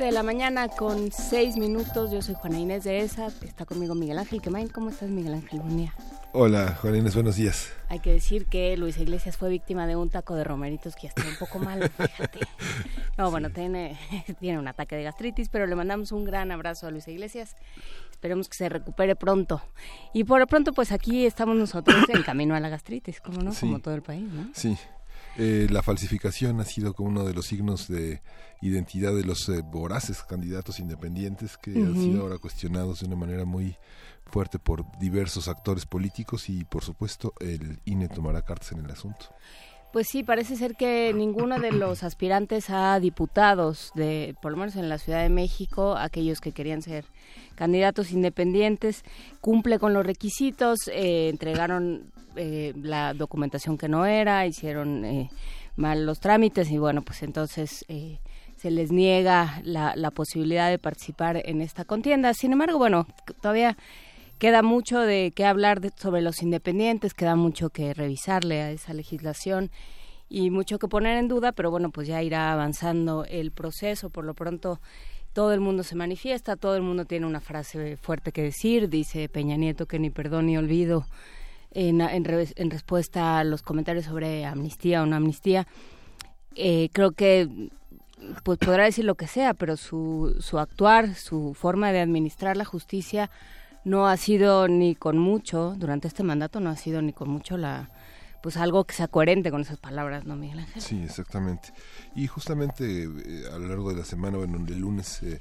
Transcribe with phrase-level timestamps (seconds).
[0.00, 2.10] De la mañana con seis minutos.
[2.10, 3.26] Yo soy Juana Inés de ESA.
[3.42, 4.68] Está conmigo Miguel Ángel Quemain.
[4.68, 5.60] ¿Cómo estás, Miguel Ángel?
[5.60, 5.94] Buen día.
[6.32, 7.70] Hola, Juana Inés, buenos días.
[7.90, 11.22] Hay que decir que Luis Iglesias fue víctima de un taco de romeritos que está
[11.28, 12.38] un poco mal, fíjate.
[13.18, 13.98] No, bueno, tiene,
[14.40, 17.54] tiene un ataque de gastritis, pero le mandamos un gran abrazo a Luis Iglesias.
[18.10, 19.60] Esperemos que se recupere pronto.
[20.14, 23.52] Y por lo pronto, pues aquí estamos nosotros en camino a la gastritis, como no,
[23.52, 24.48] como todo el país, ¿no?
[24.54, 24.78] Sí.
[25.36, 28.20] Eh, la falsificación ha sido como uno de los signos de
[28.60, 33.44] identidad de los eh, voraces candidatos independientes que han sido ahora cuestionados de una manera
[33.44, 33.76] muy
[34.26, 39.26] fuerte por diversos actores políticos y por supuesto el INE tomará cartas en el asunto.
[39.92, 44.76] Pues sí, parece ser que ninguno de los aspirantes a diputados, de, por lo menos
[44.76, 47.04] en la Ciudad de México, aquellos que querían ser
[47.56, 49.02] candidatos independientes,
[49.40, 55.28] cumple con los requisitos, eh, entregaron eh, la documentación que no era, hicieron eh,
[55.74, 57.84] mal los trámites y bueno, pues entonces
[58.56, 62.32] se les niega la, la posibilidad de participar en esta contienda.
[62.32, 63.08] Sin embargo, bueno,
[63.40, 63.76] todavía
[64.40, 69.70] queda mucho de qué hablar sobre los independientes, queda mucho que revisarle a esa legislación
[70.30, 74.08] y mucho que poner en duda, pero bueno, pues ya irá avanzando el proceso.
[74.08, 74.80] Por lo pronto,
[75.34, 79.28] todo el mundo se manifiesta, todo el mundo tiene una frase fuerte que decir, dice
[79.28, 81.04] Peña Nieto que ni perdón ni olvido
[81.72, 82.24] en, en,
[82.70, 85.66] respuesta a los comentarios sobre amnistía o no amnistía.
[86.54, 87.46] Eh, creo que
[88.42, 92.64] pues podrá decir lo que sea, pero su, su actuar, su forma de administrar la
[92.64, 93.30] justicia
[93.84, 97.56] no ha sido ni con mucho, durante este mandato no ha sido ni con mucho
[97.56, 97.90] la
[98.42, 100.80] pues algo que sea coherente con esas palabras, ¿no, Miguel Ángel?
[100.80, 101.72] Sí, exactamente.
[102.14, 105.40] Y justamente eh, a lo largo de la semana, bueno, el lunes eh,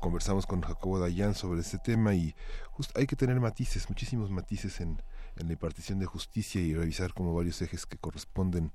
[0.00, 2.34] conversamos con Jacobo Dayan sobre este tema y
[2.94, 5.02] hay que tener matices, muchísimos matices en,
[5.36, 8.72] la impartición de justicia y revisar como varios ejes que corresponden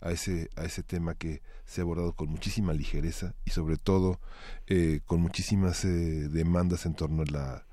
[0.00, 4.20] a ese a ese tema que se ha abordado con muchísima ligereza y sobre todo
[4.68, 7.66] eh, con muchísimas demandas en torno a la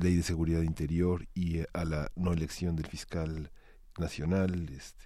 [0.00, 3.50] ley de seguridad interior y eh, a la no elección del fiscal
[3.98, 4.68] nacional.
[4.70, 5.04] Este,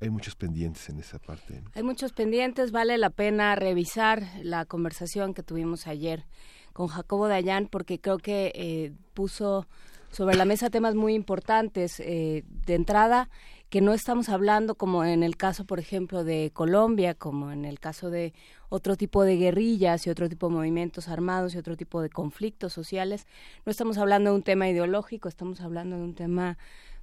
[0.00, 1.62] hay muchos pendientes en esa parte.
[1.74, 6.24] Hay muchos pendientes, vale la pena revisar la conversación que tuvimos ayer
[6.72, 9.66] con Jacobo Dayan porque creo que eh, puso
[10.10, 12.00] sobre la mesa temas muy importantes.
[12.00, 13.28] Eh, de entrada,
[13.68, 17.80] que no estamos hablando como en el caso, por ejemplo, de Colombia, como en el
[17.80, 18.32] caso de
[18.68, 22.72] otro tipo de guerrillas y otro tipo de movimientos armados y otro tipo de conflictos
[22.72, 23.26] sociales.
[23.64, 26.58] No estamos hablando de un tema ideológico, estamos hablando de un tema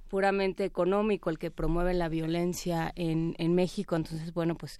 [0.08, 3.96] puramente económico, el que promueve la violencia en, en México.
[3.96, 4.78] Entonces, bueno, pues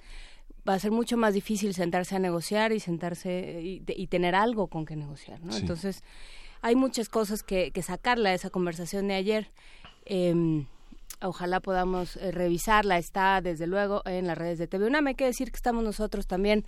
[0.68, 4.84] va a ser mucho más difícil sentarse a negociar y sentarse y, tener algo con
[4.84, 5.56] que negociar, ¿no?
[5.56, 6.02] Entonces,
[6.62, 9.50] hay muchas cosas que, que sacarle a esa conversación de ayer.
[10.04, 10.64] Eh,
[11.22, 12.98] Ojalá podamos eh, revisarla.
[12.98, 15.06] Está, desde luego, en las redes de TV UNAM.
[15.06, 16.66] Hay que decir que estamos nosotros también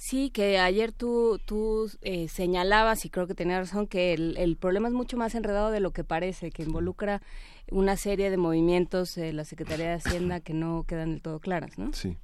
[0.04, 4.58] Sí, que ayer tú, tú eh, señalabas, y creo que tenía razón, que el, el,
[4.58, 7.22] problema es mucho más enredado de lo que parece, que involucra
[7.70, 11.78] una serie de movimientos de la Secretaría de Hacienda que no quedan del todo claras,
[11.78, 11.94] ¿no?
[11.94, 12.18] Sí.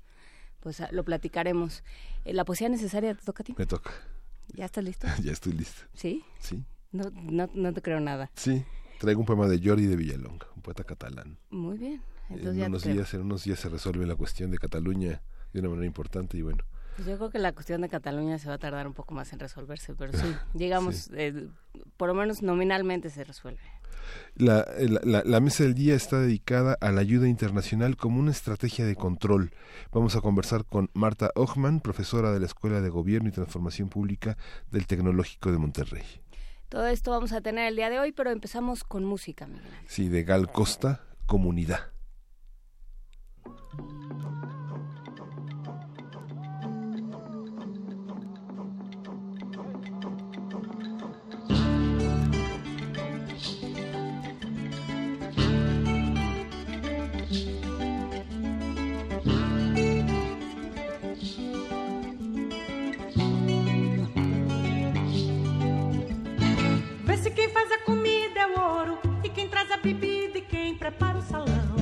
[0.61, 1.83] Pues ah, lo platicaremos.
[2.27, 3.55] Eh, ¿La poesía necesaria te toca a ti?
[3.57, 3.93] Me toca.
[4.53, 5.07] ¿Ya estás listo?
[5.25, 5.81] ya estoy listo.
[5.95, 6.23] ¿Sí?
[6.39, 6.63] Sí.
[6.93, 8.31] No, no, no te creo nada.
[8.35, 8.63] Sí.
[8.99, 11.39] Traigo un poema de Jordi de Villalonga, un poeta catalán.
[11.49, 12.03] Muy bien.
[12.29, 15.23] Entonces en, unos días, en unos días se resuelve la cuestión de Cataluña
[15.55, 16.63] de una manera importante y bueno.
[16.97, 19.33] Pues yo creo que la cuestión de Cataluña se va a tardar un poco más
[19.33, 21.13] en resolverse, pero sí, digamos, sí.
[21.15, 21.49] Eh,
[21.97, 23.61] por lo menos nominalmente se resuelve.
[24.35, 24.67] La,
[25.05, 28.97] la, la, mesa del día está dedicada a la ayuda internacional como una estrategia de
[28.97, 29.53] control.
[29.93, 34.37] Vamos a conversar con Marta Ochman, profesora de la Escuela de Gobierno y Transformación Pública
[34.71, 36.05] del Tecnológico de Monterrey.
[36.69, 39.67] Todo esto vamos a tener el día de hoy, pero empezamos con música, Miguel.
[39.87, 41.91] Sí, de Gal Costa, Comunidad.
[67.31, 71.19] Quem faz a comida é o ouro, e quem traz a bebida e quem prepara
[71.19, 71.77] o salão.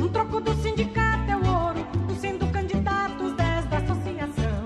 [0.00, 4.64] Um troco do sindicato é o ouro, um sendo candidatos 10 da associação.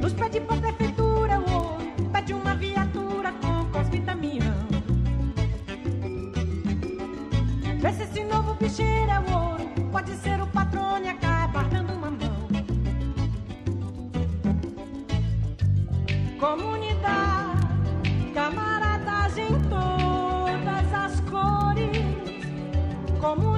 [0.00, 4.68] Nos pede pra prefeitura é o ouro, pede uma viatura com cosvitamião.
[7.80, 9.37] Vê se esse novo bicheiro é o ouro,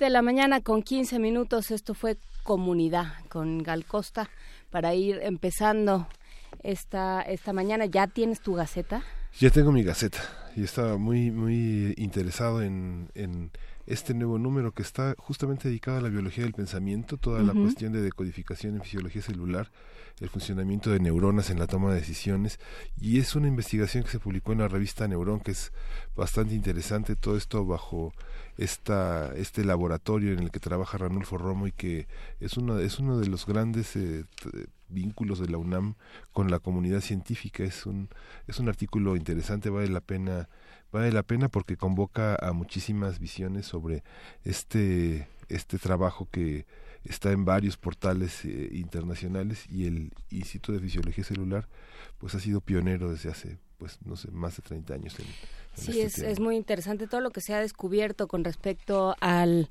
[0.00, 1.70] de la mañana con 15 minutos.
[1.70, 4.30] Esto fue Comunidad con Gal Costa
[4.70, 6.08] para ir empezando
[6.62, 7.84] esta, esta mañana.
[7.84, 9.02] ¿Ya tienes tu gaceta?
[9.38, 10.18] Ya tengo mi gaceta
[10.56, 13.50] y estaba muy, muy interesado en, en
[13.86, 17.92] este nuevo número que está justamente dedicado a la biología del pensamiento, toda la cuestión
[17.92, 19.70] de decodificación en fisiología celular,
[20.20, 22.58] el funcionamiento de neuronas en la toma de decisiones,
[23.00, 25.72] y es una investigación que se publicó en la revista Neurón, que es
[26.16, 28.12] bastante interesante, todo esto bajo
[28.60, 32.06] esta este laboratorio en el que trabaja Ranulfo Romo y que
[32.40, 34.26] es uno es uno de los grandes eh,
[34.90, 35.94] vínculos de la UNAM
[36.30, 37.64] con la comunidad científica.
[37.64, 38.10] Es un
[38.46, 40.50] es un artículo interesante vale la pena
[40.92, 44.04] vale la pena porque convoca a muchísimas visiones sobre
[44.44, 46.66] este este trabajo que
[47.04, 51.66] está en varios portales eh, internacionales y el Instituto de Fisiología Celular
[52.18, 55.26] pues ha sido pionero desde hace pues no sé más de 30 años en
[55.84, 59.68] Sí, este es, es muy interesante todo lo que se ha descubierto con respecto al,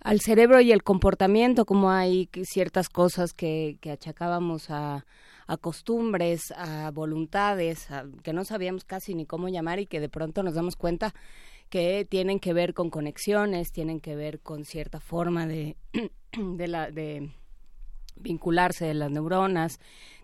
[0.00, 5.06] al cerebro y el comportamiento, como hay ciertas cosas que, que achacábamos a,
[5.46, 10.08] a costumbres, a voluntades, a- que no sabíamos casi ni cómo llamar y que de
[10.08, 11.14] pronto nos damos cuenta
[11.70, 15.76] que tienen que ver con conexiones, tienen que ver con cierta forma de,
[16.36, 17.30] de, la, de
[18.16, 19.78] vincularse de las neuronas,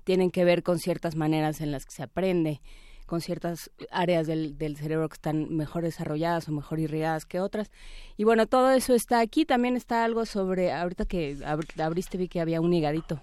[0.04, 2.60] tienen que ver con ciertas maneras en las que se aprende,
[3.06, 7.70] con ciertas áreas del, del cerebro que están mejor desarrolladas o mejor irrigadas que otras.
[8.16, 9.44] Y bueno, todo eso está aquí.
[9.44, 13.20] También está algo sobre, ahorita que abr- abriste vi que había un higadito.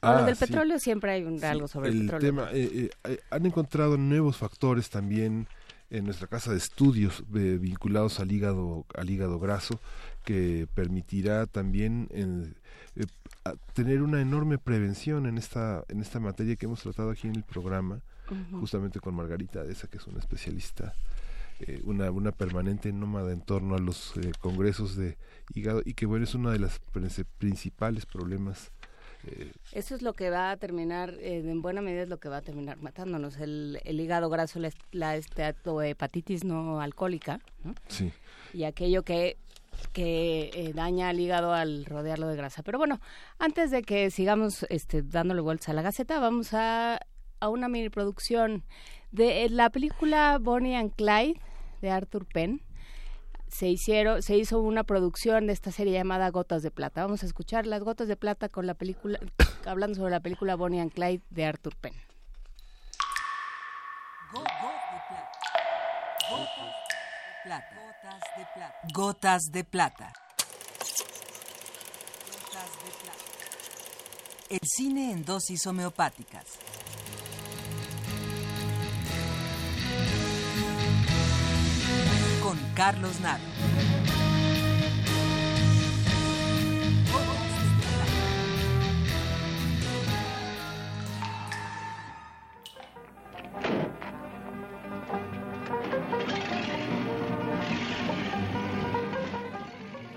[0.00, 0.44] Con lo Ah, del sí.
[0.46, 2.28] petróleo siempre hay un- algo sobre el, el petróleo.
[2.30, 5.48] tema eh, eh, han encontrado nuevos factores también
[5.90, 9.80] en nuestra casa de estudios eh, vinculados al hígado al hígado graso
[10.22, 12.54] que permitirá también en-
[12.94, 13.06] eh,
[13.72, 17.42] tener una enorme prevención en esta en esta materia que hemos tratado aquí en el
[17.42, 18.00] programa
[18.30, 18.60] Ujú.
[18.60, 20.94] justamente con Margarita esa que es una especialista
[21.60, 25.16] eh, una, una permanente nómada en torno a los eh, congresos de
[25.54, 26.80] hígado y que bueno es uno de los
[27.38, 28.70] principales problemas
[29.24, 32.28] eh, Eso es lo que va a terminar, eh, en buena medida es lo que
[32.28, 33.36] va a terminar matándonos.
[33.38, 37.74] El, el hígado graso, la, la esteatohepatitis no alcohólica, ¿no?
[37.88, 38.12] sí
[38.52, 39.36] y aquello que
[39.92, 42.64] que eh, daña al hígado al rodearlo de grasa.
[42.64, 43.00] Pero bueno,
[43.38, 46.98] antes de que sigamos este, dándole vueltas a la gaceta, vamos a,
[47.40, 48.64] a una mini producción
[49.10, 51.40] de eh, la película Bonnie and Clyde
[51.80, 52.62] de Arthur Penn.
[53.48, 57.02] Se hicieron, se hizo una producción de esta serie llamada Gotas de Plata.
[57.02, 59.18] Vamos a escuchar las Gotas de Plata con la película,
[59.66, 61.94] hablando sobre la película Bonnie and Clyde de Arthur Penn.
[64.30, 65.00] Gotas de
[67.44, 67.74] plata.
[67.82, 68.74] Gotas de plata.
[68.92, 70.12] Gotas de plata.
[74.50, 76.44] El cine en dosis homeopáticas.
[82.78, 83.40] Carlos plata.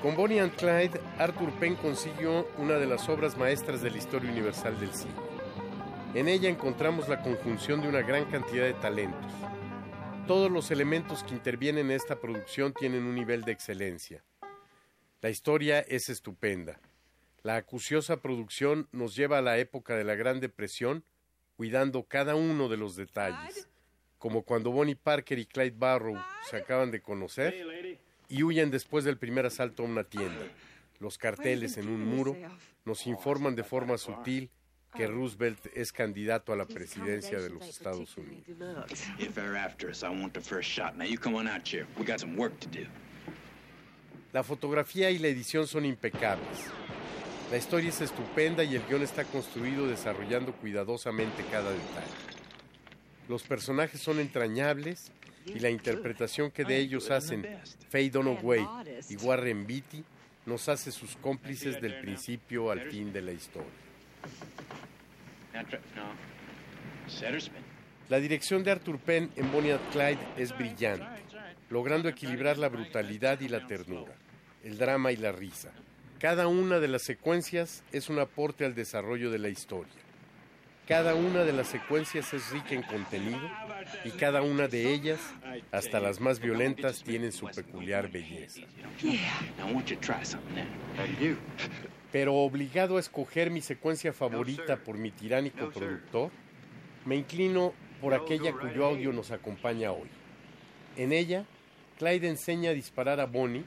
[0.03, 4.31] Con Bonnie and Clyde, Arthur Penn consiguió una de las obras maestras de la historia
[4.31, 5.15] universal del cine.
[6.13, 9.31] En ella encontramos la conjunción de una gran cantidad de talentos.
[10.27, 14.23] Todos los elementos que intervienen en esta producción tienen un nivel de excelencia.
[15.21, 16.79] La historia es estupenda.
[17.43, 21.03] La acuciosa producción nos lleva a la época de la Gran Depresión,
[21.57, 23.67] cuidando cada uno de los detalles,
[24.19, 26.15] como cuando Bonnie Parker y Clyde Barrow
[26.49, 27.99] se acaban de conocer
[28.29, 30.45] y huyen después del primer asalto a una tienda.
[30.99, 32.37] Los carteles en un muro
[32.85, 34.51] nos informan de forma sutil
[34.95, 38.45] que Roosevelt es candidato a la presidencia de los Estados Unidos.
[39.19, 40.95] If they're after us, I want the first shot.
[40.97, 41.87] Now you come on out here.
[41.97, 42.87] We got some work to do.
[44.33, 46.69] La fotografía y la edición son impecables.
[47.51, 52.07] La historia es estupenda y el guion está construido desarrollando cuidadosamente cada detalle.
[53.27, 55.11] Los personajes son entrañables
[55.45, 57.45] y la interpretación que de ellos hacen
[57.89, 58.65] Faye Dunaway
[59.09, 60.03] y Warren Beatty
[60.45, 63.69] nos hace sus cómplices del principio al fin de la historia.
[68.09, 71.05] La dirección de Arthur Penn en Bonnie and Clyde es brillante,
[71.69, 74.13] logrando equilibrar la brutalidad y la ternura,
[74.63, 75.71] el drama y la risa.
[76.19, 79.93] Cada una de las secuencias es un aporte al desarrollo de la historia.
[80.87, 83.49] Cada una de las secuencias es rica en contenido
[84.03, 85.19] y cada una de ellas,
[85.71, 88.61] hasta las más violentas, tienen su peculiar belleza.
[89.57, 89.81] Now
[92.11, 96.31] Pero obligado a escoger mi secuencia favorita por mi tiránico productor,
[97.05, 100.09] me inclino por aquella cuyo audio nos acompaña hoy.
[100.97, 101.45] En ella,
[101.97, 103.63] Clyde enseña a disparar a Bonnie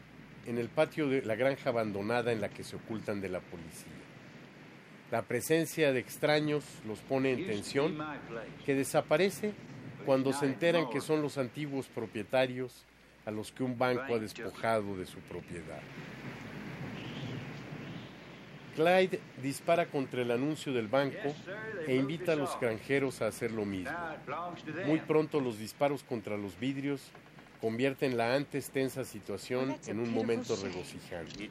[0.46, 3.92] en el patio de la granja abandonada en la que se ocultan de la policía.
[5.10, 7.96] La presencia de extraños los pone en tensión,
[8.66, 9.52] que desaparece
[10.04, 12.84] cuando se enteran que son los antiguos propietarios
[13.24, 15.80] a los que un banco ha despojado de su propiedad.
[18.74, 21.34] Clyde dispara contra el anuncio del banco
[21.86, 23.96] e invita a los granjeros a hacer lo mismo.
[24.86, 27.10] Muy pronto los disparos contra los vidrios
[27.60, 31.50] convierten la antes tensa situación en un momento regocijante.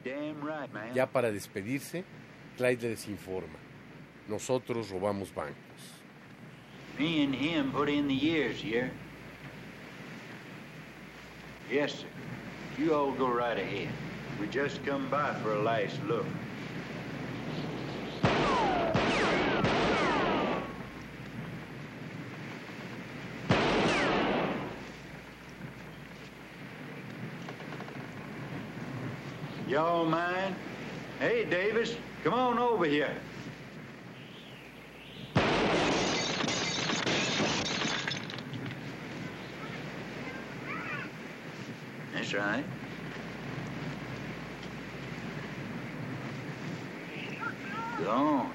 [0.94, 2.04] Ya para despedirse,
[2.58, 3.58] Clyde les informa.
[4.28, 5.56] Nosotros robamos bancos.
[7.00, 8.92] Me and him put in the years here.
[11.72, 12.08] Yes, sir.
[12.78, 13.90] You all go right ahead.
[14.40, 16.26] We just come by for a last look.
[29.74, 30.56] Y'all mind?
[31.20, 33.10] Hey, Davis, come on over here.
[42.14, 42.64] That's right.
[47.98, 48.54] Go on.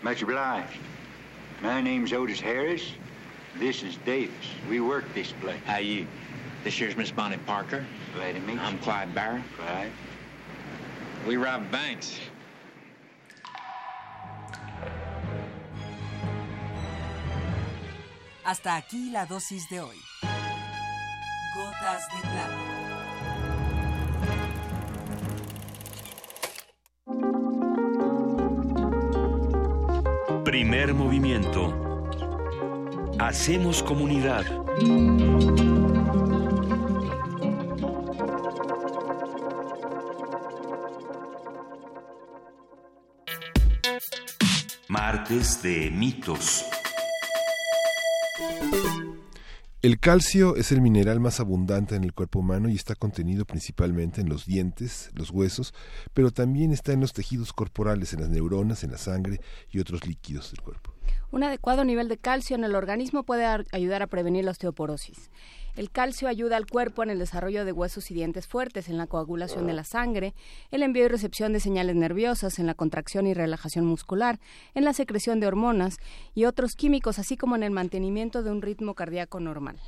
[0.00, 0.78] Much obliged.
[1.60, 2.90] My name's Otis Harris.
[3.58, 4.32] This is Davis.
[4.68, 5.60] We work this place.
[5.66, 6.06] How you?
[6.62, 7.84] This here's Miss Bonnie Parker.
[8.14, 8.60] Glad to meet you.
[8.60, 9.42] I'm Clyde Barrett.
[9.56, 9.90] Clyde.
[11.26, 12.18] We rob banks.
[18.44, 19.96] Hasta aquí la dosis de hoy.
[21.54, 22.56] Gotas de plata.
[30.44, 31.89] Primer movimiento.
[33.20, 34.46] Hacemos comunidad.
[44.88, 46.64] Martes de mitos.
[49.82, 54.22] El calcio es el mineral más abundante en el cuerpo humano y está contenido principalmente
[54.22, 55.74] en los dientes, los huesos,
[56.14, 59.40] pero también está en los tejidos corporales, en las neuronas, en la sangre
[59.70, 60.94] y otros líquidos del cuerpo.
[61.32, 65.30] Un adecuado nivel de calcio en el organismo puede ar- ayudar a prevenir la osteoporosis.
[65.76, 69.06] El calcio ayuda al cuerpo en el desarrollo de huesos y dientes fuertes, en la
[69.06, 70.34] coagulación de la sangre,
[70.72, 74.40] el envío y recepción de señales nerviosas, en la contracción y relajación muscular,
[74.74, 75.98] en la secreción de hormonas
[76.34, 79.78] y otros químicos, así como en el mantenimiento de un ritmo cardíaco normal.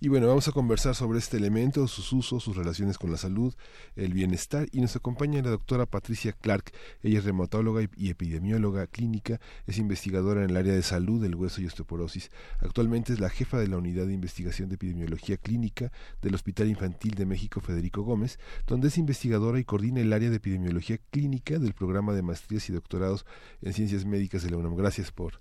[0.00, 3.54] Y bueno, vamos a conversar sobre este elemento, sus usos, sus relaciones con la salud,
[3.96, 6.72] el bienestar y nos acompaña la doctora Patricia Clark.
[7.02, 11.62] Ella es reumatóloga y- epidemióloga clínica, es investigadora en el área de salud del hueso
[11.62, 12.30] y osteoporosis.
[12.60, 17.14] Actualmente es la jefa de la unidad de investigación de epidemiología clínica del Hospital Infantil
[17.14, 21.72] de México Federico Gómez, donde es investigadora y coordina el área de epidemiología clínica del
[21.72, 23.24] programa de maestrías y doctorados
[23.62, 24.76] en ciencias médicas de la UNAM.
[24.76, 25.40] Gracias por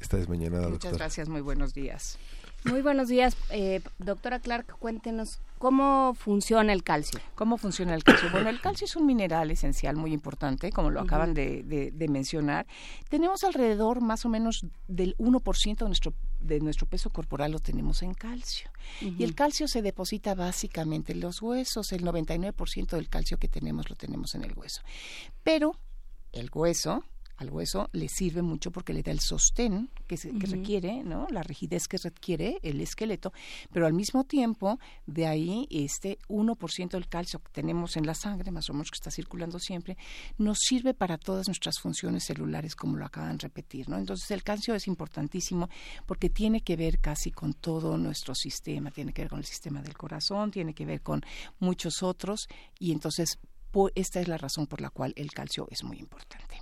[0.00, 0.96] esta desmañanada, Muchas doctora.
[0.96, 2.18] gracias, muy buenos días.
[2.64, 7.18] Muy buenos días, eh, doctora Clark, cuéntenos cómo funciona el calcio.
[7.34, 8.30] ¿Cómo funciona el calcio?
[8.30, 12.08] Bueno, el calcio es un mineral esencial muy importante, como lo acaban de, de- de
[12.08, 12.66] mencionar.
[13.08, 18.00] Tenemos alrededor más o menos del 1% de nuestro, de nuestro peso corporal lo tenemos
[18.02, 18.70] en calcio.
[19.00, 21.90] Y el calcio se deposita básicamente en los huesos.
[21.90, 24.82] El 99% del calcio que tenemos lo tenemos en el hueso.
[25.42, 25.76] Pero
[26.30, 27.04] el hueso
[27.42, 31.26] al hueso le sirve mucho porque le da el sostén que, se- que requiere, ¿no?
[31.30, 33.32] La rigidez que requiere el esqueleto,
[33.72, 38.50] pero al mismo tiempo de ahí este 1% del calcio que tenemos en la sangre,
[38.50, 39.96] más o menos que está circulando siempre,
[40.38, 43.98] nos sirve para todas nuestras funciones celulares como lo acaban de repetir, ¿no?
[43.98, 45.68] Entonces el calcio es importantísimo
[46.06, 49.82] porque tiene que ver casi con todo nuestro sistema, tiene que ver con el sistema
[49.82, 51.22] del corazón, tiene que ver con
[51.58, 52.46] muchos otros
[52.78, 53.38] y entonces
[53.94, 56.61] esta es la razón por la cual el calcio es muy importante.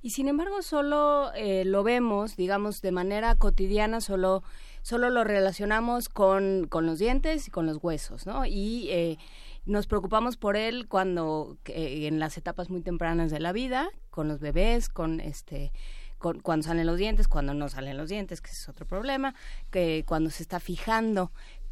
[0.00, 4.42] Y sin embargo, solo eh, lo vemos, digamos, de manera cotidiana, solo,
[4.82, 8.46] solo lo relacionamos con, con los dientes y con los huesos, ¿no?
[8.46, 9.18] Y eh,
[9.66, 14.28] nos preocupamos por él cuando, eh, en las etapas muy tempranas de la vida, con
[14.28, 15.72] los bebés, con este
[16.18, 19.34] cuando salen los dientes, cuando no salen los dientes, que ese es otro problema,
[19.70, 21.30] que cuando se está fijando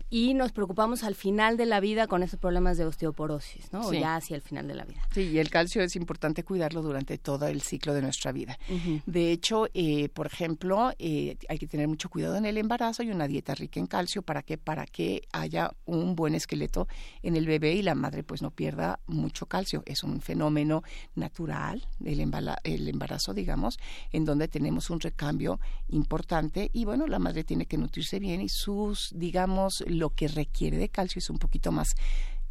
[0.08, 3.80] y nos preocupamos al final de la vida con esos problemas de osteoporosis, ¿no?
[3.80, 5.00] O ya hacia el final de la vida.
[5.12, 8.58] Sí, y el calcio es importante cuidarlo durante todo el ciclo de nuestra vida.
[9.06, 13.10] De hecho, eh, por ejemplo, eh, hay que tener mucho cuidado en el embarazo y
[13.10, 16.86] una dieta rica en calcio para que para que haya un buen esqueleto
[17.22, 19.82] en el bebé y la madre pues no pierda mucho calcio.
[19.86, 20.82] Es un fenómeno
[21.14, 23.78] natural el, embala- el embarazo, digamos,
[24.12, 28.48] en donde tenemos un recambio importante y bueno, la madre tiene que nutrirse bien y
[28.48, 31.94] sus, digamos, lo que requiere de calcio es un poquito más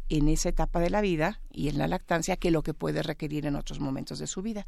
[0.08, 3.46] en esa etapa de la vida y en la lactancia que lo que puede requerir
[3.46, 4.66] en otros momentos de su vida.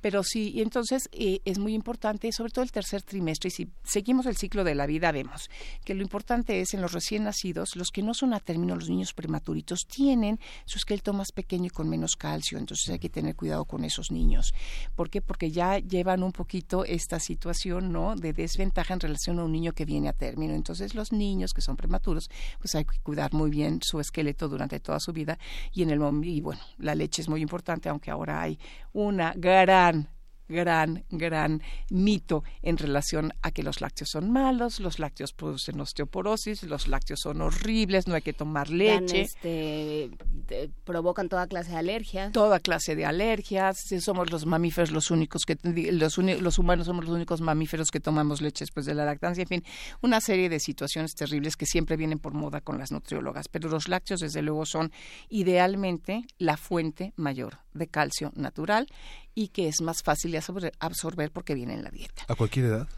[0.00, 3.68] Pero sí, y entonces eh, es muy importante, sobre todo el tercer trimestre, y si
[3.84, 5.48] seguimos el ciclo de la vida, vemos
[5.84, 8.88] que lo importante es en los recién nacidos, los que no son a término, los
[8.88, 13.36] niños prematuritos, tienen su esqueleto más pequeño y con menos calcio, entonces hay que tener
[13.36, 14.54] cuidado con esos niños.
[14.94, 15.20] ¿Por qué?
[15.20, 19.72] Porque ya llevan un poquito esta situación, ¿no?, de desventaja en relación a un niño
[19.72, 20.54] que viene a término.
[20.54, 24.73] Entonces los niños que son prematuros, pues hay que cuidar muy bien su esqueleto durante
[24.80, 25.38] toda su vida
[25.72, 28.58] y en el y bueno, la leche es muy importante, aunque ahora hay
[28.92, 30.08] una gran
[30.48, 36.62] gran, gran mito en relación a que los lácteos son malos, los lácteos producen osteoporosis,
[36.64, 39.22] los lácteos son horribles, no hay que tomar leche.
[39.22, 40.10] este,
[40.46, 42.32] de- provocan toda clase de alergias.
[42.32, 45.56] Toda clase de alergias, si somos los mamíferos los únicos que
[45.92, 49.48] los, los humanos somos los únicos mamíferos que tomamos leche después de la lactancia, en
[49.48, 49.64] fin,
[50.02, 53.88] una serie de situaciones terribles que siempre vienen por moda con las nutriólogas, pero los
[53.88, 54.92] lácteos desde luego son
[55.28, 58.86] idealmente la fuente mayor de calcio natural
[59.34, 62.24] y que es más fácil de absorber- porque viene en la dieta.
[62.28, 62.88] ¿A cualquier edad?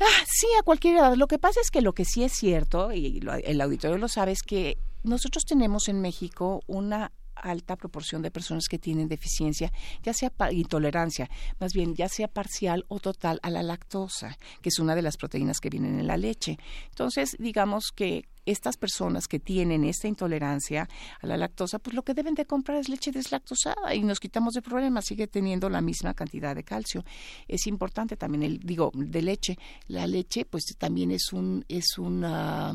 [0.00, 1.14] Ah, sí, a cualquier edad.
[1.14, 4.08] Lo que pasa es que lo que sí es cierto, y lo- el auditorio lo
[4.08, 9.72] sabe, es que nosotros tenemos en México una alta proporción de personas que tienen deficiencia,
[10.02, 14.78] ya sea intolerancia, más bien ya sea parcial o total a la lactosa, que es
[14.78, 16.58] una de las proteínas que vienen en la leche.
[16.90, 20.88] Entonces, digamos que estas personas que tienen esta intolerancia
[21.20, 24.54] a la lactosa, pues lo que deben de comprar es leche deslactosada y nos quitamos
[24.54, 27.04] de problemas, sigue teniendo la misma cantidad de calcio.
[27.48, 32.74] Es importante también el digo de leche, la leche pues también es un es una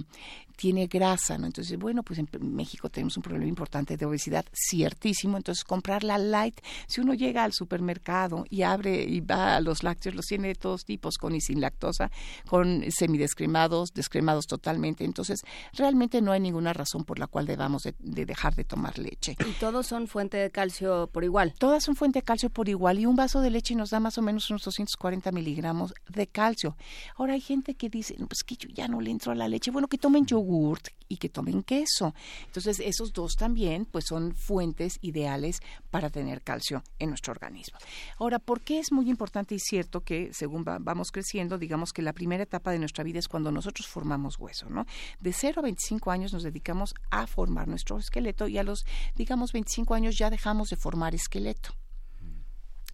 [0.58, 1.46] tiene grasa, ¿no?
[1.46, 5.38] Entonces, bueno, pues en México tenemos un problema importante de obesidad, ciertísimo.
[5.38, 9.84] Entonces, comprar la light, si uno llega al supermercado y abre y va a los
[9.84, 12.10] lácteos, los tiene de todos tipos, con y sin lactosa,
[12.48, 15.06] con semidescremados, descremados totalmente.
[15.06, 15.42] Entonces,
[15.74, 19.36] realmente no hay ninguna razón por la cual debamos de, de dejar de tomar leche.
[19.48, 21.54] Y todos son fuente de calcio por igual.
[21.58, 24.18] Todas son fuente de calcio por igual y un vaso de leche nos da más
[24.18, 26.76] o menos unos 240 miligramos de calcio.
[27.16, 29.48] Ahora hay gente que dice, "No, pues que yo ya no le entro a la
[29.48, 29.72] leche.
[29.72, 32.14] Bueno, que tomen yogurt y que tomen queso.
[32.48, 37.78] Entonces esos dos también pues son fuentes ideales para tener calcio en nuestro organismo.
[38.20, 42.02] Ahora, ¿por qué es muy importante y cierto que según va- vamos creciendo, digamos que
[42.02, 44.86] la primera etapa de nuestra vida es cuando nosotros formamos hueso, ¿no?
[45.22, 49.54] De 0 a 25 años nos dedicamos a formar nuestro esqueleto y a los, digamos,
[49.54, 51.70] 25 años ya dejamos de formar esqueleto.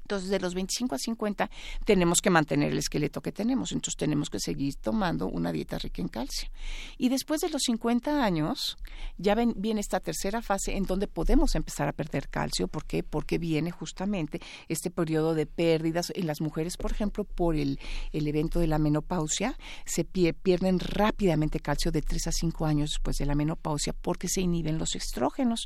[0.04, 1.50] Entonces, de los 25 a 50
[1.86, 6.02] tenemos que mantener el esqueleto que tenemos, entonces tenemos que seguir tomando una dieta rica
[6.02, 6.50] en calcio.
[6.98, 8.78] Y después de los 50 años,
[9.18, 12.68] ya viene esta tercera fase en donde podemos empezar a perder calcio.
[12.68, 13.04] ¿Por qué?
[13.04, 17.80] Porque viene justamente este periodo de pérdidas en las mujeres, por ejemplo, por el,
[18.12, 22.92] el evento de la menopausia, se pie- pierden rápidamente calcio de 3 a 5 años
[22.92, 25.66] después de la menopausia porque se inhiben los estrógenos.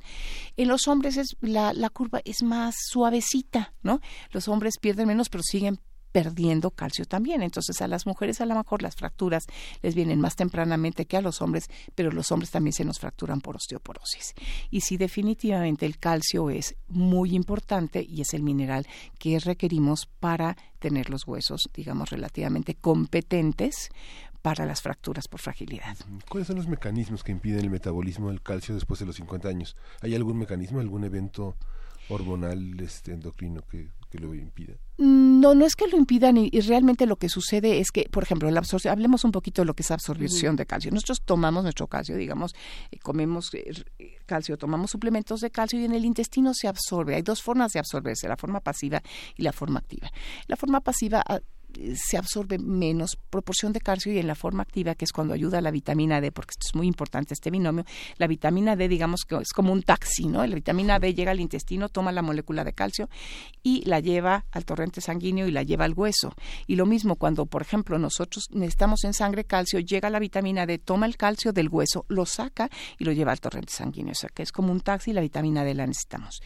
[0.56, 4.00] En los hombres es, la, la curva es más suavecita, ¿no?
[4.32, 5.80] Los hombres pierden menos, pero siguen
[6.12, 7.44] perdiendo calcio también.
[7.44, 9.46] Entonces a las mujeres a lo mejor las fracturas
[9.82, 13.42] les vienen más tempranamente que a los hombres, pero los hombres también se nos fracturan
[13.42, 14.34] por osteoporosis.
[14.72, 18.88] Y sí, definitivamente el calcio es muy importante y es el mineral
[19.20, 23.90] que requerimos para tener los huesos, digamos, relativamente competentes
[24.42, 25.98] para las fracturas por fragilidad.
[26.30, 29.76] ¿Cuáles son los mecanismos que impiden el metabolismo del calcio después de los 50 años?
[30.02, 31.56] ¿Hay algún mecanismo, algún evento
[32.10, 34.74] hormonal este, endocrino que, que lo impida?
[34.98, 38.24] No, no es que lo impidan y, y realmente lo que sucede es que, por
[38.24, 40.92] ejemplo, la absorción, hablemos un poquito de lo que es absorción de calcio.
[40.92, 42.56] Nosotros tomamos nuestro calcio, digamos,
[42.92, 43.86] eh, comemos eh, r-
[44.26, 47.16] calcio, tomamos suplementos de calcio y en el intestino se absorbe.
[47.16, 49.02] Hay dos formas de absorberse, la forma pasiva
[49.36, 50.10] y la forma activa.
[50.48, 51.42] La forma pasiva ah, eh,
[51.96, 55.62] se absorbe menos proporción de calcio y en la forma activa, que es cuando ayuda
[55.62, 57.86] la vitamina D, porque esto es muy importante, este binomio,
[58.18, 60.46] la vitamina D, digamos que es como un taxi, ¿no?
[60.46, 63.10] La vitamina D llega al intestino, toma la molécula de calcio
[63.64, 66.34] y la lleva al torrente sanguíneo y la lleva al hueso.
[66.66, 70.78] Y lo mismo cuando, por ejemplo, nosotros necesitamos en sangre calcio, llega la vitamina D,
[70.78, 74.12] toma el calcio del hueso, lo saca y lo lleva al torrente sanguíneo.
[74.12, 76.40] O sea, que es como un taxi la vitamina D la necesitamos.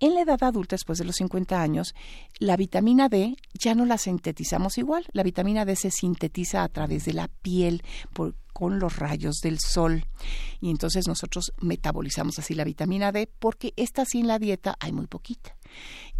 [0.00, 1.94] En la edad adulta, después de los 50 años,
[2.38, 5.04] la vitamina D ya no la sintetizamos igual.
[5.12, 7.82] La vitamina D se sintetiza a través de la piel
[8.52, 10.04] con los rayos del sol.
[10.60, 15.06] Y entonces nosotros metabolizamos así la vitamina D porque esta sin la dieta hay muy
[15.06, 15.56] poquita.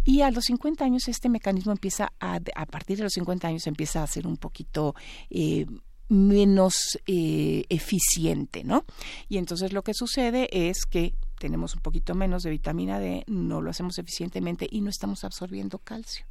[0.03, 3.67] Y a los 50 años este mecanismo empieza a, a partir de los 50 años
[3.67, 4.93] empieza a ser un poquito
[5.29, 5.65] eh,
[6.09, 8.83] menos eh, eficiente, ¿no?
[9.29, 13.61] Y entonces lo que sucede es que tenemos un poquito menos de vitamina D, no
[13.61, 16.25] lo hacemos eficientemente y no estamos absorbiendo calcio.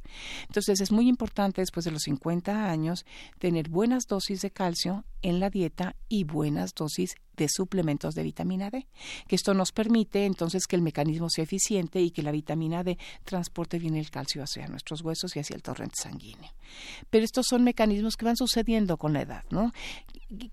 [0.47, 3.05] Entonces es muy importante después de los 50 años
[3.39, 8.69] tener buenas dosis de calcio en la dieta y buenas dosis de suplementos de vitamina
[8.69, 8.85] D,
[9.27, 12.97] que esto nos permite entonces que el mecanismo sea eficiente y que la vitamina D
[13.23, 16.51] transporte bien el calcio hacia nuestros huesos y hacia el torrente sanguíneo.
[17.09, 19.71] Pero estos son mecanismos que van sucediendo con la edad, ¿no?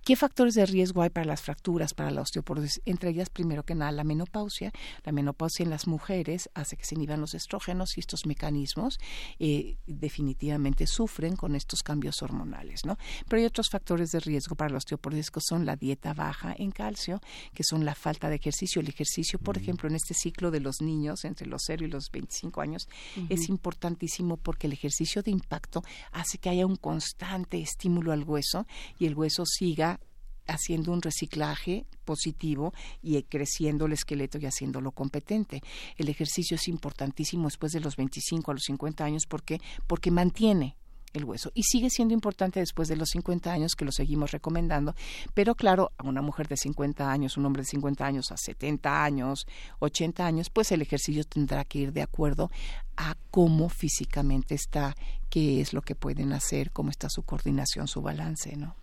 [0.05, 2.81] ¿Qué factores de riesgo hay para las fracturas, para la osteoporosis?
[2.87, 4.73] Entre ellas, primero que nada, la menopausia.
[5.05, 8.99] La menopausia en las mujeres hace que se inhiban los estrógenos y estos mecanismos
[9.39, 12.97] eh, definitivamente sufren con estos cambios hormonales, ¿no?
[13.29, 16.71] Pero hay otros factores de riesgo para la osteoporosis que son la dieta baja en
[16.71, 17.21] calcio,
[17.53, 18.81] que son la falta de ejercicio.
[18.81, 22.11] El ejercicio, por ejemplo, en este ciclo de los niños entre los 0 y los
[22.11, 22.89] 25 años,
[23.29, 28.67] es importantísimo porque el ejercicio de impacto hace que haya un constante estímulo al hueso
[28.99, 29.99] y el hueso siga
[30.47, 35.61] haciendo un reciclaje positivo y creciendo el esqueleto y haciéndolo competente.
[35.97, 40.77] El ejercicio es importantísimo después de los 25 a los 50 años porque porque mantiene
[41.15, 44.95] el hueso y sigue siendo importante después de los 50 años que lo seguimos recomendando,
[45.35, 49.03] pero claro, a una mujer de 50 años, un hombre de 50 años, a 70
[49.03, 49.47] años,
[49.81, 52.51] 80 años, pues el ejercicio tendrá que ir de acuerdo
[52.97, 54.95] a cómo físicamente está,
[55.29, 58.77] qué es lo que pueden hacer, cómo está su coordinación, su balance, ¿no?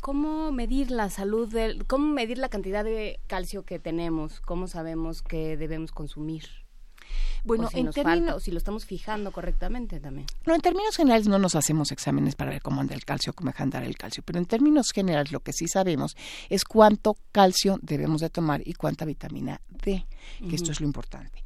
[0.00, 4.40] ¿Cómo medir la salud del, cómo medir la cantidad de calcio que tenemos?
[4.40, 6.44] ¿Cómo sabemos que debemos consumir?
[7.44, 10.26] Bueno, o si en nos términos- falta, o si lo estamos fijando correctamente también.
[10.46, 13.50] No, en términos generales no nos hacemos exámenes para ver cómo anda el calcio, cómo
[13.50, 16.16] deja andar el calcio, pero en términos generales lo que sí sabemos
[16.50, 20.06] es cuánto calcio debemos de tomar y cuánta vitamina D,
[20.48, 21.42] que esto es lo importante.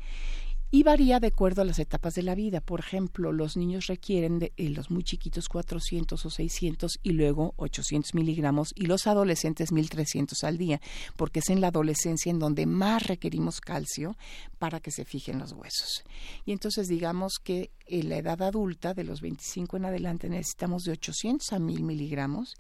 [0.75, 2.61] Y varía de acuerdo a las etapas de la vida.
[2.61, 7.55] Por ejemplo, los niños requieren de eh, los muy chiquitos 400 o 600 y luego
[7.59, 10.81] 800 miligramos y los adolescentes 1300 al día,
[11.15, 14.17] porque es en la adolescencia en donde más requerimos calcio
[14.59, 16.03] para que se fijen los huesos.
[16.45, 20.93] Y entonces digamos que en la edad adulta, de los 25 en adelante, necesitamos de
[20.93, 22.55] 800 a 1000 miligramos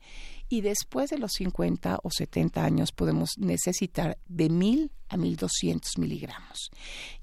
[0.48, 6.70] y después de los 50 o 70 años podemos necesitar de 1000 a 1200 miligramos.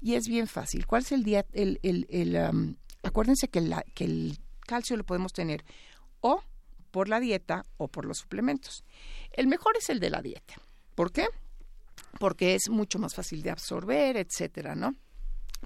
[0.00, 0.86] Y es bien fácil.
[0.86, 1.46] ¿Cuál es el día?
[1.52, 3.62] El, el, el, um, acuérdense que,
[3.94, 5.64] que el calcio lo podemos tener
[6.20, 6.42] o
[6.90, 8.84] por la dieta o por los suplementos.
[9.32, 10.54] El mejor es el de la dieta.
[10.94, 11.26] ¿Por qué?
[12.18, 14.94] Porque es mucho más fácil de absorber, etcétera, ¿no?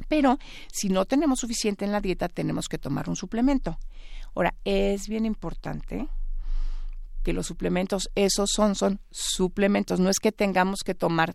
[0.09, 0.39] Pero
[0.73, 3.79] si no tenemos suficiente en la dieta, tenemos que tomar un suplemento.
[4.35, 6.09] Ahora, es bien importante
[7.23, 11.35] que los suplementos, esos son, son suplementos, no es que tengamos que tomar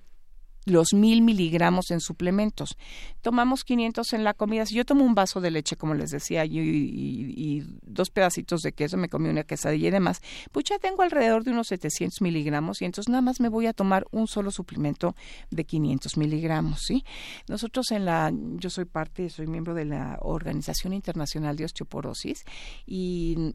[0.65, 2.77] los mil miligramos en suplementos.
[3.21, 4.65] Tomamos 500 en la comida.
[4.65, 8.97] Si yo tomo un vaso de leche, como les decía, y, dos pedacitos de queso,
[8.97, 10.21] me comí una quesadilla y demás,
[10.51, 13.73] pues ya tengo alrededor de unos 700 miligramos y entonces nada más me voy a
[13.73, 15.15] tomar un solo suplemento
[15.49, 17.03] de 500 miligramos, ¿sí?
[17.47, 22.43] Nosotros en la, yo soy parte, soy miembro de la Organización Internacional de Osteoporosis
[22.85, 23.53] y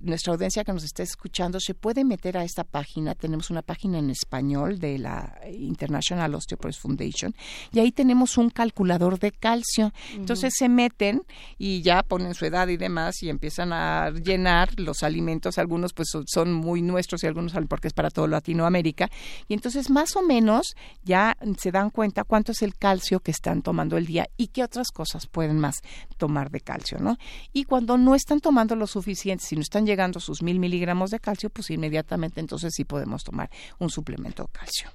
[0.00, 3.14] nuestra audiencia que nos está escuchando se puede meter a esta página.
[3.14, 7.34] Tenemos una página en español de la International Osteoporosis Foundation
[7.72, 9.92] y ahí tenemos un calculador de calcio.
[10.14, 11.22] Entonces se meten
[11.58, 15.58] y ya ponen su edad y demás y empiezan a llenar los alimentos.
[15.58, 19.08] Algunos pues son, son muy nuestros y algunos porque es para todo Latinoamérica.
[19.48, 23.62] Y entonces más o menos ya se dan cuenta cuánto es el calcio que están
[23.62, 25.76] tomando el día y qué otras cosas pueden más
[26.16, 27.16] tomar de calcio, ¿no?
[27.52, 31.10] Y cuando no están tomando lo suficiente, si no están llegando a sus mil miligramos
[31.10, 34.90] de calcio, pues inmediatamente entonces sí podemos tomar un suplemento de calcio.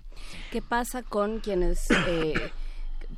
[0.51, 2.51] ¿Qué pasa con quienes eh,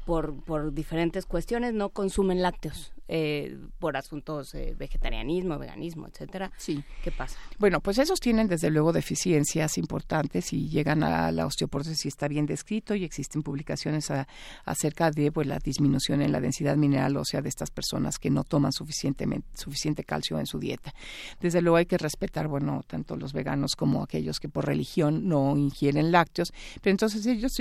[0.06, 2.92] por, por diferentes cuestiones no consumen lácteos?
[3.10, 6.52] Eh, por asuntos eh, vegetarianismo, veganismo, etcétera.
[6.58, 6.84] Sí.
[7.04, 7.38] ¿Qué pasa?
[7.60, 12.30] Bueno, pues esos tienen desde luego deficiencias importantes y llegan a la osteoporosis y está
[12.30, 14.26] bien descrito y existen publicaciones a-
[14.64, 18.46] acerca de pues, la disminución en la densidad mineral ósea de estas personas que no
[18.46, 20.94] toman suficientemente, suficiente calcio en su dieta.
[21.42, 25.58] Desde luego hay que respetar, bueno, tanto los veganos como aquellos que por religión no
[25.58, 27.52] ingieren lácteos, pero entonces ellos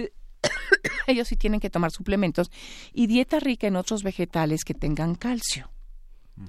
[1.07, 2.51] ellos sí tienen que tomar suplementos
[2.93, 5.71] y dieta rica en otros vegetales que tengan calcio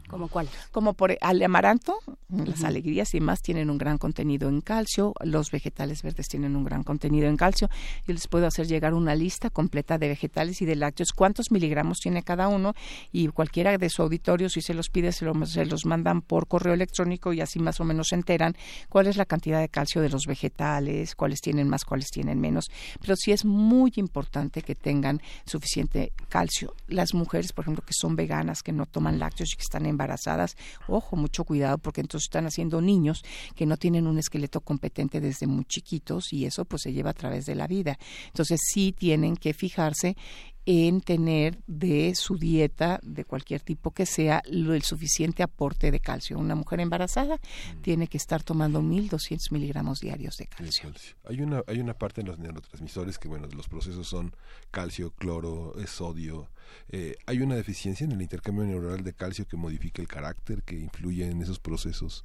[0.08, 0.48] ¿Cómo cuál?
[0.72, 1.98] como por el amaranto,
[2.30, 6.64] las alegrías y demás tienen un gran contenido en calcio, los vegetales verdes tienen un
[6.64, 7.70] gran contenido en calcio.
[8.08, 12.00] Yo les puedo hacer llegar una lista completa de vegetales y de lácteos, cuántos miligramos
[12.00, 12.74] tiene cada uno
[13.12, 16.48] y cualquiera de su auditorio, si se los pide, se, lo- se los mandan por
[16.48, 18.56] correo electrónico y así más o menos se enteran
[18.90, 22.72] cuál es la cantidad de calcio de los vegetales, cuáles tienen más, cuáles tienen menos.
[23.02, 26.74] Pero sí es muy importante que tengan suficiente calcio.
[26.88, 30.56] Las mujeres, por ejemplo, que son veganas, que no toman lácteos y que están embarazadas,
[30.88, 33.24] ojo, mucho cuidado porque entonces están haciendo niños
[33.56, 37.14] que no tienen un esqueleto competente desde muy chiquitos y eso pues se lleva a
[37.14, 37.98] través de la vida.
[38.28, 40.16] Entonces sí tienen que fijarse
[40.66, 46.00] en tener de su dieta, de cualquier tipo que sea, lo, el suficiente aporte de
[46.00, 46.38] calcio.
[46.38, 47.40] Una mujer embarazada
[47.82, 50.92] tiene que estar tomando 1.200 miligramos diarios de calcio.
[51.26, 54.36] Hay una, hay una parte en los neurotransmisores que, bueno, los procesos son
[54.72, 56.50] calcio, cloro, sodio.
[56.90, 60.76] Eh, hay una deficiencia en el intercambio neuronal de calcio que modifica el carácter, que
[60.76, 62.24] influye en esos procesos.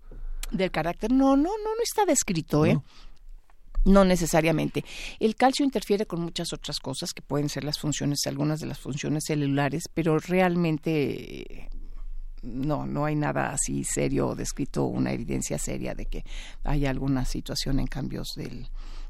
[0.52, 2.74] Del carácter, no, no, no, no está descrito, ¿eh?
[2.74, 2.84] No
[4.04, 4.84] necesariamente.
[5.18, 8.78] El calcio interfiere con muchas otras cosas que pueden ser las funciones, algunas de las
[8.78, 11.68] funciones celulares, pero realmente eh,
[12.42, 16.24] no, no hay nada así serio descrito, una evidencia seria de que
[16.64, 18.68] haya alguna situación en cambios del,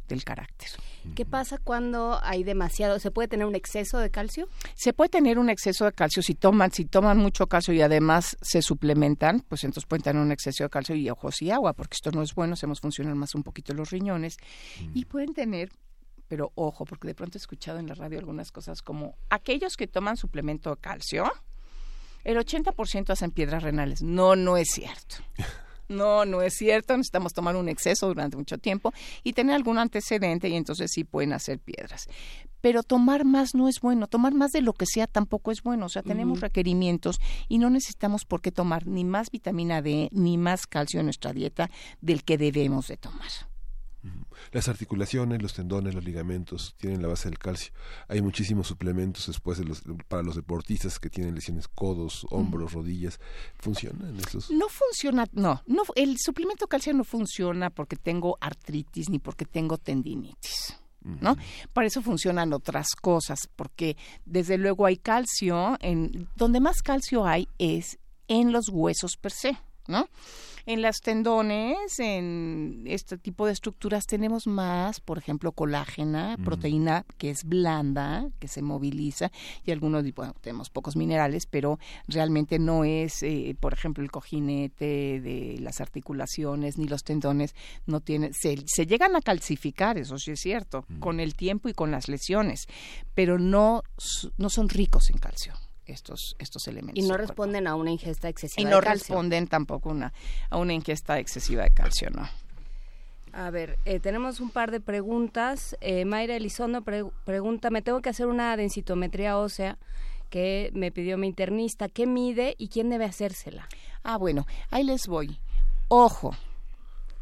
[0.09, 0.69] del carácter.
[1.15, 2.99] ¿Qué pasa cuando hay demasiado?
[2.99, 4.49] ¿Se puede tener un exceso de calcio?
[4.75, 8.37] Se puede tener un exceso de calcio si toman, si toman mucho calcio y además
[8.41, 11.95] se suplementan, pues entonces pueden tener un exceso de calcio y ojos y agua, porque
[11.95, 14.37] esto no es bueno, hacemos funcionar más un poquito los riñones
[14.95, 15.71] y pueden tener
[16.29, 19.87] pero ojo, porque de pronto he escuchado en la radio algunas cosas como aquellos que
[19.87, 21.33] toman suplemento de calcio,
[22.23, 24.03] el 80% hacen piedras renales.
[24.03, 25.17] No, no es cierto.
[25.89, 26.97] No, no es cierto.
[26.97, 31.33] Necesitamos tomar un exceso durante mucho tiempo y tener algún antecedente y entonces sí pueden
[31.33, 32.09] hacer piedras.
[32.61, 34.07] Pero tomar más no es bueno.
[34.07, 35.87] Tomar más de lo que sea tampoco es bueno.
[35.87, 40.37] O sea, tenemos requerimientos y no necesitamos por qué tomar ni más vitamina D ni
[40.37, 41.71] más calcio en nuestra dieta
[42.01, 43.31] del que debemos de tomar.
[44.53, 47.73] Las articulaciones, los tendones, los ligamentos tienen la base del calcio.
[48.09, 53.21] Hay muchísimos suplementos después de los, para los deportistas que tienen lesiones codos, hombros, rodillas.
[53.59, 54.51] ¿Funcionan esos?
[54.51, 59.79] No funciona, no, no, el suplemento calcio no funciona porque tengo artritis ni porque tengo
[59.79, 60.77] tendinitis.
[61.01, 61.37] ¿No?
[61.73, 67.49] Para eso funcionan otras cosas, porque desde luego hay calcio, en donde más calcio hay
[67.57, 69.57] es en los huesos per se,
[69.89, 70.09] ¿no?
[70.67, 77.31] En las tendones, en este tipo de estructuras tenemos más, por ejemplo, colágena, proteína que
[77.31, 79.33] es blanda, que se moviliza,
[79.65, 85.21] y algunos, bueno, tenemos pocos minerales, pero realmente no es, eh, por ejemplo, el cojinete
[85.23, 87.55] de las articulaciones ni los tendones,
[87.87, 91.73] no tiene, se, se llegan a calcificar, eso sí es cierto, con el tiempo y
[91.73, 92.67] con las lesiones,
[93.15, 93.85] pero no,
[94.37, 95.55] no son ricos en calcio
[95.93, 96.99] estos, estos elementos.
[96.99, 97.27] Y no cuerpo.
[97.29, 99.07] responden a una ingesta Y excesiva no de calcio.
[99.15, 100.13] responden tampoco una,
[100.51, 102.29] a una ingesta excesiva de calcio, ¿no?
[103.33, 105.77] A ver, eh, tenemos un par de preguntas.
[105.81, 109.77] Eh, Mayra Elizondo pre- pregunta, me tengo que hacer una densitometría ósea
[110.31, 111.89] que me pidió mi internista.
[111.89, 113.69] ¿Qué mide y quién debe hacérsela?
[114.03, 115.39] Ah, bueno, ahí les voy.
[115.89, 116.35] Ojo,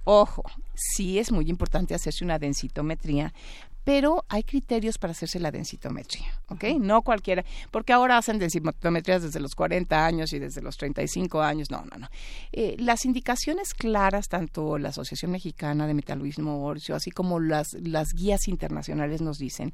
[0.05, 3.33] ojo, sí es muy importante hacerse una densitometría,
[3.87, 6.65] pero hay criterios para hacerse la densitometría, ¿ok?
[6.81, 11.71] No cualquiera, porque ahora hacen densitometrías desde los 40 años y desde los 35 años,
[11.71, 12.09] no, no, no.
[12.51, 18.09] Eh, las indicaciones claras, tanto la Asociación Mexicana de Metabolismo Óseo, así como las, las
[18.13, 19.73] guías internacionales nos dicen,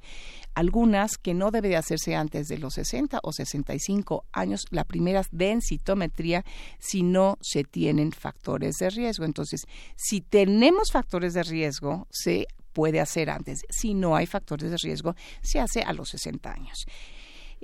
[0.53, 5.23] algunas que no debe de hacerse antes de los 60 o 65 años, la primera
[5.31, 6.45] densitometría,
[6.79, 9.25] si no se tienen factores de riesgo.
[9.25, 9.63] Entonces,
[9.97, 13.61] si tenemos factores de riesgo, se puede hacer antes.
[13.71, 16.87] Si no hay factores de riesgo, se hace a los 60 años.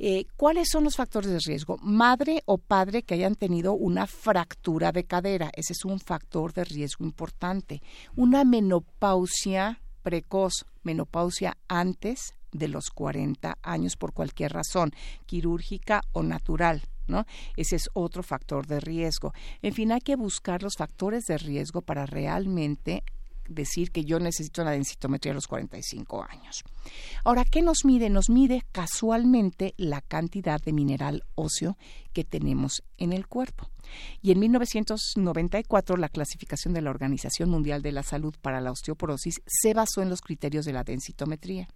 [0.01, 1.77] Eh, ¿Cuáles son los factores de riesgo?
[1.83, 5.51] Madre o padre que hayan tenido una fractura de cadera.
[5.55, 7.83] Ese es un factor de riesgo importante.
[8.14, 14.92] Una menopausia precoz, menopausia antes de los 40 años por cualquier razón,
[15.27, 16.83] quirúrgica o natural.
[17.09, 17.25] ¿No?
[17.57, 19.33] Ese es otro factor de riesgo.
[19.62, 23.03] En fin, hay que buscar los factores de riesgo para realmente
[23.49, 26.63] decir que yo necesito una densitometría a los 45 años.
[27.25, 28.11] Ahora, ¿qué nos mide?
[28.11, 31.77] Nos mide casualmente la cantidad de mineral óseo
[32.13, 33.71] que tenemos en el cuerpo.
[34.21, 39.41] Y en 1994 la clasificación de la Organización Mundial de la Salud para la osteoporosis
[39.47, 41.69] se basó en los criterios de la densitometría.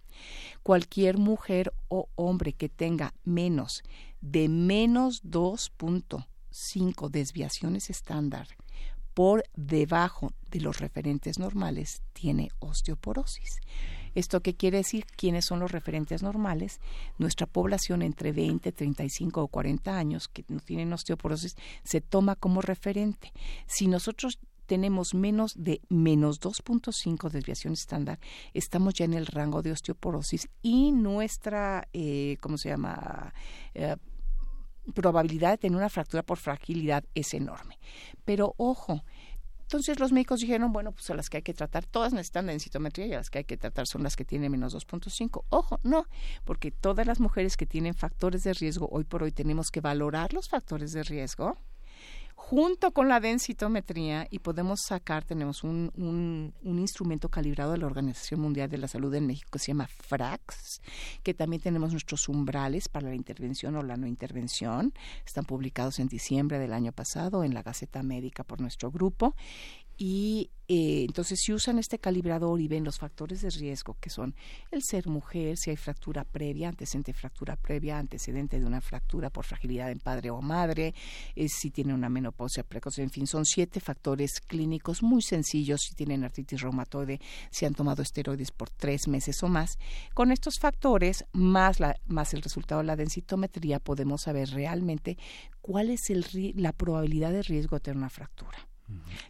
[0.61, 3.83] Cualquier mujer o hombre que tenga menos
[4.21, 8.47] de menos 2.5 desviaciones estándar
[9.13, 13.59] por debajo de los referentes normales tiene osteoporosis.
[14.15, 15.05] ¿Esto qué quiere decir?
[15.15, 16.79] ¿Quiénes son los referentes normales?
[17.17, 22.61] Nuestra población entre 20, 35 o 40 años que no tienen osteoporosis se toma como
[22.61, 23.31] referente.
[23.65, 28.19] Si nosotros tenemos menos de menos 2.5 desviación estándar,
[28.53, 33.33] estamos ya en el rango de osteoporosis y nuestra, eh, ¿cómo se llama?
[33.73, 33.95] Eh,
[34.93, 37.79] probabilidad de tener una fractura por fragilidad es enorme.
[38.25, 39.03] Pero ojo,
[39.73, 43.07] entonces los médicos dijeron, bueno, pues a las que hay que tratar, todas necesitan densitometría
[43.07, 45.45] y a las que hay que tratar son las que tienen menos 2.5.
[45.49, 46.05] Ojo, no,
[46.45, 50.33] porque todas las mujeres que tienen factores de riesgo, hoy por hoy tenemos que valorar
[50.33, 51.57] los factores de riesgo
[52.35, 58.41] junto con la densitometría y podemos sacar, tenemos un, un, instrumento calibrado de la Organización
[58.41, 60.81] Mundial de la Salud en México que se llama FRAX,
[61.23, 64.93] que también tenemos nuestros umbrales para la intervención o la no intervención.
[65.25, 69.35] Están publicados en diciembre del año pasado en la Gaceta Médica por nuestro grupo
[69.97, 74.33] y eh, entonces si usan este calibrador y ven los factores de riesgo que son
[74.71, 79.29] el ser mujer, si hay fractura previa, antecedente de fractura previa, antecedente de una fractura
[79.29, 80.95] por fragilidad en padre o madre,
[81.35, 85.95] eh, si tiene una menopausia precoz, en fin, son siete factores clínicos muy sencillos, si
[85.95, 87.19] tienen artritis reumatoide,
[87.51, 89.77] si han tomado esteroides por tres meses o más.
[90.13, 95.17] Con estos factores, más, la, más el resultado de la densitometría, podemos saber realmente
[95.61, 96.25] cuál es el,
[96.55, 98.72] la probabilidad de riesgo de tener una fractura.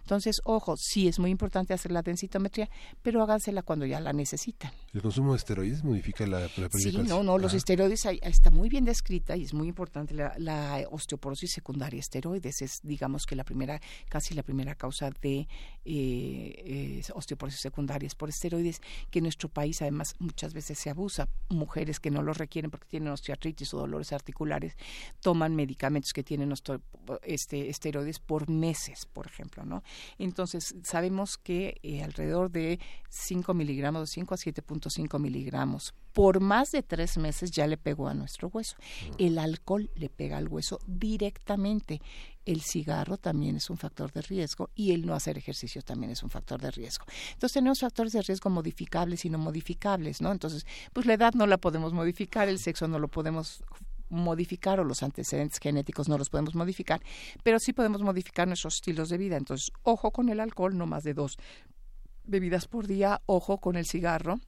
[0.01, 2.69] Entonces, ojo, sí es muy importante hacer la densitometría,
[3.01, 4.71] pero hágansela cuando ya la necesitan.
[4.93, 8.69] ¿El consumo de esteroides modifica la, la Sí, no, no, los esteroides ahí, está muy
[8.69, 12.61] bien descrita y es muy importante la, la, osteoporosis secundaria esteroides.
[12.61, 13.79] Es, digamos que la primera,
[14.09, 15.47] casi la primera causa de eh,
[15.85, 21.29] eh, osteoporosis secundaria es por esteroides, que en nuestro país además muchas veces se abusa.
[21.49, 24.75] Mujeres que no los requieren porque tienen osteoartritis o dolores articulares
[25.21, 26.53] toman medicamentos que tienen
[27.23, 29.42] este, esteroides por meses, por ejemplo.
[29.65, 29.83] ¿No?
[30.17, 32.79] Entonces, sabemos que eh, alrededor de
[33.09, 38.13] 5 miligramos, 5 a 7.5 miligramos, por más de tres meses ya le pegó a
[38.13, 38.77] nuestro hueso.
[39.17, 42.01] El alcohol le pega al hueso directamente.
[42.45, 46.21] El cigarro también es un factor de riesgo y el no hacer ejercicio también es
[46.21, 47.05] un factor de riesgo.
[47.31, 50.31] Entonces tenemos factores de riesgo modificables y no modificables, ¿no?
[50.31, 53.63] Entonces, pues la edad no la podemos modificar, el sexo no lo podemos
[54.13, 57.01] modificar o los antecedentes genéticos no los podemos modificar,
[57.43, 59.37] pero sí podemos modificar nuestros estilos de vida.
[59.37, 61.37] Entonces, ojo con el alcohol, no más de dos
[62.23, 64.39] bebidas por día, ojo con el cigarro,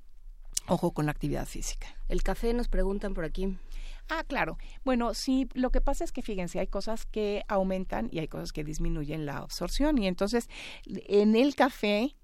[0.67, 1.87] ojo con la actividad física.
[2.07, 3.57] El café nos preguntan por aquí.
[4.09, 4.57] Ah, claro.
[4.83, 8.51] Bueno, sí, lo que pasa es que fíjense, hay cosas que aumentan y hay cosas
[8.51, 10.47] que disminuyen la absorción y entonces
[10.85, 12.15] en el café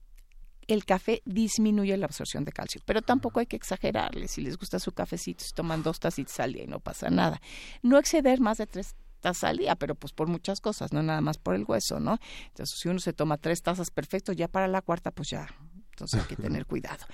[0.74, 4.28] el café disminuye la absorción de calcio, pero tampoco hay que exagerarle.
[4.28, 7.41] Si les gusta su cafecito, se toman dos tacitas al día y no pasa nada.
[7.82, 11.19] No exceder más de tres tazas al día, pero pues por muchas cosas, no nada
[11.19, 12.19] más por el hueso, ¿no?
[12.47, 15.47] Entonces, si uno se toma tres tazas, perfecto, ya para la cuarta, pues ya,
[15.91, 17.05] entonces hay que tener cuidado.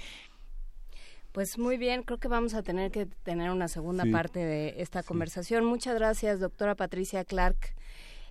[1.32, 4.12] Pues muy bien, creo que vamos a tener que tener una segunda sí.
[4.12, 5.66] parte de esta conversación.
[5.66, 7.76] Muchas gracias, doctora Patricia Clark.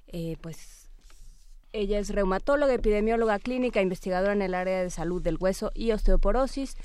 [0.08, 0.85] Eh, pues
[1.76, 6.76] ella es reumatóloga, epidemióloga clínica, investigadora en el área de salud del hueso y osteoporosis.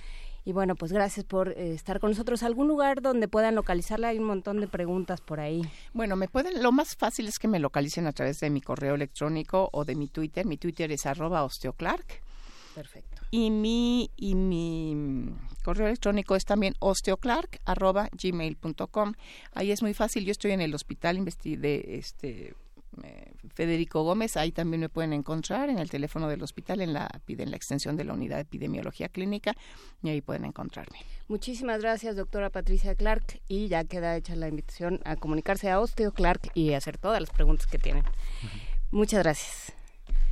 [0.43, 2.41] Y bueno, pues gracias por eh, estar con nosotros.
[2.43, 4.09] ¿Algún lugar donde puedan localizarla?
[4.09, 5.61] Hay un montón de preguntas por ahí.
[5.93, 8.95] Bueno, me pueden, lo más fácil es que me localicen a través de mi correo
[8.95, 10.45] electrónico o de mi Twitter.
[10.45, 12.23] Mi Twitter es arroba osteoclark.
[12.73, 13.21] Perfecto.
[13.29, 15.29] Y mi, y mi
[15.63, 19.13] correo electrónico es también osteoclark arroba gmail.com.
[19.53, 20.25] Ahí es muy fácil.
[20.25, 22.55] Yo estoy en el hospital de este
[23.53, 27.51] Federico Gómez, ahí también me pueden encontrar en el teléfono del hospital, en la, piden
[27.51, 29.55] la extensión de la unidad de epidemiología clínica
[30.03, 30.99] y ahí pueden encontrarme.
[31.27, 36.11] Muchísimas gracias, doctora Patricia Clark, y ya queda hecha la invitación a comunicarse a Osteo
[36.11, 38.03] Clark y hacer todas las preguntas que tienen.
[38.03, 38.61] Uh -huh.
[38.91, 39.73] Muchas gracias.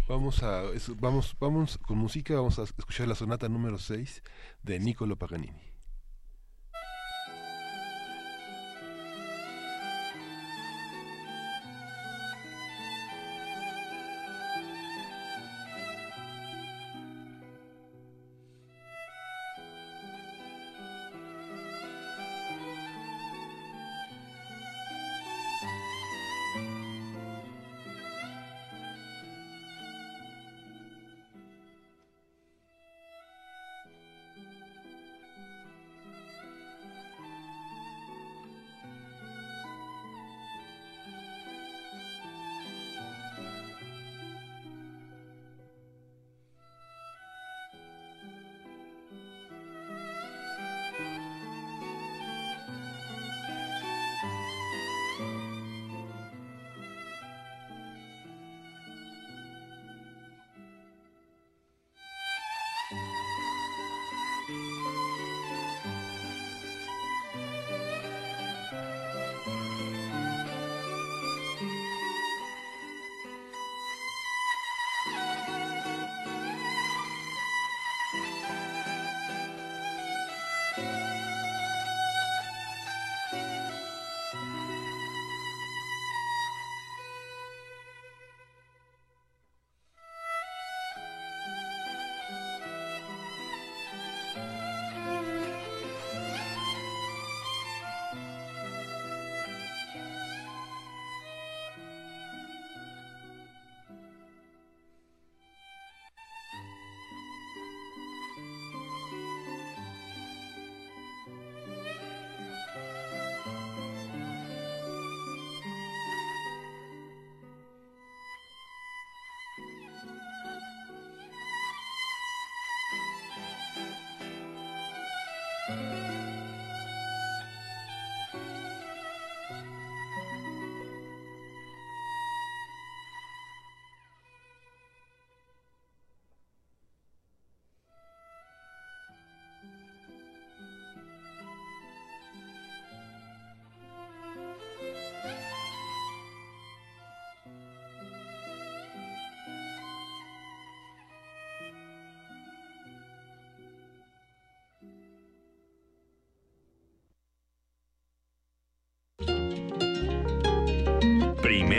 [0.07, 0.63] Vamos a
[0.97, 4.23] vamos vamos con música, vamos a escuchar la sonata número 6
[4.63, 5.68] de Niccolo Paganini.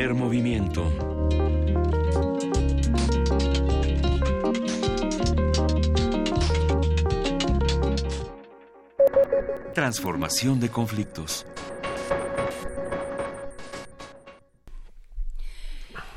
[0.01, 0.90] Primer movimiento.
[9.74, 11.46] Transformación de conflictos.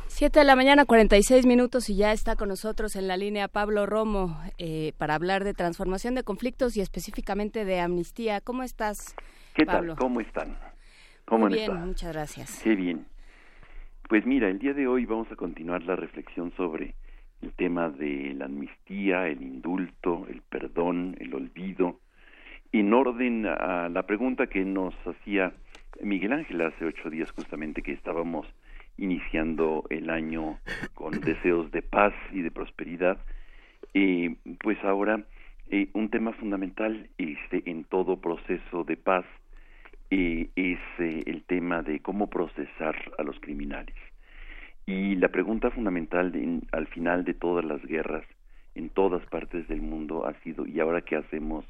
[0.07, 3.85] Siete de la mañana, 46 minutos y ya está con nosotros en la línea Pablo
[3.85, 8.39] Romo eh, para hablar de transformación de conflictos y específicamente de amnistía.
[8.39, 9.13] ¿Cómo estás,
[9.53, 9.95] ¿Qué Pablo?
[9.95, 10.01] tal?
[10.01, 10.57] ¿Cómo están?
[11.25, 12.61] ¿Cómo Muy bien, muchas gracias.
[12.63, 13.12] Qué bien.
[14.13, 16.93] Pues mira, el día de hoy vamos a continuar la reflexión sobre
[17.41, 21.99] el tema de la amnistía, el indulto, el perdón, el olvido,
[22.71, 25.53] en orden a la pregunta que nos hacía
[25.99, 28.45] Miguel Ángel hace ocho días justamente que estábamos
[28.99, 30.59] iniciando el año
[30.93, 33.17] con deseos de paz y de prosperidad,
[33.95, 35.23] eh, pues ahora
[35.71, 39.25] eh, un tema fundamental este, en todo proceso de paz
[40.15, 43.95] eh, es eh, el tema de cómo procesar a los criminales.
[44.85, 48.23] Y la pregunta fundamental en- al final de todas las guerras
[48.75, 51.65] en todas partes del mundo ha sido, ¿y ahora qué hacemos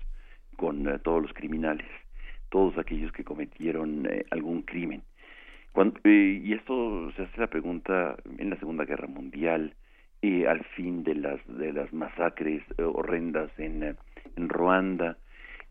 [0.58, 1.88] con eh, todos los criminales?
[2.50, 5.02] Todos aquellos que cometieron eh, algún crimen.
[6.04, 9.74] Y esto se hace la pregunta en la Segunda Guerra Mundial,
[10.48, 13.84] al fin de las, de las masacres horrendas en,
[14.38, 15.18] en Ruanda,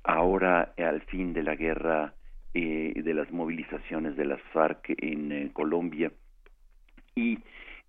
[0.03, 2.12] ahora al fin de la guerra
[2.55, 6.12] eh, de las movilizaciones de las FARC en eh, Colombia
[7.14, 7.38] y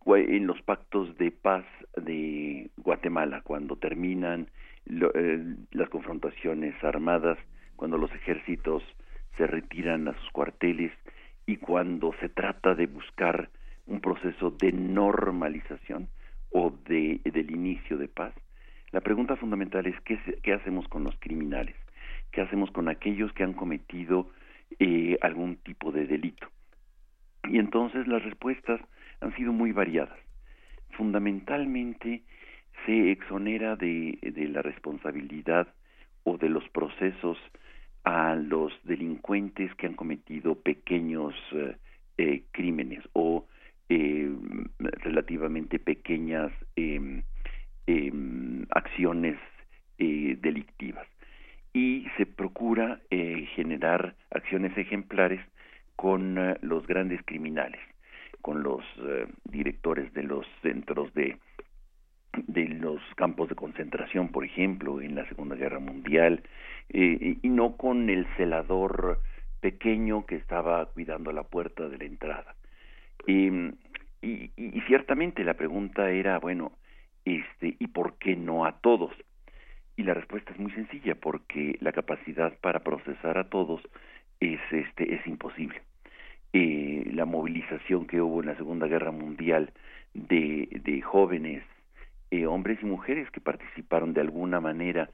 [0.05, 4.47] en los pactos de paz de Guatemala, cuando terminan
[4.86, 7.38] lo- eh, las confrontaciones armadas,
[7.76, 8.84] cuando los ejércitos
[9.38, 10.91] se retiran a sus cuarteles
[11.45, 13.49] y cuando se trata de buscar
[13.86, 16.07] un proceso de normalización
[16.51, 18.34] o de, del inicio de paz,
[18.91, 21.76] la pregunta fundamental es ¿qué, qué hacemos con los criminales?
[22.32, 24.30] ¿Qué hacemos con aquellos que han cometido
[24.80, 26.48] eh, algún tipo de delito?
[27.50, 28.80] Y entonces las respuestas
[29.22, 30.18] han sido muy variadas.
[30.92, 32.24] Fundamentalmente
[32.86, 35.68] se exonera de, de la responsabilidad
[36.24, 37.38] o de los procesos
[38.04, 41.78] a los delincuentes que han cometido pequeños eh,
[42.18, 43.48] eh, crímenes o
[43.90, 44.32] eh,
[44.80, 47.24] relativamente pequeñas em,
[47.88, 49.38] em, acciones
[49.98, 51.08] eh, delictivas
[51.74, 55.42] y se procura eh, generar acciones ejemplares
[55.96, 57.82] con eh, los grandes criminales,
[58.42, 61.38] con los eh, directores de los centros de
[62.48, 66.44] de los campos de concentración, por ejemplo, en la Segunda Guerra Mundial,
[66.90, 69.22] eh, y no con el celador
[69.62, 72.56] pequeño que estaba cuidando la puerta de la entrada.
[73.28, 73.72] Eh,
[74.22, 76.72] y, y ciertamente la pregunta era, bueno,
[77.26, 79.14] este, ¿y por qué no a todos?
[79.96, 83.82] Y la respuesta es muy sencilla, porque la capacidad para procesar a todos
[84.39, 85.82] es, este, es imposible.
[86.52, 89.72] Eh, la movilización que hubo en la Segunda Guerra Mundial
[90.14, 91.64] de, de jóvenes,
[92.32, 95.10] eh, hombres y mujeres que participaron de alguna manera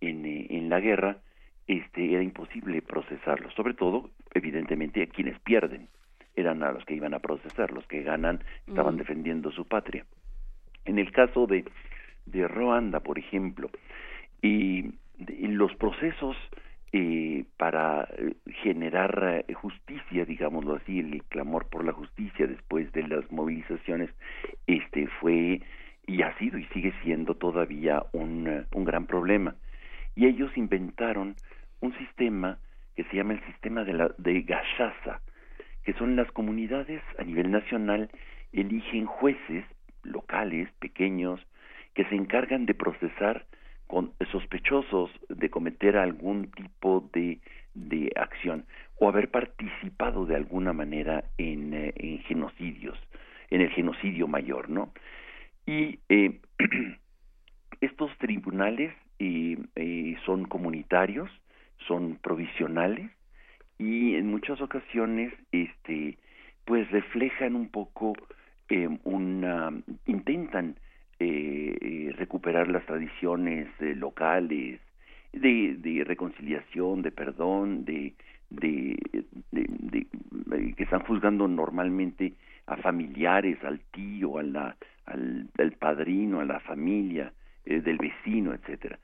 [0.00, 1.18] en, eh, en la guerra,
[1.66, 5.88] este, era imposible procesarlos, sobre todo, evidentemente, a quienes pierden
[6.34, 10.04] eran a los que iban a procesar, los que ganan estaban defendiendo su patria.
[10.84, 11.64] En el caso de,
[12.26, 13.70] de Ruanda, por ejemplo,
[14.42, 16.36] y los procesos
[16.92, 23.08] eh, para eh, generar eh, justicia, digámoslo así, el clamor por la justicia después de
[23.08, 24.10] las movilizaciones,
[24.66, 25.62] este fue
[26.06, 29.54] y ha sido y sigue siendo todavía un, eh, un gran problema.
[30.14, 31.36] Y ellos inventaron
[31.80, 32.58] un sistema
[32.94, 35.22] que se llama el sistema de, la, de Gachaza,
[35.84, 38.10] que son las comunidades a nivel nacional
[38.52, 39.64] eligen jueces
[40.02, 41.40] locales, pequeños,
[41.94, 43.46] que se encargan de procesar
[43.92, 47.40] con sospechosos de cometer algún tipo de,
[47.74, 48.64] de acción
[48.98, 52.98] o haber participado de alguna manera en, eh, en genocidios,
[53.50, 54.94] en el genocidio mayor, ¿no?
[55.66, 56.40] Y eh,
[57.82, 61.30] estos tribunales eh, son comunitarios,
[61.86, 63.10] son provisionales
[63.76, 66.16] y en muchas ocasiones este
[66.64, 68.14] pues reflejan un poco
[69.04, 69.70] una
[70.06, 70.76] intentan
[71.22, 74.80] eh, eh, recuperar las tradiciones eh, locales
[75.32, 78.14] de, de reconciliación de perdón de
[78.50, 78.98] de,
[79.50, 80.06] de-
[80.76, 82.34] que están juzgando normalmente
[82.66, 87.32] a familiares al tío al padrino a la familia
[87.64, 88.98] eh, del vecino etcétera.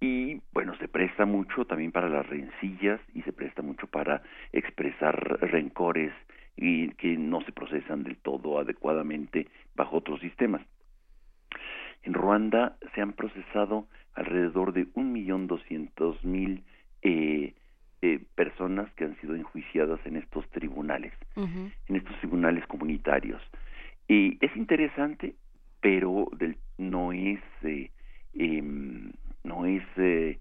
[0.00, 5.14] Y bueno se presta mucho también para las rencillas y se presta mucho para expresar
[5.42, 6.12] rencores
[6.56, 10.62] y que no se procesan del todo adecuadamente bajo otros sistemas
[12.02, 16.64] en Ruanda se han procesado alrededor de un millón doscientos mil
[17.02, 17.54] eh,
[18.02, 23.42] eh, personas que han sido enjuiciadas en estos tribunales, en estos tribunales comunitarios.
[24.06, 25.34] Y es interesante,
[25.80, 27.90] pero del, no es eh,
[28.34, 29.12] em,
[29.44, 30.38] no es eh,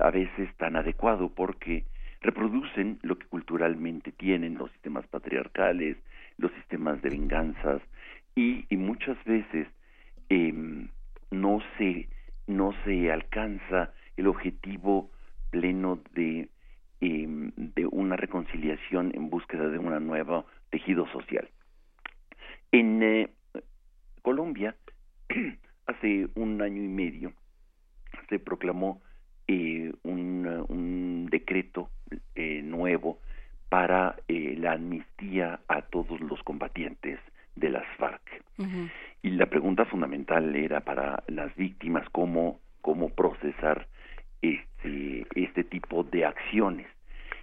[0.00, 1.84] a veces tan adecuado porque
[2.20, 5.96] reproducen lo que culturalmente tienen los sistemas patriarcales,
[6.38, 7.80] los sistemas de venganzas
[8.34, 9.68] y, y muchas veces
[10.30, 10.88] em,
[11.30, 12.08] no se
[12.46, 15.10] no se alcanza el objetivo
[15.50, 16.48] pleno de
[17.00, 21.48] em, de una reconciliación en búsqueda de un nuevo tejido social.
[22.72, 23.28] En eh,
[24.22, 24.76] Colombia,
[25.86, 27.32] hace un año y medio,
[28.28, 29.00] se proclamó
[29.48, 31.90] eh, un, un, decreto
[32.34, 33.18] eh, nuevo
[33.68, 37.18] para eh, la amnistía a todos los combatientes
[37.56, 38.20] de las FARC.
[39.22, 43.86] Y la pregunta fundamental era para las víctimas cómo, cómo procesar
[44.42, 46.86] este, este tipo de acciones.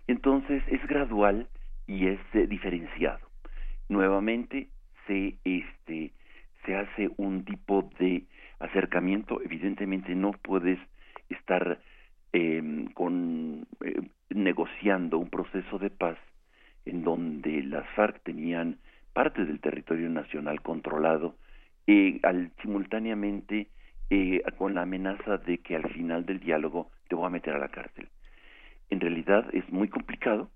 [0.08, 1.48] Entonces es gradual
[1.88, 3.28] y es eh, diferenciado.
[3.90, 4.68] Nuevamente
[5.08, 6.12] se, este,
[6.66, 8.24] se hace un tipo de
[8.60, 9.42] acercamiento.
[9.42, 10.80] Evidentemente no puedes
[11.30, 11.80] estar
[12.34, 16.18] eh, con, eh, negociando un proceso de paz
[16.86, 18.78] en donde las FARC tenían
[19.18, 21.34] parte del territorio nacional controlado
[21.88, 23.68] eh, al simultáneamente
[24.12, 27.58] eh, con la amenaza de que al final del diálogo te voy a meter a
[27.58, 28.10] la cárcel.
[28.92, 30.52] En realidad es muy complicado.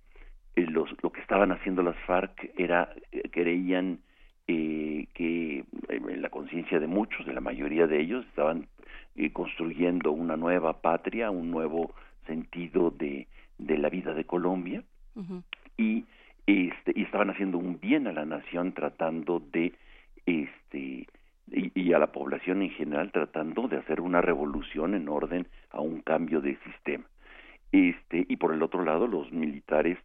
[0.55, 4.01] Eh, los, lo que estaban haciendo las FARC era eh, creían
[4.47, 8.67] eh, que en la conciencia de muchos, de la mayoría de ellos, estaban
[9.15, 11.95] eh, construyendo una nueva patria, un nuevo
[12.27, 14.83] sentido de, de la vida de Colombia
[15.77, 16.05] y
[16.47, 19.73] este y estaban haciendo un bien a la nación tratando de
[20.25, 21.07] este
[21.47, 26.01] y, a la población en general tratando de hacer una revolución en orden a un
[26.01, 27.05] cambio de sistema.
[27.71, 29.97] Este y por el otro lado los militares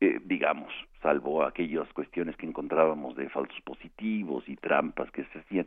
[0.00, 0.72] eh, digamos
[1.02, 5.66] salvo aquellas cuestiones que encontrábamos de falsos positivos y trampas que se hacían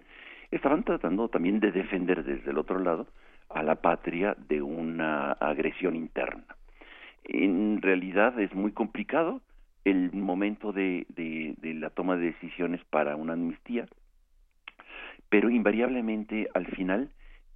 [0.52, 3.08] estaban tratando también de defender desde el otro lado
[3.50, 6.44] a la patria de una agresión interna.
[7.24, 9.42] En realidad es muy complicado
[9.86, 13.88] el momento de, de, la toma de decisiones para una amnistía,
[15.30, 17.10] pero invariablemente al final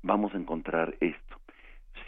[0.03, 1.39] vamos a encontrar esto.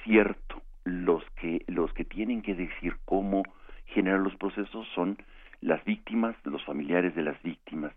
[0.03, 3.43] Cierto, los que, los que tienen que decir cómo
[3.85, 5.17] generar los procesos son
[5.61, 7.93] las víctimas, los familiares de las víctimas,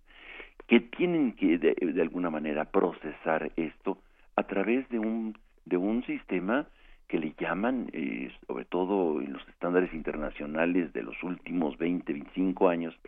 [0.66, 3.98] que tienen que de, de alguna manera procesar esto
[4.36, 6.66] a través de un, de un sistema
[7.12, 12.70] que le llaman, eh, sobre todo en los estándares internacionales de los últimos 20, 25
[12.70, 12.98] años,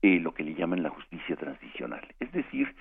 [0.00, 2.00] eh, lo que le llaman la justicia transicional.
[2.18, 2.74] Es decir,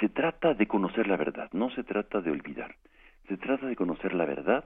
[0.00, 2.74] se trata de conocer la verdad, no se trata de olvidar.
[3.28, 4.64] Se trata de conocer la verdad,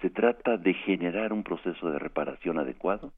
[0.00, 3.12] se trata de generar un proceso de reparación adecuado,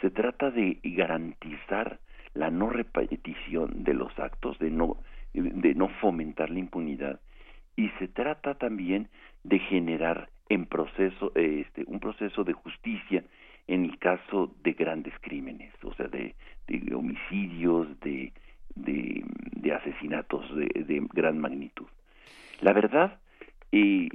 [0.00, 2.00] se trata de garantizar
[2.34, 4.96] la no repetición de los actos, de no,
[5.34, 7.20] de no fomentar la impunidad,
[7.76, 9.08] y se trata también
[9.44, 13.24] de generar en proceso este un proceso de justicia
[13.66, 16.34] en el caso de grandes crímenes o sea de,
[16.66, 18.32] de homicidios de,
[18.74, 21.86] de, asesinatos de, de, gran magnitud.
[22.60, 23.18] La verdad
[23.72, 24.08] eh,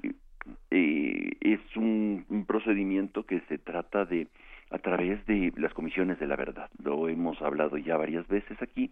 [0.70, 4.28] eh, es un, un procedimiento que se trata de
[4.72, 6.70] a través de las comisiones de la verdad.
[6.84, 8.92] Lo hemos hablado ya varias veces aquí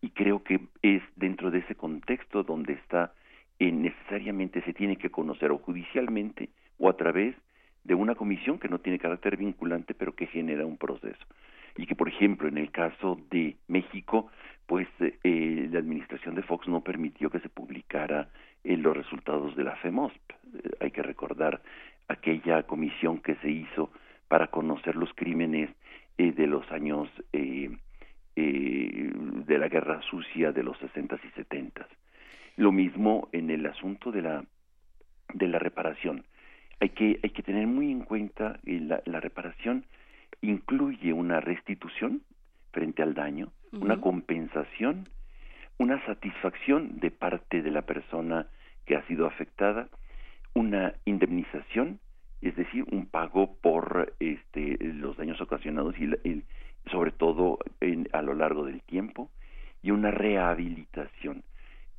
[0.00, 3.12] y creo que es dentro de ese contexto donde está
[3.60, 6.48] eh, necesariamente se tiene que conocer o judicialmente
[6.78, 7.36] o a través
[7.84, 11.24] de una comisión que no tiene carácter vinculante pero que genera un proceso.
[11.76, 14.30] Y que por ejemplo en el caso de México
[14.66, 18.28] pues eh, la administración de Fox no permitió que se publicara
[18.64, 20.30] eh, los resultados de la FEMOSP.
[20.30, 21.60] Eh, hay que recordar
[22.08, 23.90] aquella comisión que se hizo
[24.28, 25.70] para conocer los crímenes
[26.18, 27.08] eh, de los años
[28.36, 31.86] de la guerra sucia de los sesentas y setentas
[32.56, 34.44] lo mismo en el asunto de la
[35.34, 36.24] de la reparación
[36.80, 39.84] hay que, hay que tener muy en cuenta que la, la reparación
[40.40, 42.22] incluye una restitución
[42.72, 43.82] frente al daño, uh -huh.
[43.82, 45.08] una compensación,
[45.78, 48.46] una satisfacción de parte de la persona
[48.86, 49.88] que ha sido afectada,
[50.54, 52.00] una indemnización,
[52.40, 56.42] es decir, un pago por este, los daños ocasionados y, y
[56.90, 59.30] sobre todo en, a lo largo del tiempo,
[59.82, 61.42] y una rehabilitación,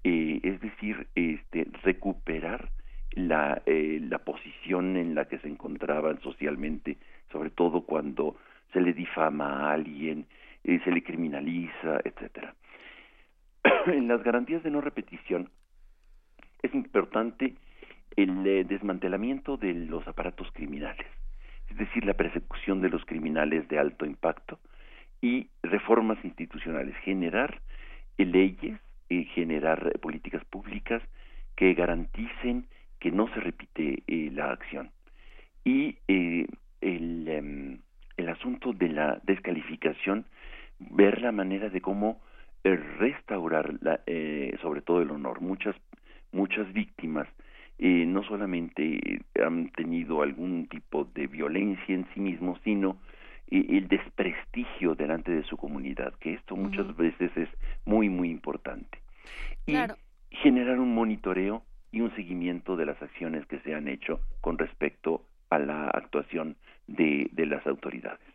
[0.03, 2.69] eh, es decir, este, recuperar
[3.11, 6.97] la, eh, la posición en la que se encontraban socialmente,
[7.31, 8.37] sobre todo cuando
[8.73, 10.25] se le difama a alguien,
[10.63, 12.55] eh, se le criminaliza, etcétera.
[13.87, 15.49] en las garantías de no repetición
[16.61, 17.55] es importante
[18.15, 21.07] el eh, desmantelamiento de los aparatos criminales.
[21.69, 24.59] es decir, la persecución de los criminales de alto impacto
[25.21, 27.61] y reformas institucionales, generar
[28.17, 28.79] leyes,
[29.11, 31.03] eh, generar eh, políticas públicas
[31.57, 32.65] que garanticen
[32.97, 34.89] que no se repite eh, la acción.
[35.65, 36.47] Y eh,
[36.79, 37.79] el, em,
[38.15, 40.25] el asunto de la descalificación,
[40.79, 42.21] ver la manera de cómo
[42.63, 43.99] eh, restaurar la,
[44.61, 45.41] sobre todo el honor.
[45.41, 45.75] Muchas,
[46.31, 47.27] muchas víctimas
[47.79, 52.97] no solamente han tenido algún tipo de violencia en sí mismos, sino
[53.51, 57.49] el desprestigio delante de su comunidad, que esto muchas veces es
[57.85, 58.99] muy, muy importante.
[59.65, 59.95] Y Claro.
[60.29, 65.25] generar un monitoreo y un seguimiento de las acciones que se han hecho con respecto
[65.49, 66.55] a la actuación
[66.87, 68.30] de, de las autoridades.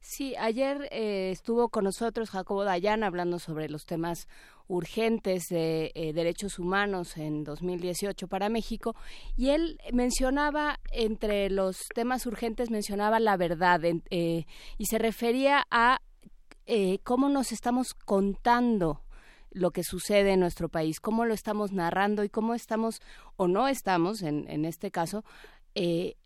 [0.00, 4.28] Sí, ayer eh, estuvo con nosotros Jacobo Dayan hablando sobre los temas
[4.68, 8.94] urgentes de eh, derechos humanos en 2018 para México
[9.36, 14.44] y él mencionaba entre los temas urgentes mencionaba la verdad en- eh,
[14.76, 16.00] y se refería a
[16.66, 19.02] eh, cómo nos estamos contando
[19.50, 23.00] lo que sucede en nuestro país, cómo lo estamos narrando y cómo estamos
[23.36, 25.24] o no estamos, en, en este caso,
[25.74, 26.16] eh,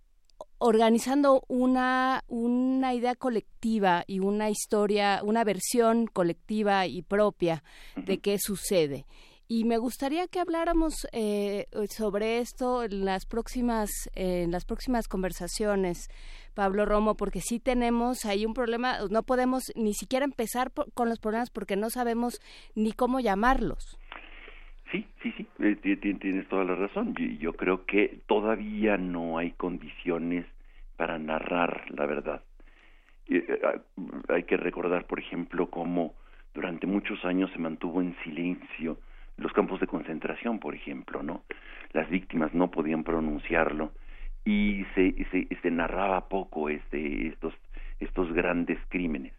[0.58, 7.62] organizando una, una idea colectiva y una historia, una versión colectiva y propia
[7.96, 9.06] de qué sucede.
[9.48, 15.08] Y me gustaría que habláramos eh, sobre esto en las próximas, eh, en las próximas
[15.08, 16.08] conversaciones,
[16.54, 21.08] Pablo Romo, porque sí tenemos ahí un problema, no podemos ni siquiera empezar por- con
[21.10, 22.40] los problemas porque no sabemos
[22.74, 23.98] ni cómo llamarlos.
[24.92, 27.14] Sí, sí, sí, eh, ti- ti- tienes toda la razón.
[27.40, 30.46] Yo, creo que todavía no hay condiciones
[30.96, 32.42] para narrar la verdad.
[33.28, 33.80] Eh, ah,
[34.28, 36.14] hay que recordar, por ejemplo, cómo
[36.54, 38.98] durante muchos años se mantuvo en silencio
[39.38, 41.44] los campos de concentración, por ejemplo, ¿no?
[41.94, 43.92] Las víctimas no podían pronunciarlo
[44.44, 47.54] y se, se, se narraba poco este, estos,
[48.00, 49.32] estos grandes crímenes.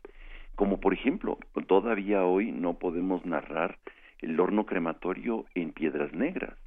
[0.55, 1.37] Como por ejemplo,
[1.67, 3.77] todavía hoy no podemos narrar
[4.23, 6.57] el horno crematorio en Piedras Negras.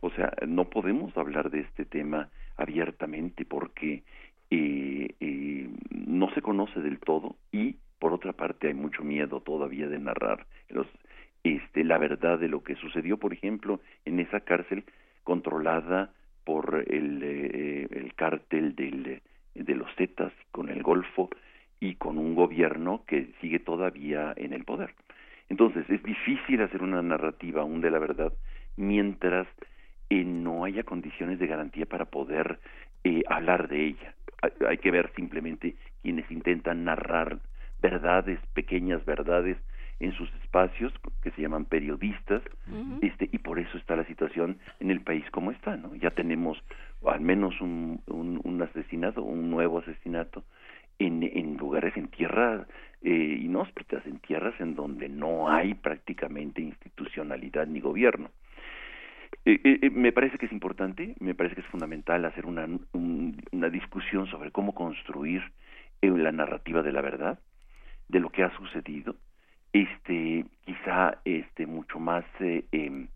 [0.00, 4.02] O sea, no podemos hablar de este tema abiertamente porque
[4.50, 9.88] eh, eh, no se conoce del todo y por otra parte hay mucho miedo todavía
[9.88, 10.86] de narrar los,
[11.42, 14.84] este, la verdad de lo que sucedió, por ejemplo, en esa cárcel
[15.24, 16.12] controlada
[16.44, 19.20] por el, eh, el cártel del,
[19.54, 21.28] de los Zetas con el Golfo
[21.80, 24.94] y con un gobierno que sigue todavía en el poder.
[25.48, 28.32] Entonces, es difícil hacer una narrativa aún de la verdad
[28.76, 29.46] mientras
[30.10, 32.58] eh, no haya condiciones de garantía para poder
[33.04, 34.14] eh, hablar de ella.
[34.68, 37.40] Hay, que ver simplemente quienes intentan narrar
[37.82, 39.56] verdades, pequeñas verdades
[39.98, 40.92] en sus espacios
[41.22, 42.40] que se llaman periodistas
[43.02, 46.56] este y por eso está la situación en el país como está no ya tenemos
[47.04, 50.44] al menos un, un, un asesinato un nuevo asesinato
[50.98, 52.66] en, lugares en tierra
[53.02, 58.30] eh, inhóspitas en tierras en donde no hay prácticamente institucionalidad ni gobierno.
[59.44, 62.64] Eh, eh, eh, me parece que es importante, me parece que es fundamental hacer una,
[62.92, 65.42] un- una discusión sobre cómo construir
[66.02, 67.38] la narrativa de la verdad,
[68.08, 69.16] de lo que ha sucedido,
[69.72, 73.08] este, quizá este, mucho más em,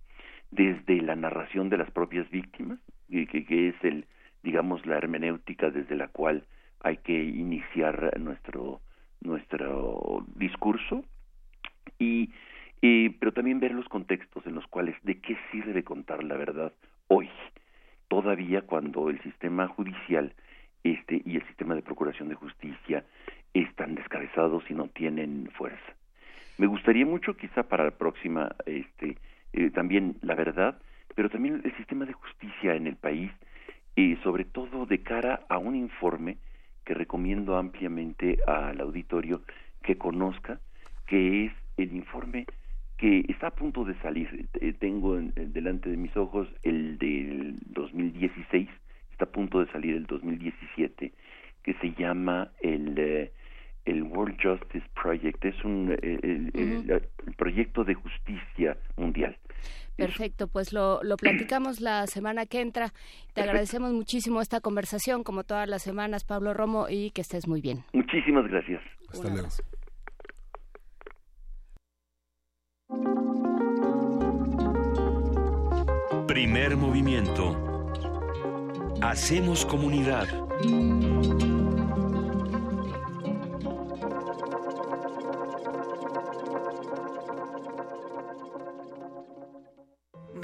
[0.51, 2.79] desde la narración de las propias víctimas,
[3.11, 4.07] que- que es el,
[4.43, 6.45] digamos, la hermenéutica desde la cual
[6.83, 8.81] hay que iniciar nuestro
[9.21, 11.05] nuestro discurso
[11.99, 12.31] y
[12.83, 16.73] eh, pero también ver los contextos en los cuales de qué sirve contar la verdad
[17.09, 17.31] hoy
[18.09, 20.35] todavía cuando el sistema judicial
[20.83, 23.05] este y el sistema de procuración de justicia
[23.55, 25.95] están descabezados y no tienen fuerza.
[26.59, 29.19] Me gustaría mucho quizá para la próxima este
[29.53, 30.79] eh, también la verdad
[31.15, 33.31] pero también el sistema de justicia en el país
[33.95, 36.39] y sobre todo de cara a un informe
[36.85, 39.43] que recomiendo ampliamente al auditorio
[39.83, 40.61] que conozca,
[41.07, 42.47] que es el informe
[42.99, 44.49] que está a punto de salir.
[44.61, 48.69] Eh, Tengo en- en- delante de mis ojos el del 2016,
[49.11, 51.13] está a punto de salir el 2017,
[51.63, 53.33] que se llama el, eh,
[53.85, 55.45] el World Justice Project.
[55.45, 56.91] Es un eh, el, el-
[57.27, 59.37] el proyecto de justicia mundial.
[59.97, 62.93] Perfecto, pues lo, lo platicamos la semana que entra.
[63.35, 67.61] Te agradecemos muchísimo esta conversación, como todas las semanas, Pablo Romo, y que estés muy
[67.61, 67.85] bien.
[67.93, 68.83] Muchísimas gracias.
[69.09, 69.49] Hasta luego.
[76.27, 77.89] Primer movimiento.
[79.03, 80.29] Hacemos comunidad.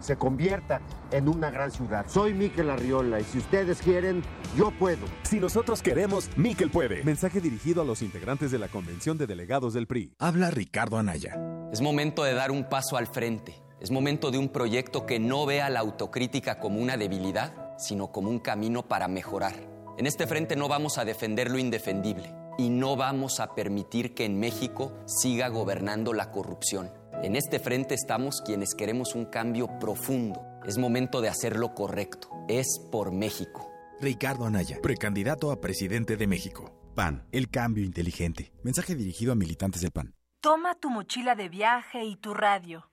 [0.00, 0.80] se convierta
[1.10, 2.06] en una gran ciudad.
[2.08, 4.22] Soy Miquel Arriola y si ustedes quieren,
[4.56, 5.06] yo puedo.
[5.22, 7.02] Si nosotros queremos, Miquel puede.
[7.04, 10.14] Mensaje dirigido a los integrantes de la Convención de Delegados del PRI.
[10.18, 11.36] Habla Ricardo Anaya.
[11.72, 13.62] Es momento de dar un paso al frente.
[13.80, 18.30] Es momento de un proyecto que no vea la autocrítica como una debilidad, sino como
[18.30, 19.54] un camino para mejorar.
[19.98, 24.24] En este frente no vamos a defender lo indefendible y no vamos a permitir que
[24.24, 26.90] en México siga gobernando la corrupción.
[27.22, 30.44] En este frente estamos quienes queremos un cambio profundo.
[30.66, 32.28] Es momento de hacer lo correcto.
[32.46, 33.72] Es por México.
[34.00, 36.72] Ricardo Anaya, precandidato a presidente de México.
[36.94, 38.52] PAN, el cambio inteligente.
[38.62, 40.14] Mensaje dirigido a militantes del PAN.
[40.42, 42.90] Toma tu mochila de viaje y tu radio.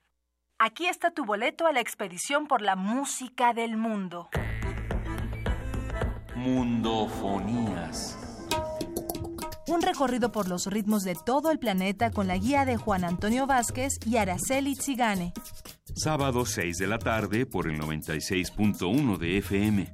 [0.58, 4.30] Aquí está tu boleto a la expedición por la música del mundo.
[6.34, 8.23] Mundofonías.
[9.66, 13.46] Un recorrido por los ritmos de todo el planeta con la guía de Juan Antonio
[13.46, 15.32] Vázquez y Araceli Zigane.
[15.94, 19.92] Sábado 6 de la tarde por el 96.1 de FM.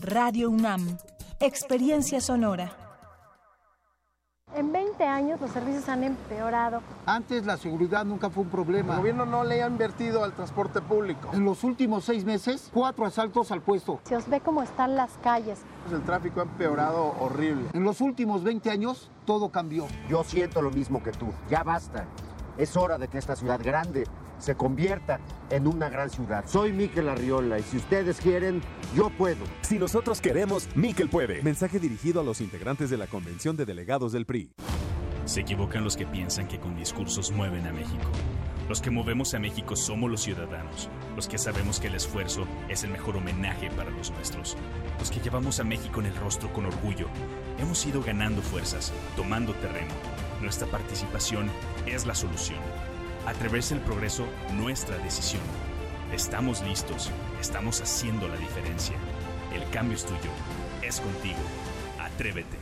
[0.00, 0.96] Radio UNAM.
[1.40, 2.81] Experiencia sonora.
[4.54, 6.82] En 20 años los servicios han empeorado.
[7.06, 8.92] Antes la seguridad nunca fue un problema.
[8.92, 11.30] El gobierno no le ha invertido al transporte público.
[11.32, 14.00] En los últimos seis meses, cuatro asaltos al puesto.
[14.04, 15.60] Se os ve cómo están las calles.
[15.90, 17.64] El tráfico ha empeorado horrible.
[17.72, 19.86] En los últimos 20 años, todo cambió.
[20.08, 21.26] Yo siento lo mismo que tú.
[21.48, 22.04] Ya basta.
[22.58, 24.04] Es hora de que esta ciudad grande
[24.38, 26.44] se convierta en una gran ciudad.
[26.46, 28.60] Soy Miquel Arriola y si ustedes quieren,
[28.94, 29.44] yo puedo.
[29.62, 31.42] Si nosotros queremos, Miquel puede.
[31.42, 34.52] Mensaje dirigido a los integrantes de la Convención de Delegados del PRI.
[35.24, 38.10] Se equivocan los que piensan que con discursos mueven a México.
[38.68, 42.84] Los que movemos a México somos los ciudadanos, los que sabemos que el esfuerzo es
[42.84, 44.56] el mejor homenaje para los nuestros,
[44.98, 47.06] los que llevamos a México en el rostro con orgullo.
[47.58, 49.92] Hemos ido ganando fuerzas, tomando terreno.
[50.42, 51.48] Nuestra participación
[51.86, 52.58] es la solución.
[53.26, 55.42] Atreverse el progreso, nuestra decisión.
[56.12, 58.96] Estamos listos, estamos haciendo la diferencia.
[59.54, 60.30] El cambio es tuyo,
[60.82, 61.38] es contigo.
[62.00, 62.61] Atrévete.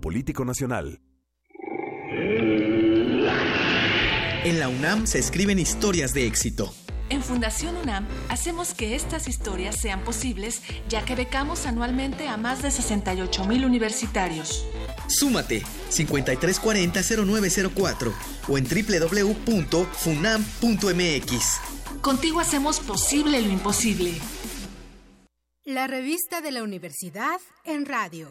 [0.00, 1.00] Político Nacional.
[4.44, 6.74] En la UNAM se escriben historias de éxito.
[7.10, 12.62] En Fundación UNAM hacemos que estas historias sean posibles, ya que becamos anualmente a más
[12.62, 14.66] de 68 mil universitarios.
[15.06, 18.12] Súmate 5340-0904
[18.48, 21.60] o en www.funam.mx.
[22.00, 24.14] Contigo hacemos posible lo imposible.
[25.64, 28.30] La revista de la universidad en radio.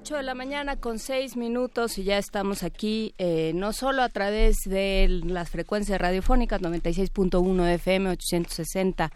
[0.05, 4.11] 8 de la mañana con 6 minutos y ya estamos aquí, eh, no solo a
[4.11, 9.11] través de las frecuencias radiofónicas 96.1 FM, 860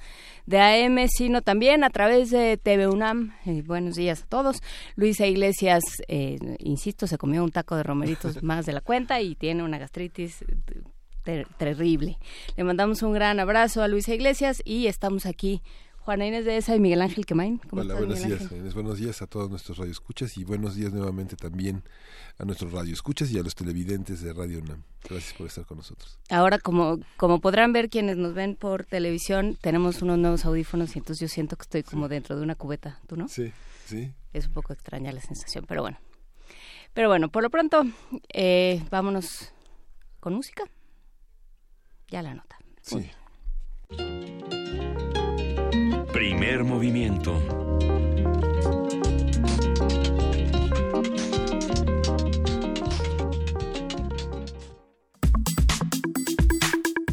[0.47, 3.35] de AM, sino también a través de TV UNAM.
[3.45, 4.63] Eh, buenos días a todos.
[4.97, 9.35] Luisa Iglesias, eh, insisto, se comió un taco de romeritos más de la cuenta y
[9.35, 10.43] tiene una gastritis
[11.59, 12.17] terrible.
[12.57, 15.61] Le mandamos un gran abrazo a Luisa Iglesias y estamos aquí
[16.09, 17.61] Juana Inés de Esa y Miguel Ángel Quemain.
[17.71, 21.83] Hola, buenos días, Buenos días a todos nuestros radioescuchas y buenos días nuevamente también
[22.39, 24.85] a nuestros radioescuchas y a los televidentes de Radio UNAM.
[25.07, 26.19] Gracias por estar con nosotros.
[26.31, 31.01] Ahora, como, como podrán ver quienes nos ven por televisión, tenemos unos nuevos audífonos y
[31.01, 33.29] entonces yo siento que estoy como dentro de una cubeta, ¿tú no?
[33.29, 33.53] Sí,
[33.85, 34.11] sí.
[34.33, 35.99] Es un poco extraña la sensación, pero bueno.
[36.95, 37.85] Pero bueno, por lo pronto,
[38.33, 39.53] eh, vámonos
[40.21, 40.65] con música.
[42.09, 42.57] Ya la nota.
[42.81, 43.11] Sí.
[46.39, 47.33] Primer movimiento.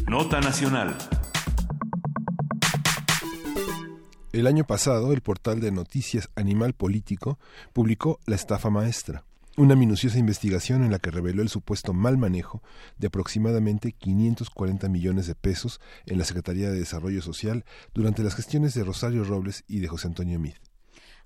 [0.06, 0.96] Nota Nacional.
[4.32, 7.40] El año pasado, el portal de noticias Animal Político
[7.72, 9.24] publicó La estafa maestra,
[9.56, 12.62] una minuciosa investigación en la que reveló el supuesto mal manejo
[12.98, 18.74] de aproximadamente 540 millones de pesos en la Secretaría de Desarrollo Social durante las gestiones
[18.74, 20.54] de Rosario Robles y de José Antonio Mid.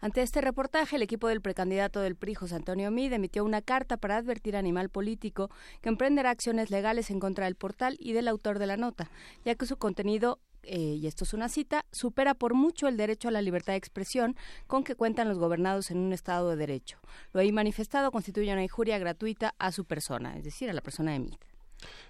[0.01, 3.97] Ante este reportaje, el equipo del precandidato del PRI, José Antonio Mid, emitió una carta
[3.99, 5.51] para advertir a Animal Político
[5.83, 9.11] que emprenderá acciones legales en contra del portal y del autor de la nota,
[9.45, 13.29] ya que su contenido eh, y esto es una cita, supera por mucho el derecho
[13.29, 14.37] a la libertad de expresión
[14.67, 16.99] con que cuentan los gobernados en un Estado de Derecho.
[17.33, 21.13] Lo ahí manifestado constituye una injuria gratuita a su persona, es decir, a la persona
[21.13, 21.51] de Mit.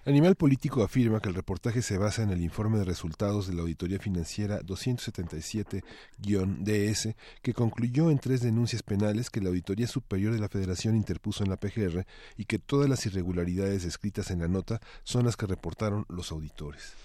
[0.05, 3.61] Animal Político afirma que el reportaje se basa en el informe de resultados de la
[3.61, 10.49] Auditoría Financiera 277-DS, que concluyó en tres denuncias penales que la Auditoría Superior de la
[10.49, 15.25] Federación interpuso en la PGR y que todas las irregularidades descritas en la nota son
[15.25, 16.95] las que reportaron los auditores.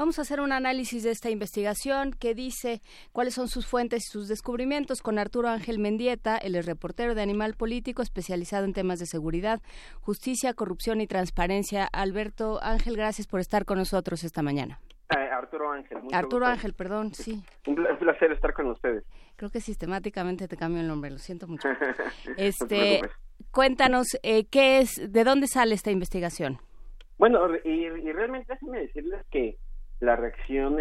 [0.00, 2.80] Vamos a hacer un análisis de esta investigación que dice
[3.12, 7.52] cuáles son sus fuentes y sus descubrimientos con Arturo Ángel Mendieta, el reportero de Animal
[7.52, 9.60] Político especializado en temas de seguridad,
[10.00, 11.84] justicia, corrupción y transparencia.
[11.92, 14.80] Alberto Ángel, gracias por estar con nosotros esta mañana.
[15.14, 15.98] Eh, Arturo Ángel.
[16.14, 17.44] Arturo Ángel, perdón, sí.
[17.66, 19.04] Un placer estar con ustedes.
[19.36, 21.68] Creo que sistemáticamente te cambio el nombre, lo siento mucho.
[22.38, 23.02] este,
[23.50, 26.56] cuéntanos, eh, ¿qué es, de dónde sale esta investigación?
[27.18, 29.58] Bueno, y, y realmente déjenme decirles que
[30.00, 30.78] la reacción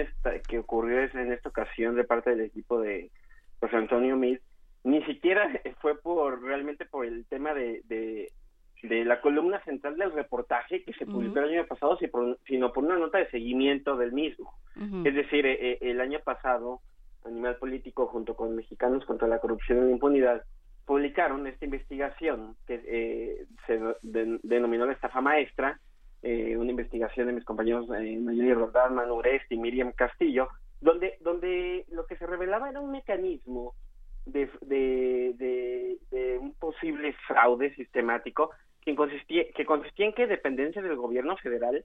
[0.47, 3.11] que ocurrió en esta ocasión de parte del equipo de
[3.59, 4.39] José Antonio Mid
[4.83, 5.49] ni siquiera
[5.81, 8.31] fue por realmente por el tema de, de,
[9.05, 11.97] la columna central del reportaje que se publicó el año pasado,
[12.47, 14.53] sino por una nota de seguimiento del mismo.
[15.03, 16.79] Es decir, eh, el año pasado,
[17.25, 20.43] Animal Político, junto con Mexicanos contra la Corrupción y la Impunidad,
[20.85, 25.77] publicaron esta investigación que eh, se denominó la estafa maestra,
[26.21, 30.49] eh, una investigación de mis compañeros eh, Mayuri Rodán, Manu y Miriam Castillo,
[30.81, 33.73] donde, donde lo que se revelaba era un mecanismo
[34.25, 38.51] de, de, de, un posible fraude sistemático
[38.81, 41.83] que consistía, que consistía en que dependencias del gobierno federal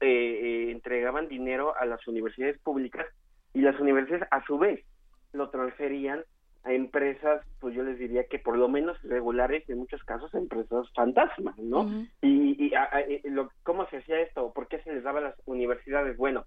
[0.00, 3.06] eh, eh, entregaban dinero a las universidades públicas
[3.54, 4.84] y las universidades a su vez
[5.32, 6.24] lo transferían
[6.64, 10.86] a empresas, pues yo les diría que por lo menos regulares, en muchos casos empresas
[10.94, 12.06] fantasmas, ¿no?
[12.20, 14.52] Y, y lo, ¿cómo se hacía esto?
[14.52, 16.16] ¿Por qué se les daba a las universidades?
[16.16, 16.44] Bueno,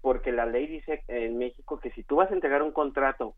[0.00, 3.34] porque la ley dice en México que si tú vas a entregar un contrato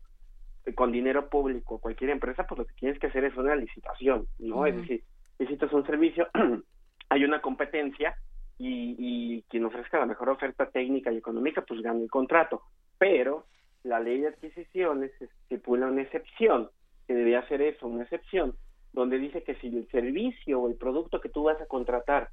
[0.75, 4.27] con dinero público a cualquier empresa, pues lo que tienes que hacer es una licitación,
[4.39, 4.65] ¿no?
[4.65, 5.03] Es decir,
[5.37, 6.27] necesitas un servicio,
[7.09, 8.15] hay una competencia
[8.57, 12.61] y, y quien ofrezca la mejor oferta técnica y económica, pues gana el contrato.
[12.99, 13.47] Pero
[13.83, 16.69] la ley de adquisiciones estipula una excepción,
[17.07, 18.55] que debía hacer eso, una excepción,
[18.93, 22.29] donde dice que si el servicio o el producto que tú vas a contratar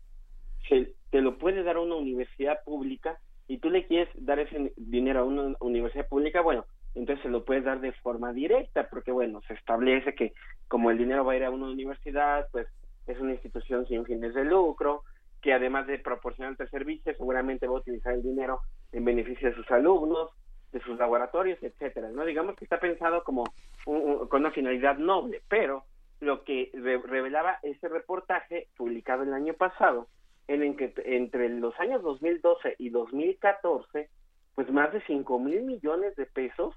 [0.69, 5.21] se, te lo puede dar una universidad pública y tú le quieres dar ese dinero
[5.21, 9.41] a una universidad pública, bueno, entonces se lo puedes dar de forma directa, porque bueno,
[9.47, 10.33] se establece que
[10.67, 12.67] como el dinero va a ir a una universidad, pues
[13.07, 15.05] es una institución sin fines de lucro,
[15.41, 18.61] que además de proporcionar el servicio, seguramente va a utilizar el dinero
[18.93, 20.31] en beneficio de sus alumnos,
[20.73, 22.25] de sus laboratorios, etcétera, ¿no?
[22.25, 23.45] Digamos que está pensado como
[23.85, 25.85] con una finalidad noble, pero
[26.21, 30.09] lo que revelaba ese reportaje publicado el año pasado,
[30.47, 34.09] en el que entre los años 2012 y 2014,
[34.55, 36.75] pues más de 5 mil millones de pesos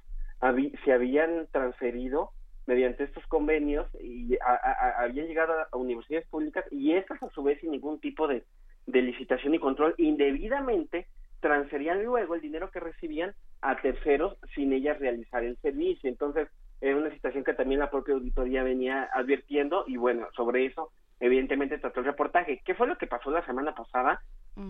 [0.84, 2.32] se habían transferido
[2.68, 4.38] mediante estos convenios y
[4.98, 8.44] habían llegado a, universidades públicas y estas a su vez sin ningún tipo de,
[8.86, 11.08] de licitación y control indebidamente
[11.42, 16.10] transferían luego el dinero que recibían a terceros sin ellas realizar el servicio.
[16.10, 16.48] Entonces,
[16.80, 21.78] era una situación que también la propia auditoría venía advirtiendo y bueno, sobre eso evidentemente
[21.78, 22.62] trató el reportaje.
[22.66, 24.22] ¿Qué fue lo que pasó la semana pasada?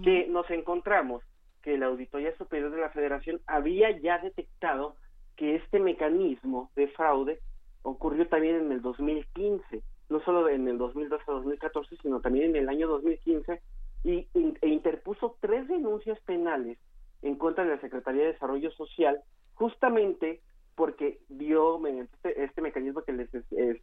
[0.04, 1.24] Que nos encontramos
[1.62, 4.96] que la Auditoría Superior de la Federación había ya detectado
[5.36, 7.40] que este mecanismo de fraude
[7.84, 12.88] ocurrió también en el 2015, no solo en el 2012-2014, sino también en el año
[12.88, 13.62] 2015,
[14.04, 16.78] y, e interpuso tres denuncias penales
[17.22, 19.22] en contra de la Secretaría de Desarrollo Social,
[19.54, 20.42] justamente
[20.76, 23.82] porque vio mediante este, este mecanismo que les, eh,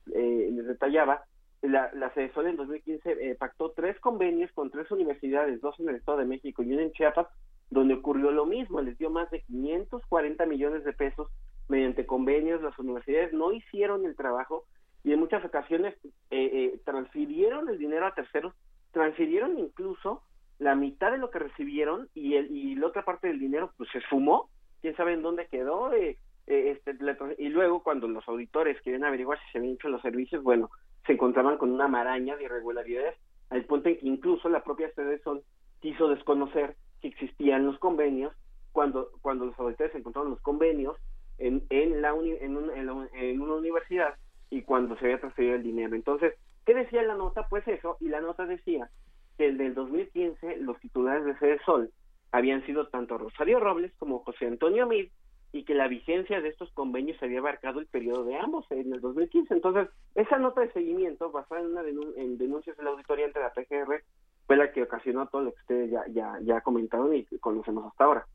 [0.52, 1.22] les detallaba,
[1.62, 6.18] la, la en 2015 eh, pactó tres convenios con tres universidades, dos en el Estado
[6.18, 7.26] de México y una en Chiapas,
[7.70, 11.28] donde ocurrió lo mismo, les dio más de 540 millones de pesos
[11.68, 14.64] mediante convenios, las universidades no hicieron el trabajo
[15.04, 18.54] y en muchas ocasiones eh, eh, transfirieron el dinero a terceros,
[18.98, 20.22] transfirieron incluso
[20.58, 23.88] la mitad de lo que recibieron y, el, y la otra parte del dinero pues
[23.92, 26.18] se esfumó, quién sabe en dónde quedó, eh,
[26.48, 26.96] este,
[27.38, 30.68] y luego cuando los auditores querían averiguar si se habían hecho los servicios, bueno,
[31.06, 33.14] se encontraban con una maraña de irregularidades,
[33.50, 34.90] al punto en que incluso la propia
[35.22, 35.44] Sol
[35.80, 38.32] quiso desconocer que existían los convenios.
[38.72, 40.96] Cuando cuando los auditores encontraron los convenios
[41.38, 44.14] en en la en, una universidad
[44.50, 45.94] y cuando se había transferido el dinero.
[45.94, 46.34] Entonces
[46.68, 48.90] qué decía la nota pues eso y la nota decía
[49.38, 51.90] que el del 2015 los titulares de Sede Sol
[52.30, 55.08] habían sido tanto Rosario Robles como José Antonio Amid
[55.50, 59.00] y que la vigencia de estos convenios había abarcado el periodo de ambos en el
[59.00, 59.54] 2015.
[59.54, 61.82] Entonces, esa nota de seguimiento, basada en, una
[62.20, 64.02] en denuncias de la auditoría ante la PGR,
[64.46, 68.04] fue la que ocasionó todo lo que ustedes ya, ya, ya comentaron y conocemos hasta
[68.04, 68.26] ahora.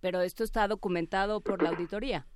[0.00, 2.26] Pero esto está documentado por la auditoría.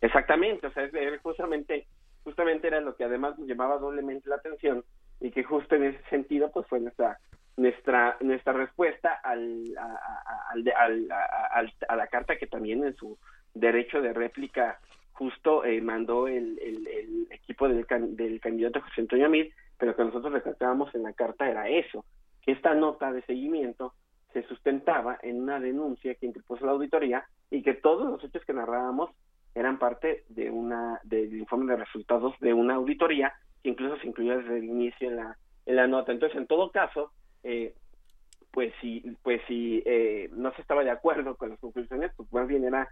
[0.00, 0.90] Exactamente, o sea,
[1.22, 1.86] justamente,
[2.24, 4.84] justamente era lo que además nos llamaba doblemente la atención
[5.20, 7.18] y que justo en ese sentido pues fue nuestra
[7.56, 13.18] nuestra nuestra respuesta al, a, la carta que también en su
[13.54, 14.80] derecho de réplica
[15.12, 20.32] justo eh, mandó el, el, equipo del, del candidato José Antonio Amir, pero que nosotros
[20.32, 22.04] recalcábamos en la carta era eso,
[22.40, 23.92] que esta nota de seguimiento
[24.32, 28.52] se sustentaba en una denuncia que interpuso la auditoría y que todos los hechos que
[28.52, 29.10] narrábamos
[29.54, 33.32] eran parte de una del informe de resultados de una auditoría
[33.62, 35.36] que incluso se incluía desde el inicio en la
[35.66, 36.12] en la nota.
[36.12, 37.74] Entonces en todo caso eh,
[38.52, 42.46] pues si pues si eh, no se estaba de acuerdo con las conclusiones pues más
[42.46, 42.88] bien era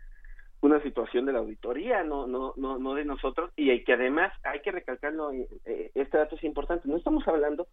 [0.61, 3.50] una situación de la auditoría no no no no de nosotros.
[3.56, 6.88] Y que además hay que recalcarlo eh, este dato es importante.
[6.88, 7.68] No estamos hablando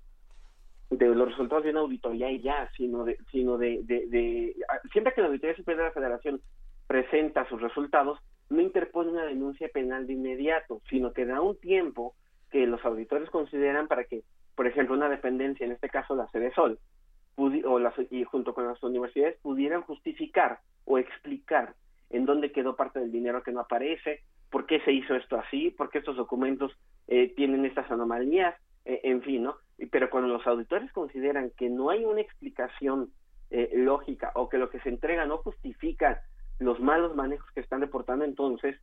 [0.90, 4.56] de los resultados de una auditoría y ya, sino de, sino de, de,
[4.92, 6.42] siempre que la Auditoría Superior de la Federación
[6.88, 8.20] presenta sus resultados,
[8.50, 12.16] no interpone una denuncia penal de inmediato, sino que da un tiempo
[12.52, 14.24] que los auditores consideran para que,
[14.56, 16.80] por ejemplo, una dependencia, en este caso la sede Sol,
[17.38, 21.74] o las, y junto con las universidades pudieran justificar o explicar
[22.10, 25.72] en dónde quedó parte del dinero que no aparece, por qué se hizo esto así,
[25.72, 26.72] por qué estos documentos
[27.08, 28.56] eh, tienen estas anomalías,
[28.86, 29.58] eh, en fin, ¿no?
[29.92, 33.10] Pero cuando los auditores consideran que no hay una explicación
[33.50, 36.22] eh, lógica o que lo que se entrega no justifica
[36.60, 38.80] los malos manejos que están reportando, entonces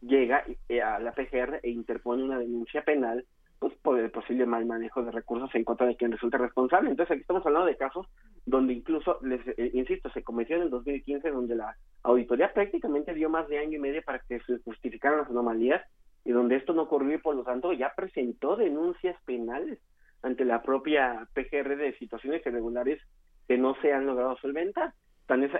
[0.00, 3.24] llega eh, a la PGR e interpone una denuncia penal
[3.60, 6.88] pues por el posible mal manejo de recursos en contra de quien resulta responsable.
[6.88, 8.06] Entonces aquí estamos hablando de casos
[8.46, 9.40] donde incluso, les
[9.74, 13.80] insisto, se cometió en el 2015 donde la auditoría prácticamente dio más de año y
[13.80, 15.82] medio para que se justificaran las anomalías
[16.24, 19.78] y donde esto no ocurrió y por lo tanto ya presentó denuncias penales
[20.22, 23.02] ante la propia PGR de situaciones irregulares
[23.46, 24.94] que no se han logrado solventar.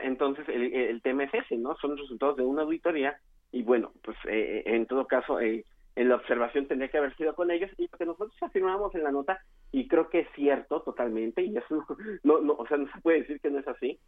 [0.02, 1.76] Entonces el, tema es ese, ¿no?
[1.76, 3.16] Son resultados de una auditoría
[3.52, 5.64] y bueno, pues eh, en todo caso eh,
[5.96, 9.12] la observación tendría que haber sido con ellos y lo que nosotros afirmamos en la
[9.12, 9.38] nota
[9.72, 11.84] y creo que es cierto totalmente y eso
[12.22, 13.98] no, no, o sea, no se puede decir que no es así,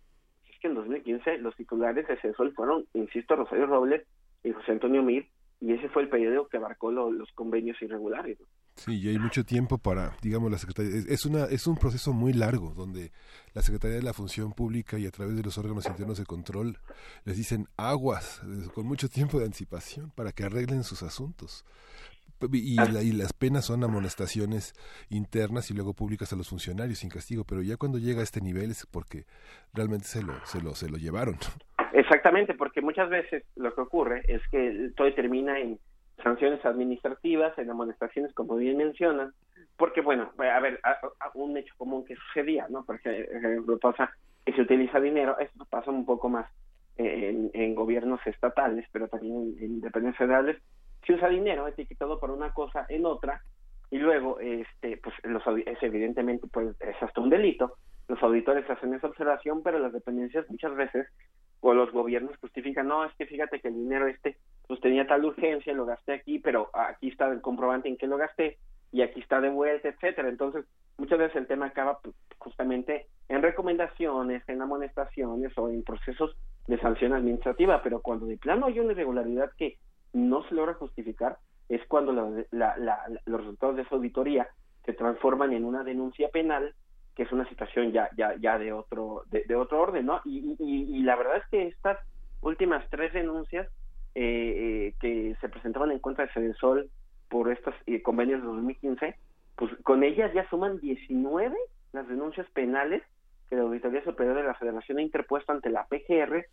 [0.51, 4.07] es que en 2015 los titulares de CESOL fueron, insisto, Rosario Robles
[4.45, 5.27] y José Antonio Mir
[5.61, 8.37] y ese fue el periodo que abarcó los convenios irregulares.
[8.75, 11.03] Sí, y hay mucho tiempo para, digamos, la Secretaría.
[11.09, 13.13] Es, una, es un proceso muy largo donde
[13.55, 16.79] la Secretaría de la Función Pública y a través de los órganos internos de control
[17.25, 21.65] les dicen aguas, eh, con mucho tiempo de anticipación para que arreglen sus asuntos.
[22.51, 24.75] Y, y, las penas son amonestaciones
[25.11, 28.41] internas y luego públicas a los funcionarios sin castigo, pero ya cuando llega a este
[28.41, 29.27] nivel es porque
[29.73, 31.37] realmente se lo, se lo, se lo llevaron.
[31.93, 35.79] Exactamente, porque muchas veces lo que ocurre es que todo termina en
[36.23, 39.33] sanciones administrativas, en amonestaciones, como bien mencionan,
[39.77, 40.81] porque, bueno, a ver,
[41.35, 42.85] un hecho común que sucedía, ¿no?
[42.85, 43.27] Porque
[43.81, 44.11] pasa
[44.45, 46.47] que se utiliza dinero, esto pasa un poco más
[46.97, 50.63] en, en gobiernos estatales, pero también en, independencias federales,
[51.07, 53.43] se usa dinero etiquetado por una cosa en otra,
[53.91, 57.77] y luego, este, pues, los, es evidentemente, pues, es hasta un delito,
[58.09, 61.07] los auditores hacen esa observación, pero las dependencias muchas veces
[61.63, 64.37] o los gobiernos justifican, no, es que fíjate que el dinero este
[64.67, 68.17] pues tenía tal urgencia, lo gasté aquí, pero aquí está el comprobante en que lo
[68.17, 68.59] gasté
[68.91, 70.29] y aquí está de vuelta, etcétera.
[70.29, 70.65] Entonces,
[70.99, 76.37] muchas veces el tema acaba pues, justamente en recomendaciones, en amonestaciones o en procesos
[76.67, 79.79] de sanción administrativa, pero cuando de plano hay una irregularidad que
[80.13, 84.49] no se logra justificar, es cuando los resultados de esa auditoría
[84.85, 86.75] se transforman en una denuncia penal,
[87.15, 90.21] que es una situación ya ya ya de otro de, otro orden, ¿no?
[90.25, 91.99] Y, y, la verdad es que estas
[92.41, 93.69] últimas tres denuncias
[94.15, 96.91] eh, eh, que se presentaban en contra de Cedesol
[97.29, 99.17] por estos eh, convenios de 2015,
[99.57, 101.57] pues con ellas ya suman 19
[101.93, 103.03] las denuncias penales
[103.49, 106.47] que la Auditoría Superior de la Federación ha interpuesto ante la PGR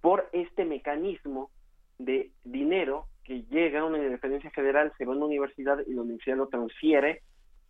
[0.00, 1.50] por este mecanismo
[1.98, 6.02] de dinero que llega a una independencia federal, se va a una universidad y la
[6.02, 7.22] universidad lo transfiere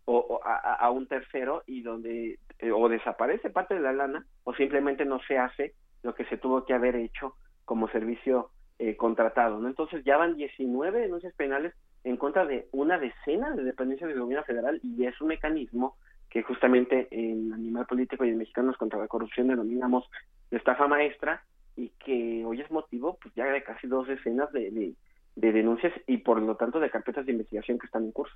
[0.05, 5.05] o, a, un tercero y donde eh, o desaparece parte de la lana o simplemente
[5.05, 5.73] no se hace
[6.03, 8.49] lo que se tuvo que haber hecho como servicio
[8.79, 9.59] eh, contratado.
[9.59, 9.67] ¿no?
[9.67, 11.73] Entonces ya van 19 denuncias penales
[12.03, 15.95] en contra de una decena de dependencias del gobierno federal y es un mecanismo
[16.31, 20.09] que justamente en Animal Político y en Mexicanos contra la Corrupción denominamos
[20.49, 21.43] de estafa maestra
[21.75, 24.95] y que hoy es motivo pues ya de casi dos decenas de,
[25.35, 28.35] de, denuncias y por lo tanto de carpetas de investigación que están en curso.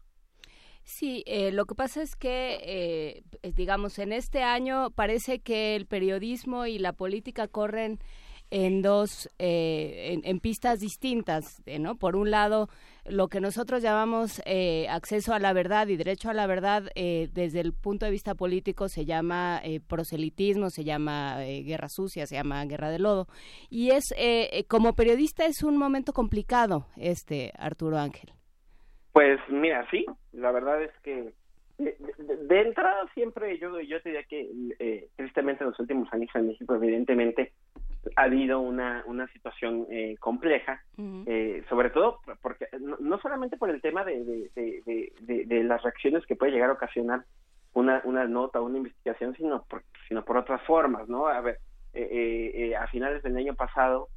[0.86, 2.60] Sí, eh, lo que pasa es que,
[3.42, 8.00] eh, digamos, en este año parece que el periodismo y la política corren
[8.52, 11.98] en dos, eh, en, pistas distintas, ¿no?
[11.98, 12.70] Por un lado,
[13.04, 17.30] lo que nosotros llamamos eh, acceso a la verdad y derecho a la verdad eh,
[17.34, 22.64] desde el punto de vista político se llama proselitismo, se llama guerra sucia, se llama
[22.66, 23.28] guerra de lodo.
[23.70, 24.14] Y es,
[24.68, 28.32] como periodista es un momento complicado este, Arturo Ángel.
[29.16, 31.32] Pues mira, sí, la verdad es que
[31.78, 36.76] de, entrada siempre yo, yo te diría que tristemente en los últimos años en México
[36.76, 37.54] evidentemente
[38.18, 40.82] ha habido una, una situación eh, compleja,
[41.28, 42.68] eh, sobre todo porque
[43.00, 45.14] no, solamente por el tema de, de,
[45.46, 47.24] de, las reacciones que puede llegar a ocasionar
[47.72, 51.28] una, una nota o una investigación, sino por, sino por otras formas, ¿no?
[51.28, 51.60] A ver,
[51.94, 54.10] eh, a finales del año pasado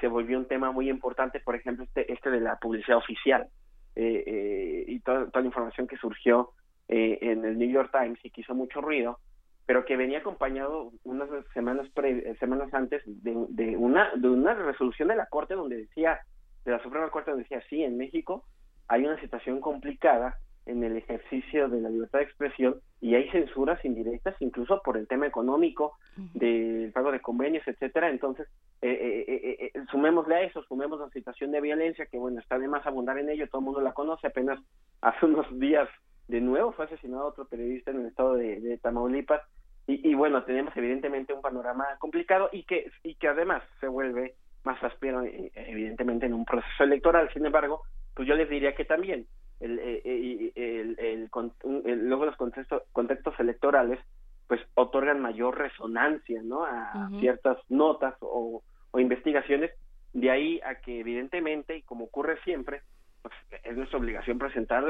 [0.00, 3.46] se volvió un tema muy importante, por ejemplo, este, este de la publicidad oficial
[3.96, 6.50] y toda, toda la información que surgió
[6.88, 9.18] en el New York Times y que hizo mucho ruido,
[9.66, 15.08] pero que venía acompañado unas semanas pre, semanas antes de, de, una de una resolución
[15.08, 16.18] de la corte donde decía
[16.64, 18.44] de la Suprema Corte donde decía sí en México
[18.88, 23.84] hay una situación complicada en el ejercicio de la libertad de expresión y hay censuras
[23.84, 25.96] indirectas incluso por el tema económico
[26.34, 28.46] del pago de convenios etcétera entonces
[28.82, 32.68] eh, eh, eh, sumémosle a eso sumemos la situación de violencia que bueno está de
[32.68, 34.60] más abundar en ello todo el mundo la conoce apenas
[35.00, 35.88] hace unos días
[36.28, 39.42] de nuevo fue asesinado otro periodista en el estado de Tamaulipas
[39.86, 44.82] y, bueno, tenemos evidentemente un panorama complicado y que, y que además se vuelve más
[44.82, 47.28] áspero eh, evidentemente en un proceso electoral.
[47.32, 47.82] Sin embargo,
[48.14, 49.26] pues yo les diría que también
[49.60, 53.98] el, eh, eh, el, el, luego los contextos, contextos electorales
[54.46, 56.64] pues otorgan mayor resonancia ¿no?
[56.64, 59.70] a ciertas notas o, o investigaciones,
[60.12, 62.82] de ahí a que evidentemente, y como ocurre siempre,
[63.22, 63.32] pues
[63.62, 64.84] es nuestra obligación presentar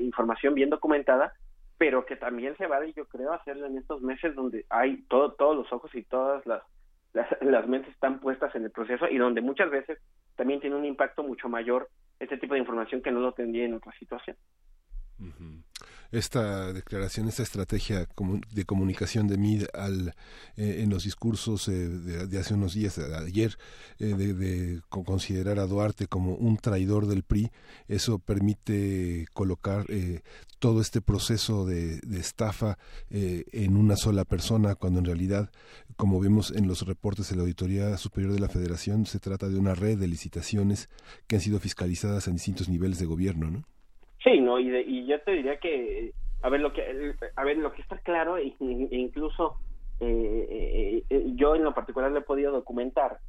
[0.00, 1.32] información bien documentada
[1.78, 5.56] pero que también se vale, yo creo, hacerlo en estos meses donde hay todo, todos
[5.56, 6.62] los ojos y todas las,
[7.40, 9.98] las, mentes están puestas en el proceso y donde muchas veces
[10.36, 11.88] también tiene un impacto mucho mayor
[12.20, 14.36] este tipo de información que no lo tendría en otra situación
[16.12, 18.08] esta declaración, esta estrategia
[18.52, 20.14] de comunicación de MID al,
[20.56, 23.58] eh, en los discursos eh, de, hace unos días, ayer,
[23.98, 27.50] eh, de, considerar a Duarte como un traidor del PRI,
[27.88, 29.86] eso permite colocar
[30.58, 32.78] todo este proceso de, estafa
[33.10, 35.50] en una sola persona, cuando en realidad,
[35.96, 39.58] como vemos en los reportes de la Auditoría Superior de la Federación, se trata de
[39.58, 40.88] una red de licitaciones
[41.26, 43.75] que han sido fiscalizadas en distintos niveles de gobierno, ¿no?
[44.26, 46.12] Sí, no, y, y yo te diría que,
[46.42, 49.54] a ver, lo que, a ver, lo que está claro, e, incluso
[50.00, 53.20] eh, eh, yo en lo particular lo he podido documentar,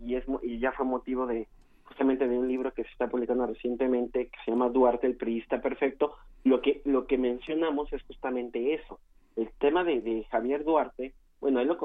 [0.00, 1.48] y, es, y ya fue motivo de
[1.82, 5.60] justamente de un libro que se está publicando recientemente que se llama Duarte el priista
[5.60, 6.14] perfecto.
[6.44, 9.00] Lo que lo que mencionamos es justamente eso.
[9.34, 11.78] El tema de, de Javier Duarte bueno él lo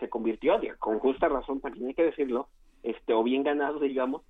[0.00, 2.48] se convirtió con justa razón también hay que decirlo
[2.82, 4.26] este o bien ganado digamos eh,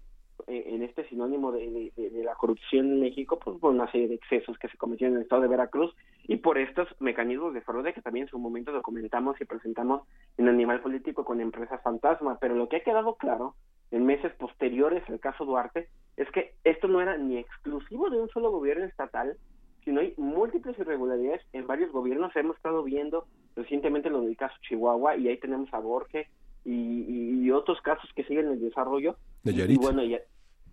[0.47, 1.93] en este sinónimo de,
[2.24, 5.23] la corrupción en México, pues por una serie de excesos que se cometieron en el
[5.24, 5.94] estado de Veracruz
[6.24, 10.02] y por estos mecanismos de fraude que también en su momento documentamos y presentamos
[10.39, 12.39] en Animal Político con empresas fantasma.
[12.40, 13.55] Pero lo que ha quedado claro
[13.90, 18.28] en meses posteriores al caso Duarte es que esto no era ni exclusivo de un
[18.28, 19.36] solo gobierno estatal,
[19.85, 22.35] sino hay múltiples irregularidades en varios gobiernos.
[22.36, 26.28] Hemos estado viendo recientemente lo del caso Chihuahua y ahí tenemos a Borges
[26.64, 29.16] y, y, otros casos que siguen en desarrollo.
[29.44, 30.18] Y, bueno, ya,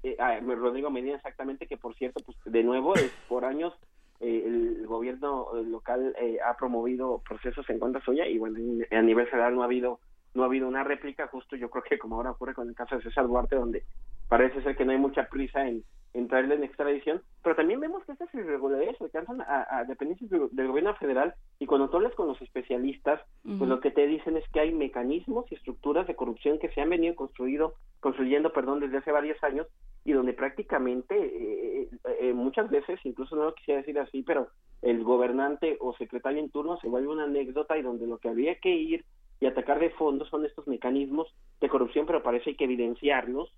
[0.03, 3.73] eh, ah, Rodrigo Medina exactamente, que por cierto, pues de nuevo, es por años
[4.19, 8.59] eh, el gobierno local eh, ha promovido procesos en contra suya y bueno,
[8.91, 9.99] a nivel federal no ha habido
[10.33, 12.95] no ha habido una réplica, justo yo creo que como ahora ocurre con el caso
[12.95, 13.83] de César Duarte, donde
[14.27, 15.83] parece ser que no hay mucha prisa en,
[16.13, 20.67] en traerle en extradición, pero también vemos que estas irregularidades alcanzan a, a dependencias del,
[20.67, 24.43] gobierno federal y cuando tú hablas con los especialistas, pues lo que te dicen es
[24.49, 28.97] que hay mecanismos y estructuras de corrupción que se han venido construido, construyendo perdón, desde
[28.97, 29.67] hace varios años
[30.05, 31.89] y donde prácticamente eh,
[32.21, 34.47] eh, muchas veces, incluso no lo quisiera decir así, pero
[34.81, 38.55] el gobernante o secretario en turno se vuelve una anécdota y donde lo que habría
[38.55, 39.05] que ir
[39.39, 43.53] y atacar de fondo son estos mecanismos de corrupción, pero parece hay que evidenciarlos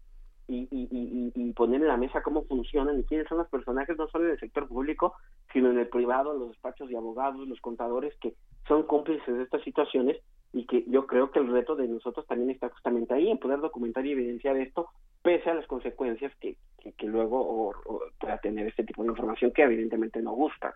[0.48, 4.08] y, y, y, poner en la mesa cómo funcionan y quiénes son los personajes, no
[4.10, 5.14] solo en el sector público,
[5.54, 8.34] sino en el privado, los despachos de abogados, los contadores, que
[8.68, 10.18] son cómplices de estas situaciones
[10.52, 13.60] y que yo creo que el reto de nosotros también está justamente ahí, en poder
[13.62, 14.90] documentar y evidenciar esto,
[15.22, 16.58] pese a las consecuencias que,
[16.98, 17.74] que, luego
[18.20, 20.76] pueda tener este tipo de información que evidentemente no gusta.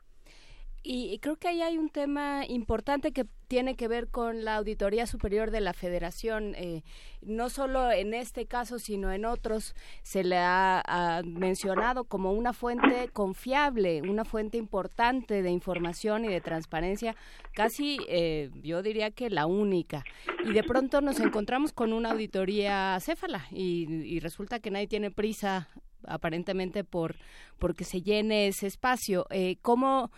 [0.87, 5.07] Y creo que ahí hay un tema importante que tiene que ver con la Auditoría
[5.07, 6.53] Superior de la Federación.
[6.53, 6.83] Eh,
[7.23, 13.09] no solo en este caso, sino en otros, se le ha, mencionado como una fuente
[13.11, 17.15] confiable, una fuente importante de información y de transparencia,
[17.55, 20.03] casi eh, yo diría que la única.
[20.43, 25.09] Y de pronto nos encontramos con una auditoría céfala y, y resulta que nadie tiene
[25.09, 25.67] prisa
[26.07, 27.15] aparentemente por
[27.59, 29.25] porque se llene ese espacio.
[29.29, 30.11] Eh, ¿cómo,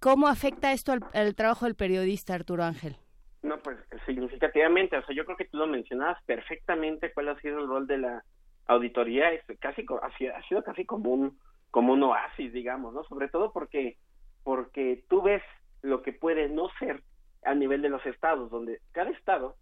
[0.00, 2.96] ¿Cómo afecta esto al, trabajo del periodista, Arturo Ángel?
[3.42, 7.58] No, pues significativamente, o sea, yo creo que tú lo mencionabas perfectamente cuál ha sido
[7.58, 8.24] el rol de la
[8.66, 11.38] auditoría, es casi ha sido, casi como un
[11.70, 13.04] como un oasis, digamos, ¿no?
[13.04, 13.96] Sobre todo porque
[14.42, 15.42] porque tú ves
[15.82, 17.02] lo que puede no ser
[17.44, 19.56] a nivel de los estados, donde cada estado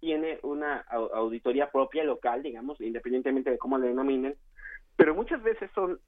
[0.00, 4.34] tiene una auditoría propia local, digamos, independientemente de cómo le denominen,
[5.00, 5.98] pero muchas veces son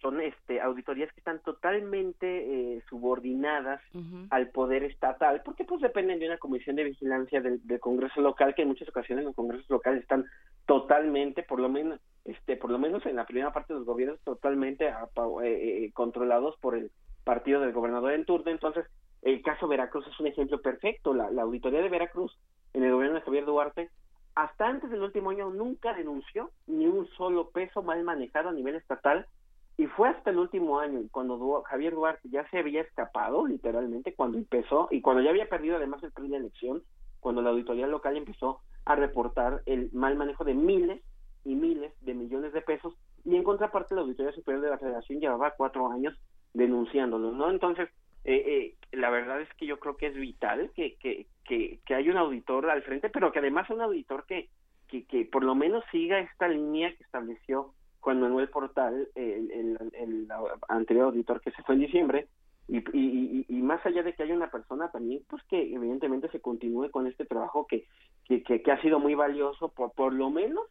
[0.00, 3.82] son este auditorías que están totalmente eh, subordinadas
[4.30, 8.62] al poder estatal porque pues dependen de una comisión de vigilancia del, Congreso local que
[8.62, 10.26] en muchas ocasiones los congresos locales están
[10.64, 14.20] totalmente por lo menos este por lo menos en la primera parte de los gobiernos
[14.20, 14.94] totalmente eh,
[15.42, 16.92] eh, controlados por el
[17.24, 18.52] partido del gobernador en turno.
[18.52, 18.86] Entonces
[19.22, 21.14] el caso Veracruz es un ejemplo perfecto.
[21.14, 22.38] La, la auditoría de Veracruz
[22.74, 23.90] en el gobierno de Javier Duarte
[24.34, 28.76] hasta antes del último año nunca denunció ni un solo peso mal manejado a nivel
[28.76, 29.26] estatal.
[29.76, 34.36] Y fue hasta el último año cuando Javier Duarte ya se había escapado literalmente cuando
[34.36, 36.82] empezó y cuando ya había perdido además el primer elección
[37.20, 41.02] cuando la auditoría local empezó a reportar el mal manejo de miles
[41.44, 42.94] y miles de millones de pesos
[43.24, 46.14] y en contraparte la auditoría superior de la Federación llevaba cuatro años
[46.52, 47.88] denunciándolo no entonces
[48.24, 51.94] eh, eh, la verdad es que yo creo que es vital que, que, que, que
[51.94, 54.48] haya un auditor al frente, pero que además un auditor que,
[54.88, 60.28] que, que por lo menos siga esta línea que estableció Juan Manuel Portal, el, el,
[60.68, 62.28] anterior auditor que se fue en diciembre,
[62.68, 66.40] y, y, y, más allá de que haya una persona también, pues que evidentemente se
[66.40, 67.84] continúe con este trabajo que,
[68.26, 70.66] que, que, ha sido muy valioso, por, por lo menos,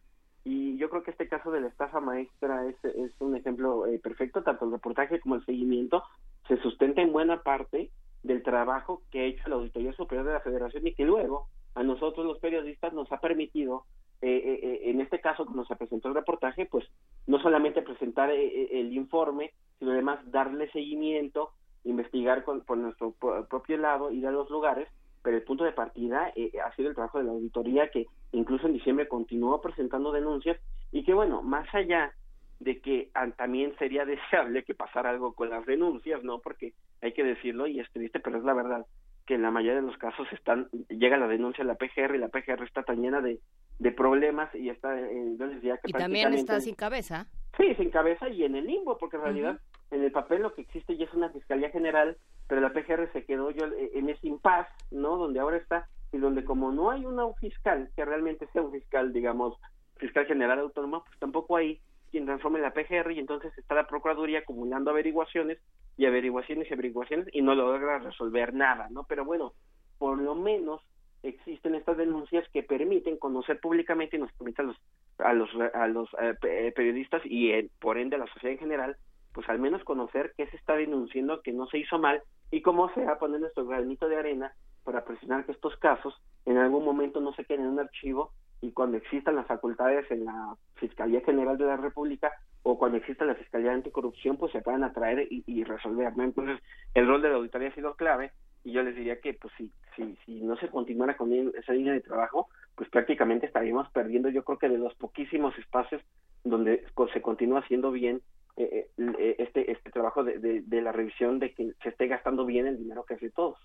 [0.49, 2.75] y yo creo que este caso de la estafa maestra es,
[3.19, 6.03] un ejemplo eh, perfecto, tanto el reportaje como el seguimiento,
[6.47, 7.91] se sustenta en buena parte
[8.23, 11.83] del trabajo que ha hecho la Auditoría Superior de la Federación y que luego a
[11.83, 13.85] nosotros los periodistas nos ha permitido,
[14.21, 16.85] eh, eh, eh, en este caso cuando se presentó el reportaje, pues
[17.27, 21.51] no solamente presentar el informe, sino además darle seguimiento,
[21.83, 23.13] investigar con, por nuestro
[23.49, 24.89] propio lado, ir a los lugares,
[25.21, 26.33] pero el punto de partida
[26.65, 30.57] ha sido el trabajo de la auditoría que incluso en diciembre continuó presentando denuncias
[30.91, 32.13] y que bueno, más allá
[32.59, 36.39] de que también sería deseable que pasara algo con las denuncias, ¿no?
[36.39, 38.85] Porque hay que decirlo y es triste, pero es la verdad
[39.25, 42.17] que en la mayoría de los casos están llega la denuncia a la PGR y
[42.17, 43.39] la PGR está tan llena de,
[43.77, 47.27] de problemas y está eh, yo decía que y también está sin cabeza.
[47.55, 49.59] Sí sin cabeza y en el limbo porque en realidad
[49.91, 53.23] en el papel lo que existe ya es una fiscalía general pero la PGR se
[53.23, 57.05] quedó yo eh, en ese impas no donde ahora está y donde como no hay
[57.05, 59.55] una fiscal que realmente sea un fiscal digamos
[59.97, 61.79] fiscal general autónoma pues tampoco hay
[62.09, 65.59] quien transforme la PGR y entonces está la Procuraduría acumulando averiguaciones
[65.97, 69.03] y averiguaciones y averiguaciones y no logra resolver nada, ¿no?
[69.03, 69.53] Pero bueno,
[69.97, 70.81] por lo menos
[71.23, 74.77] existen estas denuncias que permiten conocer públicamente y nos permiten a los
[75.19, 78.59] a los a los eh, eh, periodistas y eh, por ende a la sociedad en
[78.59, 78.97] general
[79.33, 82.91] pues al menos conocer qué se está denunciando que no se hizo mal y cómo
[82.93, 84.53] se va a poner nuestro granito de arena
[84.83, 86.13] para presionar que estos casos
[86.45, 88.31] en algún momento no se queden en un archivo
[88.61, 92.31] y cuando existan las facultades en la Fiscalía General de la República
[92.63, 96.23] o cuando exista la Fiscalía Anticorrupción, pues se puedan atraer y, resolver, ¿no?
[96.23, 96.59] Entonces,
[96.93, 98.31] el rol de la auditoría ha sido clave
[98.65, 101.93] y yo les diría que, pues, si, si, si no se continuara con esa línea
[101.93, 106.01] de trabajo, pues prácticamente estaríamos perdiendo yo creo que de los poquísimos espacios
[106.43, 108.21] donde se continúa haciendo bien
[108.55, 112.67] eh, eh, este este trabajo de, de, la revisión de que se esté gastando bien
[112.67, 113.57] el dinero que hace todos.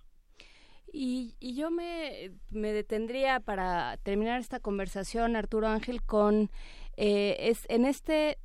[0.96, 6.52] Y, y yo me, me, detendría para terminar esta conversación, Arturo Ángel, con
[6.96, 8.38] eh, es en este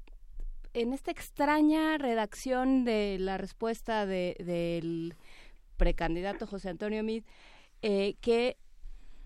[0.74, 5.14] en esta extraña redacción de la respuesta de, del
[5.78, 7.24] precandidato José Antonio Mid,
[7.84, 8.58] eh, que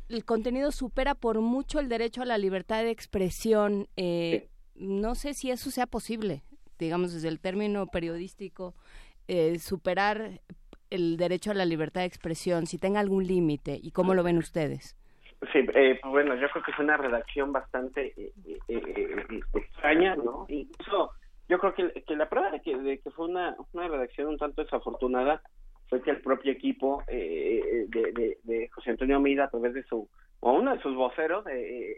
[0.09, 3.87] el contenido supera por mucho el derecho a la libertad de expresión.
[3.95, 6.43] Eh, no sé si eso sea posible,
[6.77, 8.75] digamos, desde el término periodístico,
[9.29, 10.41] eh, superar
[10.93, 14.37] el derecho a la libertad de expresión, si tenga algún límite y cómo lo ven
[14.37, 14.95] ustedes.
[15.51, 18.31] Sí, eh, bueno, yo creo que es una redacción bastante eh,
[18.69, 20.45] eh, extraña, ¿no?
[20.47, 21.11] Incluso
[21.49, 24.37] yo creo que, que la prueba de que, de que fue una, una redacción un
[24.37, 25.41] tanto desafortunada
[25.89, 30.07] fue que el propio equipo de, de, de, José Antonio Mida, a través de su,
[30.39, 31.43] o uno de sus voceros,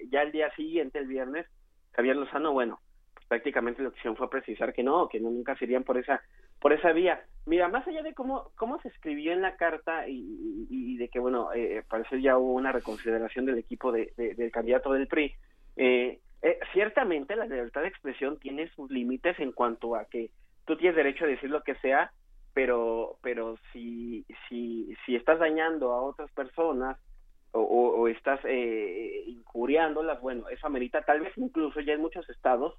[0.10, 1.46] ya el día siguiente, el viernes,
[1.92, 2.80] Javier Lozano, bueno,
[3.28, 6.22] prácticamente la opción fue precisar que no, que no, nunca serían por esa
[6.60, 7.24] por esa vía.
[7.46, 11.54] Mira, más allá de cómo cómo se escribió en la carta y, de que bueno,
[11.54, 15.34] eh, parece ya hubo una reconsideración del equipo de, del candidato del PRI.
[15.78, 20.30] Eh, eh, ciertamente la libertad de expresión tiene sus límites en cuanto a que
[20.66, 22.12] tú tienes derecho a decir lo que sea,
[22.54, 26.98] pero pero si si si estás dañando a otras personas
[27.52, 32.76] o, o, estás eh, injuriándolas, bueno, eso amerita tal vez incluso ya en muchos estados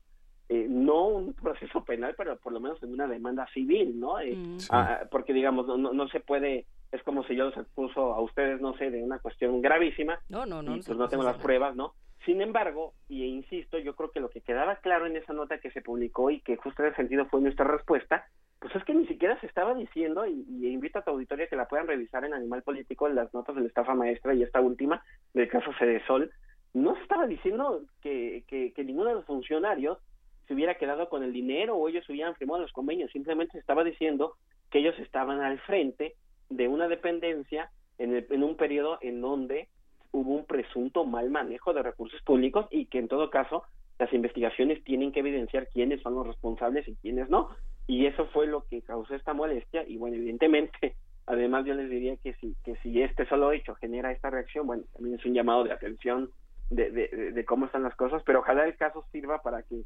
[0.49, 4.21] eh, no un proceso penal, pero por lo menos en una demanda civil, ¿no?
[4.21, 4.59] Eh, mm.
[4.71, 8.61] ah, porque digamos, no, no, se puede, es como si yo los expuso a ustedes,
[8.61, 10.21] no sé, de una cuestión gravísima.
[10.29, 10.77] No, no, no.
[10.77, 11.95] Y pues no tengo las pruebas, ¿no?
[12.25, 15.71] Sin embargo, y insisto, yo creo que lo que quedaba claro en esa nota que
[15.71, 18.27] se publicó y que justo en ese sentido fue nuestra respuesta,
[18.59, 21.69] pues es que ni siquiera se estaba diciendo, y, invito a tu auditoria que la
[21.69, 25.05] puedan revisar en Animal Político, en las notas de la estafa maestra y esta última,
[25.35, 26.31] del caso Cedesol,
[26.73, 29.99] no se estaba diciendo que, que, que ninguno de los funcionarios
[30.47, 33.85] se hubiera quedado con el dinero o ellos hubieran firmado los convenios, simplemente se estaba
[33.85, 34.35] diciendo
[34.71, 36.15] que ellos estaban al frente
[36.49, 39.69] de una dependencia en, en un periodo en donde
[40.13, 43.65] hubo un presunto mal manejo de recursos públicos y que en todo caso
[43.99, 47.49] las investigaciones tienen que evidenciar quiénes son los responsables y quiénes no.
[47.87, 50.97] Y eso fue lo que causó esta molestia y bueno, evidentemente,
[51.27, 54.85] además yo les diría que si, que si este solo hecho genera esta reacción, bueno,
[54.93, 56.31] también es un llamado de atención
[56.71, 59.83] de, de, de cómo están las cosas, pero ojalá el caso sirva para que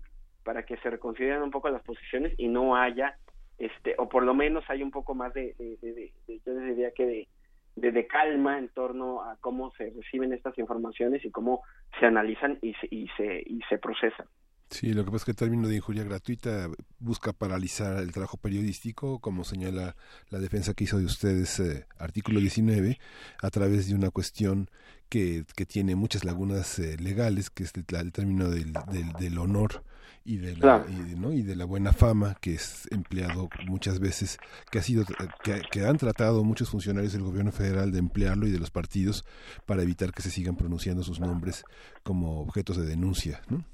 [0.50, 3.16] para que se reconsideren un poco las posiciones y no haya
[3.56, 6.12] este o por lo menos hay un poco más de, de,
[6.44, 7.28] yo les diría que
[7.76, 11.62] de, de, calma en torno a cómo se reciben estas informaciones y cómo
[12.00, 14.26] se analizan y se, y se, y se procesan.
[14.70, 16.66] Sí, lo que pasa es que el término de injuria gratuita
[16.98, 19.94] busca paralizar el trabajo periodístico, como señala
[20.30, 22.98] la defensa que hizo de ustedes, eh, artículo 19,
[23.40, 24.68] a través de una cuestión
[25.08, 28.72] que, que tiene muchas lagunas eh, legales, que es el, el término del,
[29.16, 29.84] del honor
[30.24, 31.32] y de la, y, ¿no?
[31.32, 34.38] y de la buena fama que es empleado muchas veces
[34.70, 35.04] que ha sido
[35.42, 39.24] que, que, han tratado muchos funcionarios del gobierno federal de emplearlo y de los partidos
[39.66, 41.64] para evitar que se sigan pronunciando sus nombres
[42.02, 43.64] como objetos de denuncia ¿no?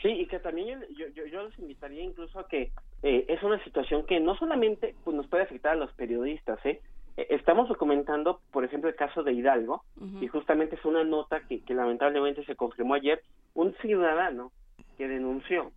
[0.00, 2.72] sí y que también yo, yo, yo les invitaría incluso a que
[3.02, 6.80] eh, es una situación que no solamente pues, nos puede afectar a los periodistas eh
[7.16, 9.84] estamos documentando, por ejemplo, el caso de Hidalgo,
[10.20, 13.22] y justamente es una nota que, que, lamentablemente se confirmó ayer,
[13.52, 14.50] un ciudadano
[14.96, 15.72] que denunció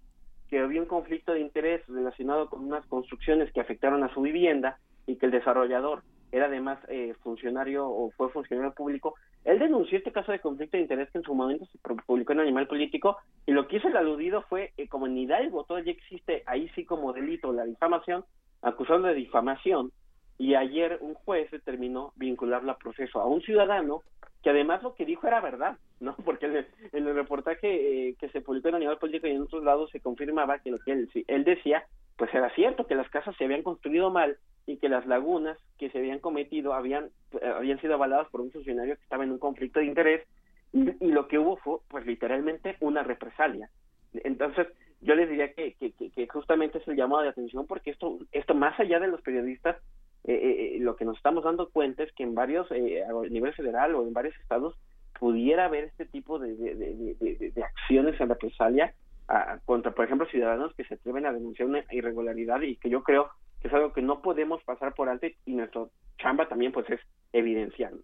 [0.55, 4.79] que había un conflicto de interés relacionado con unas construcciones que afectaron a su vivienda
[5.05, 6.01] y que el desarrollador
[6.31, 10.83] era además eh, funcionario o fue funcionario público, él denunció este caso de conflicto de
[10.83, 13.97] interés que en su momento se publicó en Animal Político y lo que hizo el
[13.97, 18.23] aludido fue, eh, como en Hidalgo todavía existe ahí sí como delito la difamación,
[18.61, 19.91] acusando de difamación
[20.37, 24.01] y ayer un juez determinó vincularlo a proceso a un ciudadano
[24.43, 26.15] que además lo que dijo era verdad, ¿no?
[26.25, 29.89] Porque en el, reportaje eh, que se publicó en Animal Político y en otros lados
[29.91, 31.83] se confirmaba que lo que él, él decía,
[32.17, 34.37] pues era cierto, que las casas se habían construido mal
[34.67, 37.09] y que las lagunas que se habían cometido habían,
[37.55, 40.27] habían sido avaladas por un funcionario que estaba en un conflicto de interés
[40.73, 43.69] y, lo que hubo fue, pues literalmente, una represalia.
[44.13, 44.67] Entonces,
[45.01, 48.53] yo les diría que, que, que, justamente es el llamado de atención porque esto, esto
[48.55, 49.77] más allá de los periodistas,
[50.27, 53.53] eh, eh, lo que nos estamos dando cuenta es que en varios, eh, a nivel
[53.53, 54.75] federal o en varios estados,
[55.19, 58.93] pudiera haber este tipo de, de, acciones en represalia
[59.27, 63.03] a, contra, por ejemplo, ciudadanos que se atreven a denunciar una irregularidad y que yo
[63.03, 63.29] creo
[63.61, 66.99] que es algo que no podemos pasar por alto y nuestro chamba también pues es
[67.31, 68.01] evidenciarlo.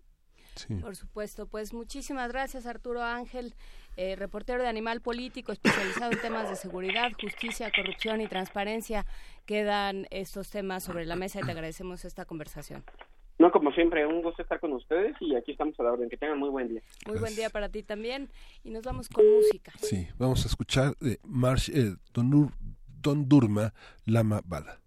[0.82, 3.56] Por supuesto, pues muchísimas gracias Arturo Ángel,
[3.98, 9.06] eh, reportero de Animal Político, especializado en temas de seguridad, justicia, corrupción y transparencia.
[9.46, 12.84] Quedan estos temas sobre la mesa y te agradecemos esta conversación.
[13.40, 16.10] No, como siempre, un gusto estar con ustedes y aquí estamos a la orden.
[16.10, 16.82] Que tengan muy buen día.
[17.08, 18.30] Muy buen día para ti también.
[18.64, 19.72] Y nos vamos con música.
[19.78, 22.52] Sí, vamos a escuchar de Marsh, eh, Don,
[23.02, 23.74] Don Durma,
[24.06, 24.81] Lama Bala.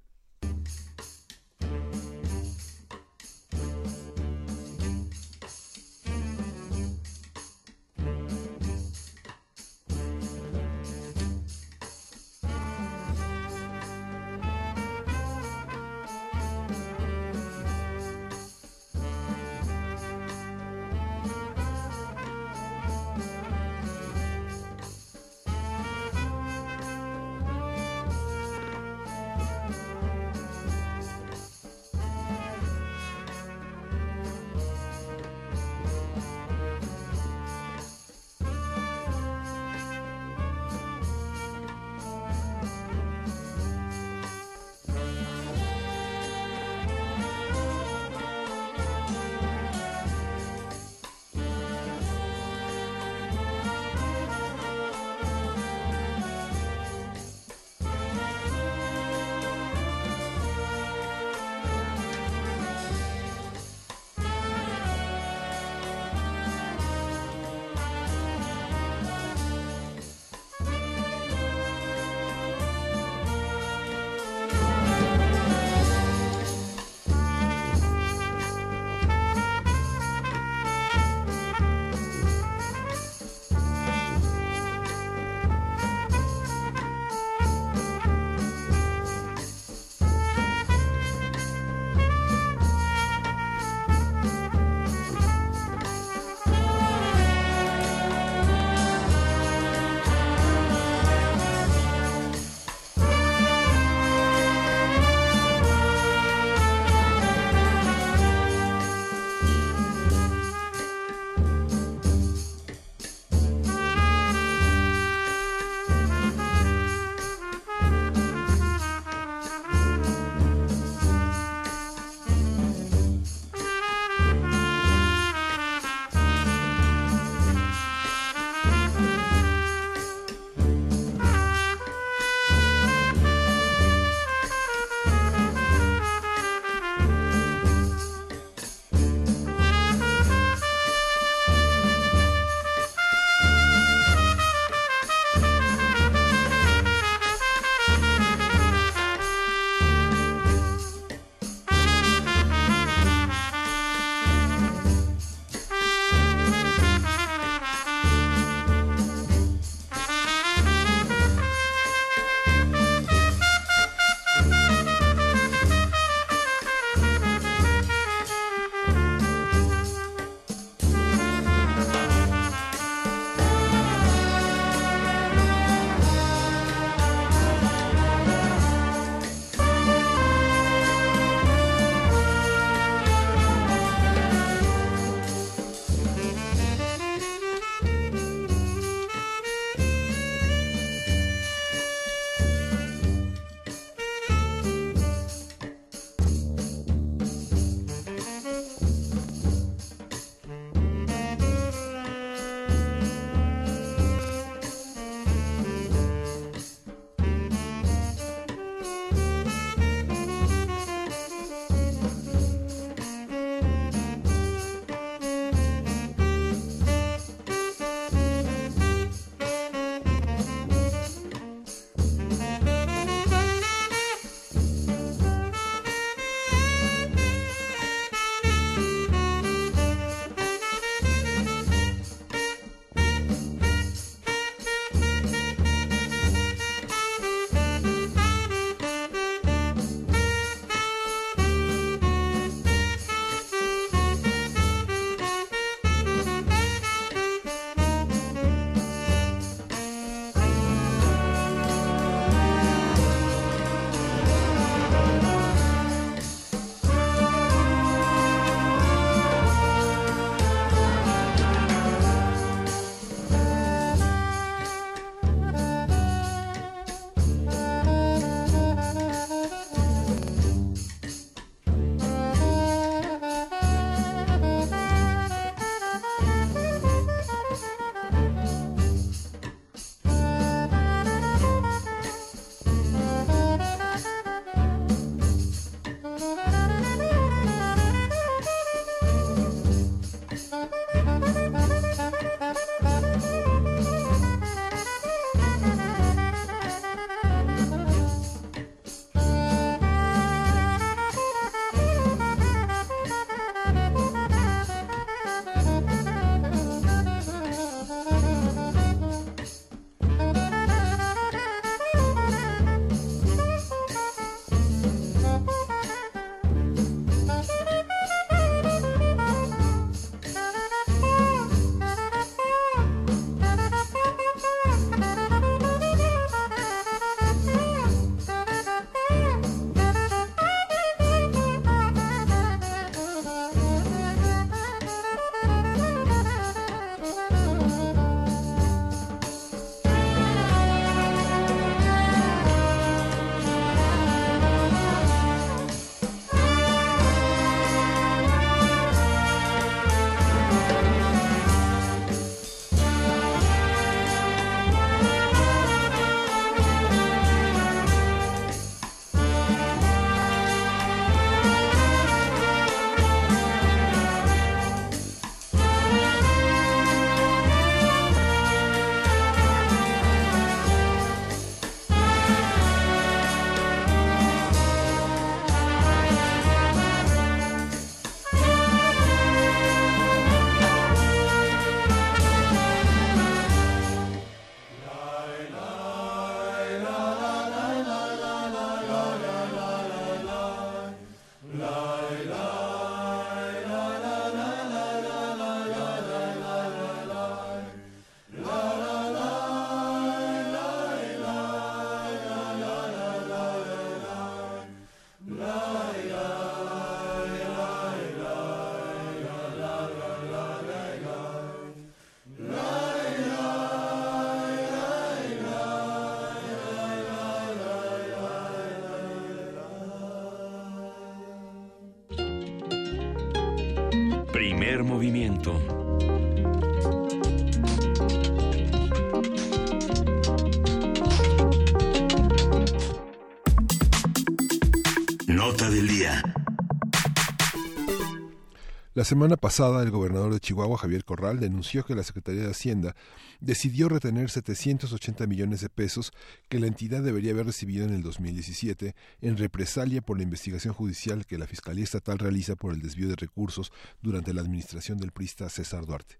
[438.95, 442.97] La semana pasada, el gobernador de Chihuahua, Javier Corral, denunció que la Secretaría de Hacienda
[443.41, 446.13] decidió retener 780 millones de pesos
[446.49, 451.27] que la entidad debería haber recibido en el 2017 en represalia por la investigación judicial
[451.27, 453.73] que la Fiscalía Estatal realiza por el desvío de recursos
[454.03, 456.17] durante la administración del prista César Duarte.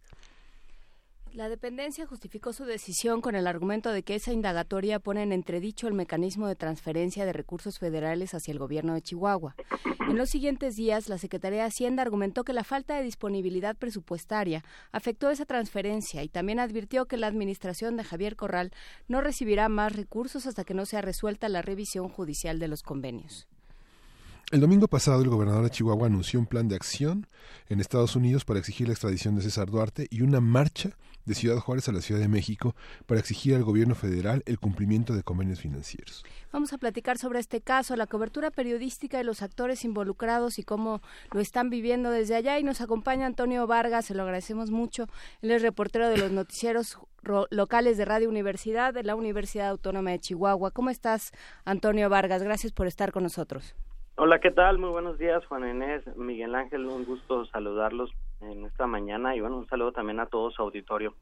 [1.35, 5.89] La dependencia justificó su decisión con el argumento de que esa indagatoria pone en entredicho
[5.89, 9.57] el mecanismo de transferencia de recursos federales hacia el gobierno de Chihuahua.
[10.09, 14.63] En los siguientes días, la Secretaría de Hacienda argumentó que la falta de disponibilidad presupuestaria
[14.93, 18.71] afectó esa transferencia y también advirtió que la administración de Javier Corral
[19.09, 23.49] no recibirá más recursos hasta que no sea resuelta la revisión judicial de los convenios.
[24.53, 27.27] El domingo pasado, el gobernador de Chihuahua anunció un plan de acción
[27.69, 31.59] en Estados Unidos para exigir la extradición de César Duarte y una marcha de Ciudad
[31.59, 32.75] Juárez a la Ciudad de México
[33.07, 36.25] para exigir al gobierno federal el cumplimiento de convenios financieros.
[36.53, 41.01] Vamos a platicar sobre este caso, la cobertura periodística y los actores involucrados y cómo
[41.33, 42.59] lo están viviendo desde allá.
[42.59, 45.07] Y nos acompaña Antonio Vargas, se lo agradecemos mucho.
[45.43, 46.99] Él es reportero de los noticieros
[47.51, 50.71] locales de Radio Universidad de la Universidad Autónoma de Chihuahua.
[50.71, 51.33] ¿Cómo estás,
[51.65, 52.43] Antonio Vargas?
[52.43, 53.75] Gracias por estar con nosotros.
[54.17, 54.79] Hola, ¿qué tal?
[54.79, 58.13] Muy buenos días, Juan Inés, Miguel Ángel, un gusto saludarlos
[58.51, 61.15] en esta mañana y bueno, un saludo también a todo su auditorio.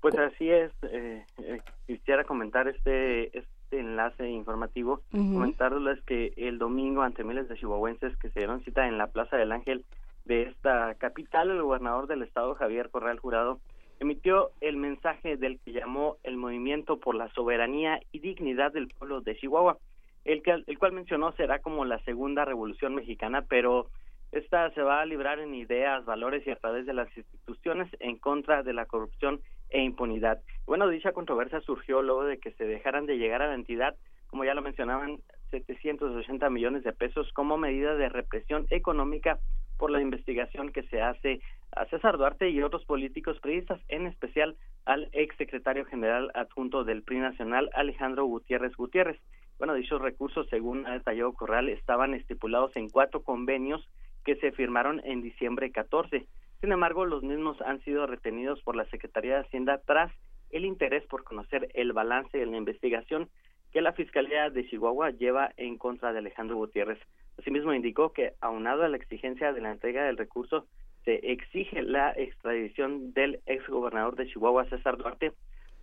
[0.00, 7.02] Pues así es, eh, eh, quisiera comentar este, este enlace informativo, comentarles que el domingo
[7.02, 9.84] ante miles de chihuahuenses que se dieron cita en la Plaza del Ángel
[10.24, 13.60] de esta capital, el gobernador del estado, Javier Corral Jurado,
[14.00, 19.20] emitió el mensaje del que llamó el movimiento por la soberanía y dignidad del pueblo
[19.20, 19.78] de Chihuahua
[20.26, 23.86] el, el cual mencionó será como la segunda revolución mexicana, pero
[24.32, 28.18] esta se va a librar en ideas, valores y a través de las instituciones en
[28.18, 29.40] contra de la corrupción
[29.70, 30.40] e impunidad.
[30.66, 33.94] Bueno, dicha controversia surgió luego de que se dejaran de llegar a la entidad,
[34.28, 35.18] como ya lo mencionaban,
[35.50, 39.38] 780 millones de pesos como medida de represión económica
[39.78, 41.40] por la investigación que se hace
[41.72, 47.02] a César Duarte y otros políticos periodistas, en especial al ex secretario general adjunto del
[47.02, 49.20] PRI Nacional, Alejandro Gutiérrez Gutiérrez.
[49.58, 53.86] Bueno, dichos recursos, según ha detallado Corral, estaban estipulados en cuatro convenios
[54.26, 56.26] que se firmaron en diciembre 14.
[56.60, 60.12] Sin embargo, los mismos han sido retenidos por la Secretaría de Hacienda tras
[60.50, 63.28] el interés por conocer el balance de la investigación
[63.72, 66.98] que la Fiscalía de Chihuahua lleva en contra de Alejandro Gutiérrez.
[67.38, 70.66] Asimismo, indicó que, aunado a la exigencia de la entrega del recurso,
[71.04, 75.34] se exige la extradición del exgobernador de Chihuahua, César Duarte,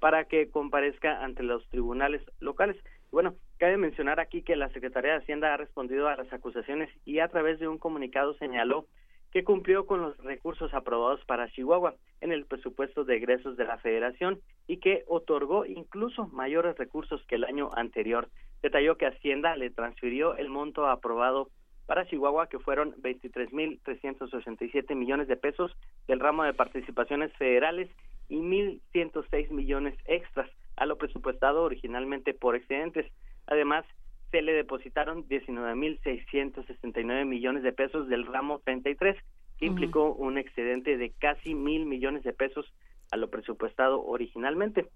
[0.01, 2.75] para que comparezca ante los tribunales locales.
[3.13, 7.19] Bueno, cabe mencionar aquí que la Secretaría de Hacienda ha respondido a las acusaciones y
[7.19, 8.87] a través de un comunicado señaló
[9.31, 13.77] que cumplió con los recursos aprobados para Chihuahua en el presupuesto de egresos de la
[13.77, 18.29] Federación y que otorgó incluso mayores recursos que el año anterior.
[18.63, 21.51] Detalló que Hacienda le transfirió el monto aprobado
[21.85, 25.71] para Chihuahua, que fueron 23.367 millones de pesos
[26.07, 27.91] del ramo de participaciones federales
[28.27, 30.49] y 1.106 millones extras
[30.83, 33.09] a lo presupuestado originalmente por excedentes.
[33.47, 33.85] Además,
[34.31, 39.15] se le depositaron 19.669 millones de pesos del ramo 33,
[39.57, 42.65] que implicó un excedente de casi mil millones de pesos
[43.11, 44.89] a lo presupuestado originalmente.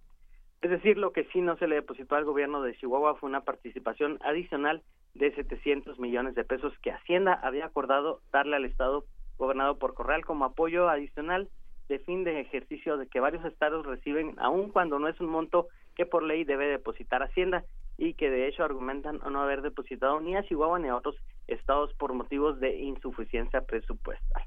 [0.62, 3.46] Es decir, lo que sí no se le depositó al gobierno de Chihuahua fue una
[3.46, 4.84] participación adicional
[5.14, 9.06] de 700 millones de pesos que Hacienda había acordado darle al Estado
[9.38, 11.48] gobernado por Corral como apoyo adicional
[11.90, 15.68] de fin de ejercicio de que varios estados reciben, aun cuando no es un monto
[15.96, 17.64] que por ley debe depositar Hacienda
[17.98, 21.16] y que de hecho argumentan no haber depositado ni a Chihuahua ni a otros
[21.48, 24.44] estados por motivos de insuficiencia presupuestal.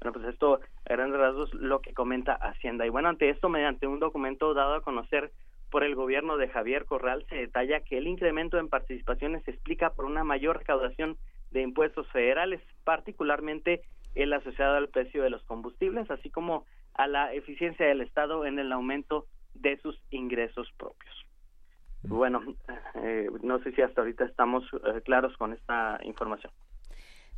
[0.00, 2.84] Bueno, pues esto a grandes rasgos lo que comenta Hacienda.
[2.84, 5.30] Y bueno, ante esto, mediante un documento dado a conocer
[5.70, 9.90] por el gobierno de Javier Corral, se detalla que el incremento en participaciones se explica
[9.94, 11.16] por una mayor recaudación
[11.52, 13.82] de impuestos federales, particularmente
[14.14, 18.58] el asociado al precio de los combustibles, así como a la eficiencia del Estado en
[18.58, 21.14] el aumento de sus ingresos propios.
[22.04, 22.42] Bueno,
[22.96, 26.52] eh, no sé si hasta ahorita estamos eh, claros con esta información.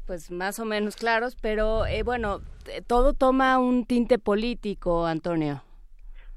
[0.06, 2.40] Pues más o menos claros, pero eh, bueno,
[2.86, 5.62] todo toma un tinte político, Antonio.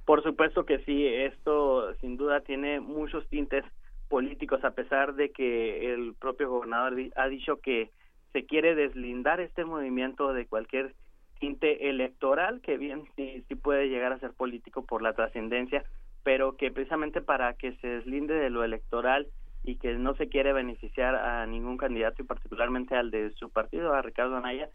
[0.06, 3.66] Por supuesto que sí, esto sin duda tiene muchos tintes
[4.08, 7.92] políticos, a pesar de que el propio gobernador ha dicho que
[8.38, 10.94] se quiere deslindar este movimiento de cualquier
[11.40, 15.84] tinte electoral, que bien sí, puede llegar a ser político por la trascendencia,
[16.22, 19.26] pero que precisamente para que se deslinde de lo electoral
[19.64, 23.92] y que no se quiere beneficiar a ningún candidato y particularmente al de su partido,
[23.92, 24.70] a Ricardo Anaya,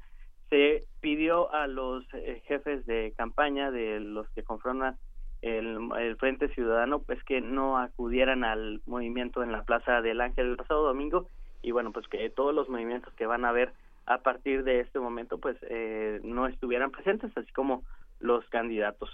[0.51, 4.97] se pidió a los eh, jefes de campaña de los que confrontan
[5.41, 10.49] el, el, Frente Ciudadano pues que no acudieran al movimiento en la Plaza del Ángel
[10.49, 11.29] el pasado domingo
[11.63, 13.73] y bueno pues que todos los movimientos que van a haber
[14.07, 17.85] a partir de este momento pues eh, no estuvieran presentes así como
[18.21, 19.11] los candidatos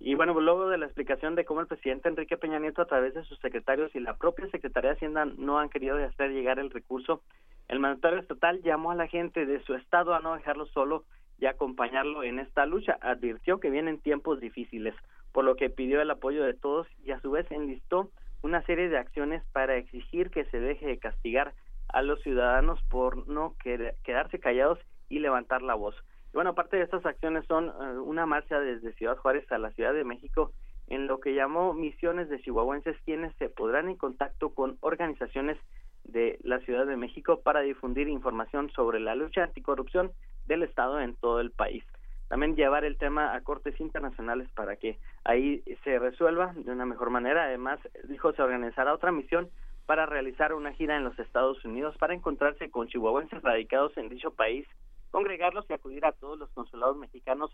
[0.00, 2.86] y bueno pues luego de la explicación de cómo el presidente Enrique Peña Nieto a
[2.86, 6.58] través de sus secretarios y la propia Secretaría de Hacienda no han querido hacer llegar
[6.58, 7.22] el recurso
[7.68, 11.04] el mandatario estatal llamó a la gente de su estado a no dejarlo solo
[11.38, 12.98] y acompañarlo en esta lucha.
[13.02, 14.94] Advirtió que vienen tiempos difíciles,
[15.32, 18.10] por lo que pidió el apoyo de todos y a su vez enlistó
[18.42, 21.52] una serie de acciones para exigir que se deje de castigar
[21.88, 24.78] a los ciudadanos por no quedarse callados
[25.08, 25.94] y levantar la voz.
[26.32, 29.70] Y bueno, aparte de estas acciones son eh, una marcha desde Ciudad Juárez a la
[29.72, 30.52] Ciudad de México
[30.88, 35.58] en lo que llamó misiones de chihuahuenses quienes se podrán en contacto con organizaciones
[36.04, 40.12] de la Ciudad de México para difundir información sobre la lucha anticorrupción
[40.46, 41.84] del Estado en todo el país.
[42.28, 47.10] También llevar el tema a cortes internacionales para que ahí se resuelva de una mejor
[47.10, 47.44] manera.
[47.44, 49.48] Además, dijo, se organizará otra misión
[49.88, 54.30] para realizar una gira en los Estados Unidos para encontrarse con chihuahuenses radicados en dicho
[54.34, 54.66] país,
[55.10, 57.50] congregarlos y acudir a todos los consulados mexicanos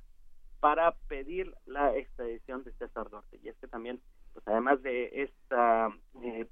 [0.58, 3.38] para pedir la extradición de César Duarte.
[3.40, 4.00] Y es que también,
[4.32, 5.90] pues además de esta
[6.24, 6.46] eh,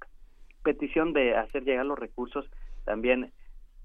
[0.62, 2.48] petición de hacer llegar los recursos,
[2.84, 3.32] también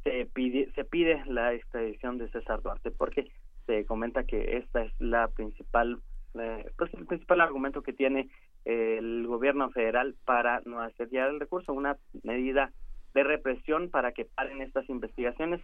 [0.03, 3.32] se pide, se pide la extradición de César Duarte, porque
[3.65, 5.99] se comenta que esta es la principal,
[6.36, 8.30] eh, pues el principal argumento que tiene
[8.68, 12.73] el gobierno federal para no hacer llegar el recurso, una medida
[13.14, 15.61] de represión para que paren estas investigaciones,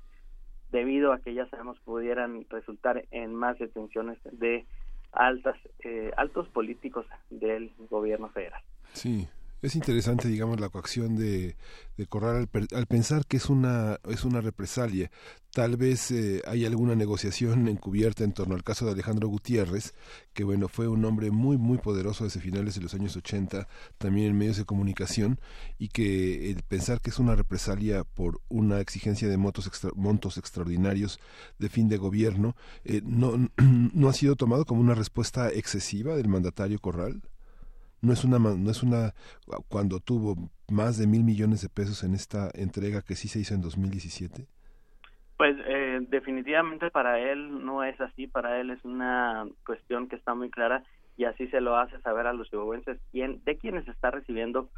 [0.71, 4.65] debido a que ya sabemos pudieran resultar en más detenciones de
[5.11, 8.63] altas eh, altos políticos del gobierno federal.
[8.93, 9.27] Sí,
[9.63, 11.55] es interesante, digamos, la coacción de,
[12.09, 15.09] Corral al, pensar que es una, es una represalia.
[15.53, 19.93] Tal vez eh, hay alguna negociación encubierta en torno al caso de Alejandro Gutiérrez,
[20.33, 24.31] que bueno, fue un hombre muy, muy poderoso desde finales de los años 80, también
[24.31, 25.39] en medios de comunicación,
[25.77, 31.19] y que el pensar que es una represalia por una exigencia de montos, montos extraordinarios
[31.57, 33.49] de fin de gobierno, eh, no,
[33.93, 37.21] no ha sido tomado como una respuesta excesiva del mandatario Corral
[38.03, 39.13] no es una no es una
[39.67, 40.35] cuando tuvo
[40.69, 44.45] más de mil millones de pesos en esta entrega que sí se hizo en 2017
[45.37, 50.35] pues eh, definitivamente para él no es así para él es una cuestión que está
[50.35, 50.83] muy clara
[51.17, 54.69] y así se lo hace saber a los chihuahuenses quién de quienes está recibiendo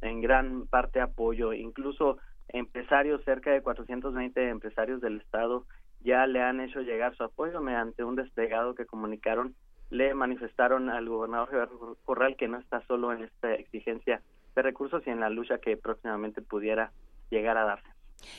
[0.00, 1.52] en gran parte apoyo.
[1.52, 5.64] Incluso empresarios cerca de 420 empresarios del estado
[6.00, 9.54] ya le han hecho llegar su apoyo mediante un desplegado que comunicaron
[9.94, 14.20] le manifestaron al gobernador Corral que no está solo en esta exigencia
[14.56, 16.90] de recursos y en la lucha que próximamente pudiera
[17.30, 17.88] llegar a darse.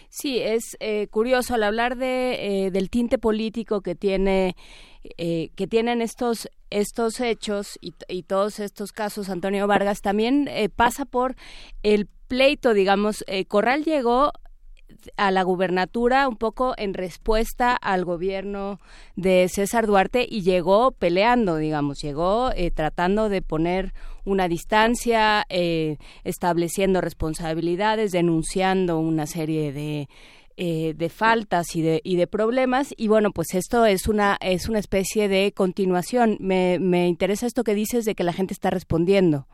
[0.10, 4.56] Sí, es eh, curioso al hablar de, eh, del tinte político que tiene
[5.18, 11.06] eh, que tienen estos estos hechos y, y, todos estos casos Antonio Vargas también pasa
[11.06, 11.36] por
[11.84, 14.32] el pleito digamos Corral llegó
[15.18, 18.80] a la gubernatura un poco en respuesta al gobierno
[19.15, 25.98] de César Duarte y llegó peleando, digamos, llegó eh, tratando de poner una distancia, eh,
[26.23, 30.07] estableciendo responsabilidades, denunciando una serie de
[30.57, 32.94] eh, de faltas y de, y de problemas.
[32.95, 36.38] Y bueno pues esto es una es una especie de continuación.
[36.40, 39.48] Me, me interesa esto que dices de que la gente está respondiendo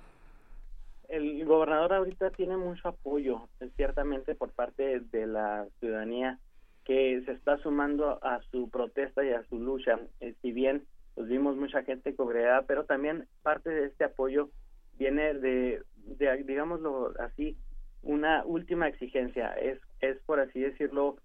[1.12, 6.40] el gobernador ahorita tiene mucho apoyo, ciertamente, por parte de la ciudadanía
[6.86, 10.00] que se está sumando a su protesta y a su lucha.
[10.20, 10.84] Eh, si bien
[11.14, 14.50] pues vimos mucha gente congregada, pero también parte de este apoyo
[14.98, 17.58] viene de, de, digámoslo así,
[18.02, 19.54] una última exigencia.
[19.54, 21.18] Es, es por así decirlo,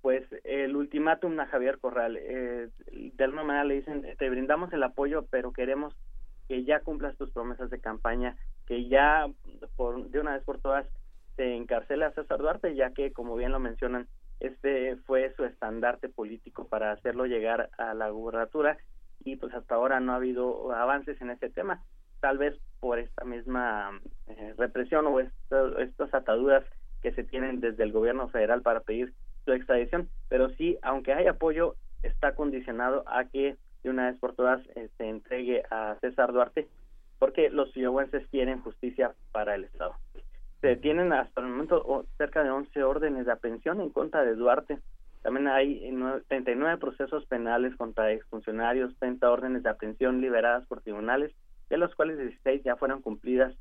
[0.00, 2.16] pues el ultimátum a Javier Corral.
[2.16, 5.94] Eh, de alguna manera le dicen, te brindamos el apoyo, pero queremos
[6.48, 9.26] que ya cumplas tus promesas de campaña, que ya
[9.76, 10.86] por, de una vez por todas
[11.36, 14.08] se encarcele a César Duarte, ya que, como bien lo mencionan,
[14.40, 18.78] este fue su estandarte político para hacerlo llegar a la gubernatura
[19.24, 21.82] y pues hasta ahora no ha habido avances en ese tema,
[22.20, 26.64] tal vez por esta misma eh, represión o estas ataduras
[27.02, 29.12] que se tienen desde el gobierno federal para pedir
[29.44, 34.34] su extradición, pero sí, aunque hay apoyo, está condicionado a que de una vez por
[34.34, 34.62] todas
[34.96, 36.66] se entregue a César Duarte,
[37.18, 39.94] porque los chihuahuenses quieren justicia para el Estado.
[40.60, 44.78] Se tienen hasta el momento cerca de 11 órdenes de aprehensión en contra de Duarte.
[45.22, 45.92] También hay
[46.28, 51.32] 39 procesos penales contra exfuncionarios, 30 órdenes de aprehensión liberadas por tribunales,
[51.68, 53.54] de los cuales 16 ya fueron cumplidas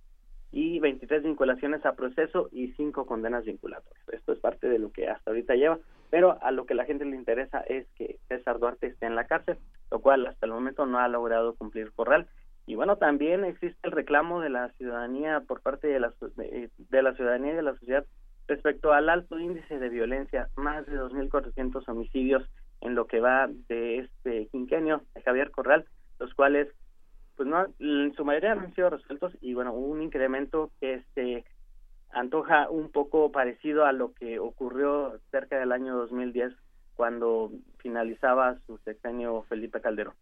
[0.52, 4.08] y 23 vinculaciones a proceso y 5 condenas vinculatorias.
[4.10, 5.78] Esto es parte de lo que hasta ahorita lleva.
[6.10, 9.28] Pero a lo que la gente le interesa es que César Duarte esté en la
[9.28, 9.58] cárcel,
[9.92, 12.28] lo cual hasta el momento no ha logrado cumplir Corral.
[12.66, 17.14] Y bueno, también existe el reclamo de la ciudadanía por parte de la, de, la
[17.14, 18.06] ciudadanía y de la sociedad
[18.48, 22.44] respecto al alto índice de violencia, más de 2.400 homicidios
[22.82, 25.86] en lo que va de este quinquenio de Javier Corral,
[26.20, 26.68] los cuales,
[27.36, 31.46] pues no, en su mayoría no han sido resueltos y bueno, un incremento que se
[32.12, 36.54] antoja un poco parecido a lo que ocurrió cerca del año 2010
[36.96, 40.16] cuando finalizaba su sexenio Felipe Calderón.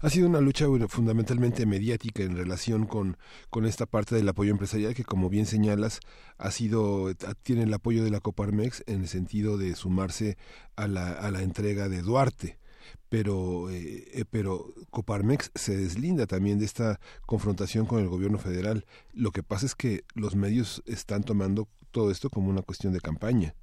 [0.00, 3.16] Ha sido una lucha fundamentalmente mediática en relación con,
[3.50, 5.98] con esta parte del apoyo empresarial que, como bien señalas,
[6.38, 7.12] ha sido
[7.42, 10.36] tiene el apoyo de la Coparmex en el sentido de sumarse
[10.76, 12.61] a la, a la entrega de Duarte
[13.08, 18.84] pero eh, eh, pero Coparmex se deslinda también de esta confrontación con el gobierno federal.
[19.12, 23.00] Lo que pasa es que los medios están tomando todo esto como una cuestión de
[23.00, 23.54] campaña,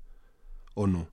[0.76, 1.08] ¿o no?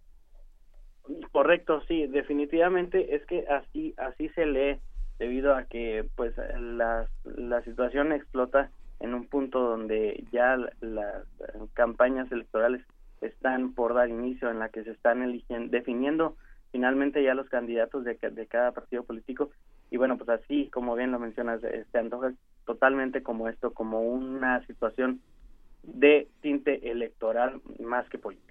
[1.33, 4.81] Correcto, sí, definitivamente es que así así se lee
[5.19, 8.71] debido a que pues la, la situación explota
[9.01, 11.25] en un punto donde ya las
[11.75, 12.83] campañas electorales
[13.21, 16.37] están por dar inicio en la que se están eligiendo definiendo
[16.77, 19.51] finalmente ya los candidatos de, de cada partido político.
[19.91, 22.33] Y bueno pues así como bien lo mencionas se antoja
[22.67, 25.21] totalmente como esto como una situación
[25.83, 28.47] de tinte electoral más que político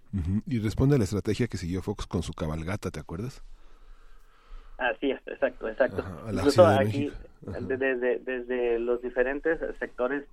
[0.47, 3.43] y responde a la estrategia que siguió Fox con su cabalgata te acuerdas
[4.77, 6.03] así es exacto exacto.
[6.31, 7.11] Incluso aquí
[7.41, 10.23] desde desde los diferentes sectores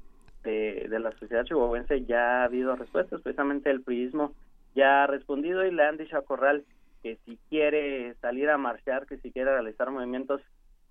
[0.44, 3.20] de, de la sociedad chihuahuense ya ha habido respuestas.
[3.20, 4.32] Precisamente el priismo
[4.74, 6.64] ya ha respondido y le han dicho a Corral
[7.02, 10.40] que si quiere salir a marchar, que si quiere realizar movimientos,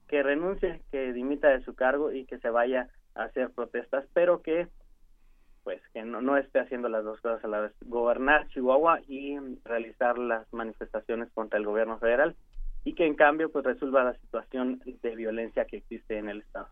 [0.08, 4.42] que renuncie, que dimita de su cargo y que se vaya a hacer protestas, pero
[4.42, 4.68] que
[5.64, 9.38] pues que no, no esté haciendo las dos cosas a la vez, gobernar Chihuahua y
[9.64, 12.36] realizar las manifestaciones contra el gobierno federal
[12.84, 16.68] y que en cambio pues resuelva la situación de violencia que existe en el estado.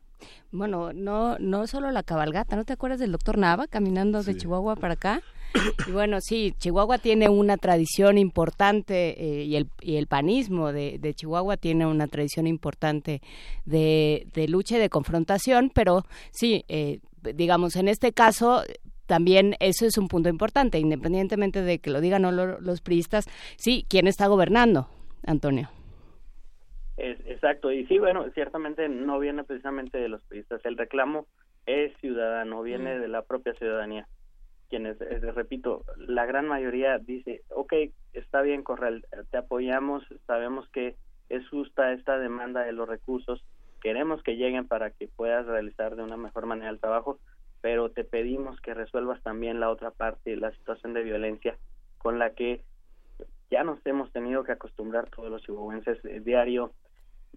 [0.52, 4.76] Bueno, no no solo la cabalgata, ¿no te acuerdas del doctor Nava caminando de Chihuahua
[4.76, 5.22] para acá?
[5.88, 10.98] Y bueno, sí, Chihuahua tiene una tradición importante eh, y, el, y el panismo de,
[11.00, 13.22] de, Chihuahua tiene una tradición importante
[13.66, 17.00] de, de lucha y de confrontación, pero sí, eh,
[17.34, 18.64] digamos, en este caso
[19.08, 23.26] también eso es un punto importante, independientemente de que lo digan o los priistas,
[23.58, 24.88] sí, ¿quién está gobernando,
[25.26, 25.70] Antonio?
[26.98, 31.26] exacto, y sí, bueno, ciertamente no viene precisamente de los priistas, el reclamo
[31.66, 33.02] es ciudadano, viene mm.
[33.02, 34.06] de la propia ciudadanía
[34.70, 37.74] quienes, eh, repito, la gran mayoría dice, ok,
[38.14, 40.96] está bien, Corral, te apoyamos, sabemos que
[41.30, 43.44] es justa esta demanda de los recursos,
[43.82, 47.20] queremos que lleguen para que puedas realizar de una mejor manera el trabajo,
[47.62, 51.58] pero te pedimos que resuelvas también la otra parte, la situación de violencia
[51.98, 52.64] con la que
[53.52, 56.72] ya nos hemos tenido que acostumbrar todos los chihuahuenses, eh, diario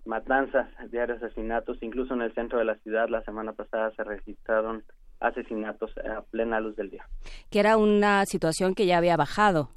[0.05, 4.85] matanzas, diario asesinatos, incluso en el centro de la ciudad la semana pasada se registraron
[5.23, 7.05] asesinatos a plena luz del día.
[7.51, 9.71] Que era una situación que ya había bajado.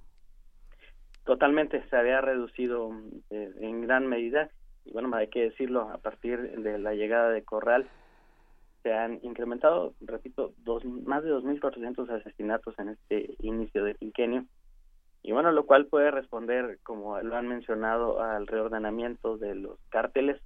[1.24, 2.92] Totalmente, se había reducido
[3.30, 4.50] eh, en gran medida.
[4.86, 7.88] Y bueno, hay que decirlo, a partir de la llegada de Corral,
[8.84, 14.46] se han incrementado, repito, dos, más de 2.400 asesinatos en este inicio de quinquenio.
[15.24, 20.40] Y bueno, lo cual puede responder, como lo han mencionado, al reordenamiento de los cárteles,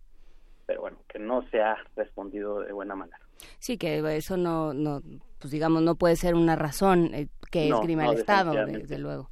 [0.65, 3.19] pero bueno, que no se ha respondido de buena manera.
[3.59, 5.01] Sí, que eso no, no
[5.39, 9.29] pues digamos, no puede ser una razón eh, que esgrima el Estado, desde luego.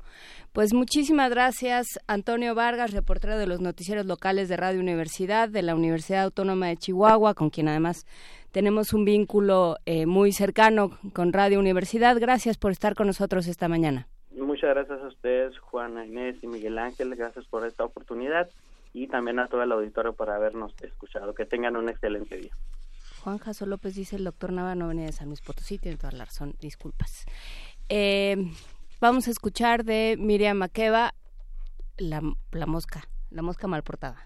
[0.54, 5.76] Pues muchísimas gracias, Antonio Vargas, reportero de los noticieros locales de Radio Universidad, de la
[5.76, 8.08] Universidad Autónoma de Chihuahua, con quien además
[8.52, 12.18] tenemos un vínculo eh, muy cercano con Radio Universidad.
[12.20, 14.08] Gracias por estar con nosotros esta mañana.
[14.32, 17.14] Muchas gracias a ustedes, Juana Inés y Miguel Ángel.
[17.16, 18.50] Gracias por esta oportunidad
[18.94, 21.36] y también a todo el auditorio por habernos escuchado.
[21.36, 22.54] Que tengan un excelente día.
[23.28, 26.14] Juan Jaso López dice el doctor Nava no venía de San Luis Potosí, tiene toda
[26.14, 27.26] la razón, disculpas.
[27.90, 28.54] Eh,
[29.02, 31.14] vamos a escuchar de Miriam Makeba
[31.98, 32.22] la,
[32.52, 34.26] la mosca, la mosca mal portada.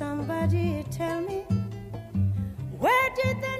[0.00, 1.44] somebody tell me
[2.78, 3.59] where did the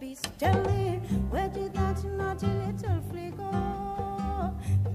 [0.00, 0.26] beast.
[0.38, 4.54] Tell me, where did that naughty little flea go?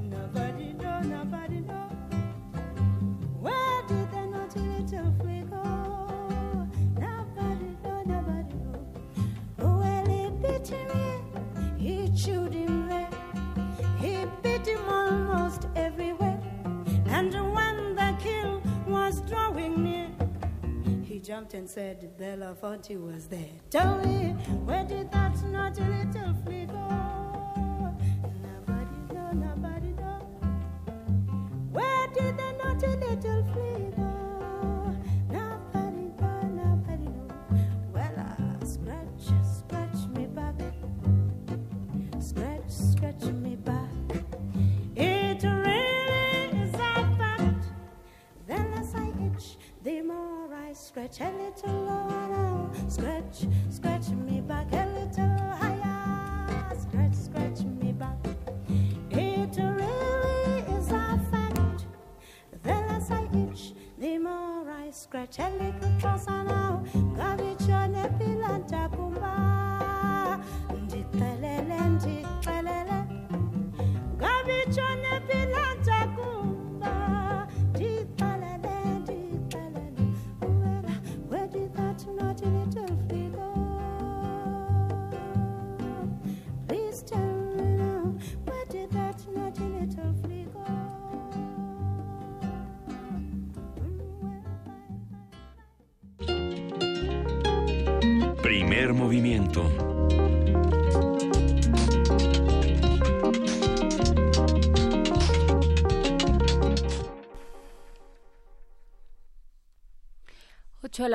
[0.10, 1.85] Nobody know, nobody know.
[21.36, 23.60] Jumped and said, Belafonte was there.
[23.70, 24.30] Tell me,
[24.64, 27.25] where did that naughty little flea go?
[51.06, 52.72] Scratch a little now.
[52.88, 56.76] Scratch, scratch me back a little higher.
[56.80, 58.18] Scratch, scratch me back.
[59.12, 61.86] It really is a fact.
[62.64, 66.35] The less I itch, the more I scratch a little closer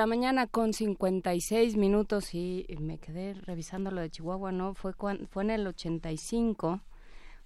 [0.01, 4.73] la mañana con 56 minutos y me quedé revisando lo de Chihuahua, ¿no?
[4.73, 6.81] Fue, cuan- fue en el 85,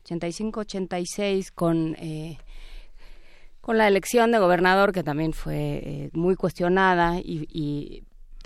[0.06, 1.96] 85-86 con...
[2.00, 2.38] Eh,
[3.60, 8.04] con la elección de gobernador que también fue eh, muy cuestionada y,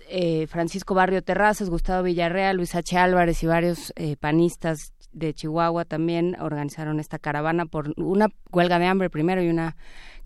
[0.10, 2.98] eh, Francisco Barrio Terrazas, Gustavo Villarreal, Luis H.
[2.98, 8.86] Álvarez y varios eh, panistas de Chihuahua también organizaron esta caravana por una huelga de
[8.88, 9.76] hambre primero y una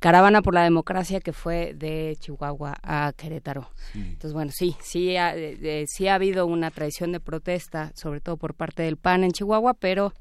[0.03, 3.69] caravana por la democracia que fue de Chihuahua a Querétaro.
[3.95, 8.19] Entonces, bueno, sí, sí ha, eh, eh, sí ha habido una tradición de protesta, sobre
[8.19, 10.13] todo por parte del PAN en Chihuahua, pero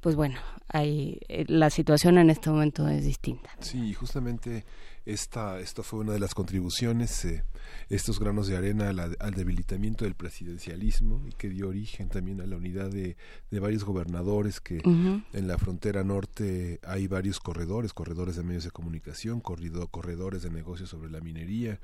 [0.00, 3.50] pues bueno, hay, eh, la situación en este momento es distinta.
[3.60, 4.64] Sí, justamente
[5.04, 7.44] esta, esta fue una de las contribuciones, eh,
[7.88, 12.56] estos granos de arena al debilitamiento del presidencialismo y que dio origen también a la
[12.56, 13.16] unidad de,
[13.50, 18.70] de varios gobernadores que en la frontera norte hay varios corredores, corredores de medios de
[18.70, 21.80] comunicación, corrido, corredores de negocios sobre la minería,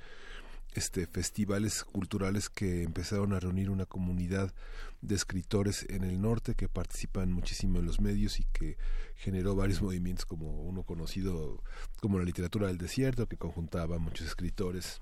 [0.75, 4.55] este festivales culturales que empezaron a reunir una comunidad
[5.01, 8.77] de escritores en el norte que participan muchísimo en los medios y que
[9.17, 11.63] generó varios movimientos como uno conocido
[12.01, 15.01] como la literatura del desierto que conjuntaba muchos escritores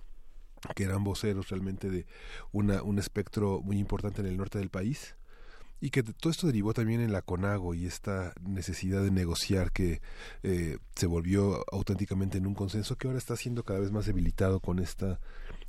[0.75, 2.07] que eran voceros realmente de
[2.53, 5.17] una, un espectro muy importante en el norte del país
[5.81, 10.01] y que todo esto derivó también en la CONAGO y esta necesidad de negociar que
[10.43, 14.61] eh, se volvió auténticamente en un consenso que ahora está siendo cada vez más debilitado
[14.61, 15.21] con esta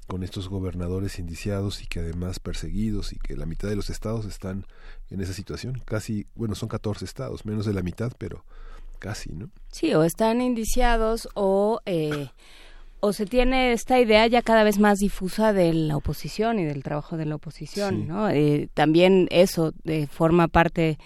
[0.07, 4.25] con estos gobernadores indiciados y que además perseguidos y que la mitad de los estados
[4.25, 4.65] están
[5.09, 5.81] en esa situación.
[5.85, 8.43] Casi bueno son 14 estados menos de la mitad pero
[8.99, 12.29] casi no Sí, o están indiciados o, eh,
[12.99, 16.83] o se tiene esta idea ya cada vez más difusa de la oposición y del
[16.83, 18.29] trabajo de la oposición, ¿no?
[18.29, 20.97] Eh, también eso eh, forma parte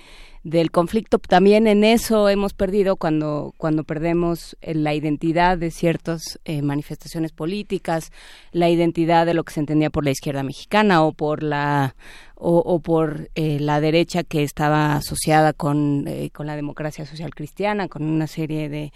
[0.43, 1.19] del conflicto.
[1.19, 7.31] También en eso hemos perdido cuando, cuando perdemos eh, la identidad de ciertas eh, manifestaciones
[7.31, 8.11] políticas,
[8.51, 11.95] la identidad de lo que se entendía por la izquierda mexicana o por la
[12.43, 17.87] o, por eh, la derecha que estaba asociada con, eh, con la democracia social cristiana,
[17.87, 18.91] con una serie de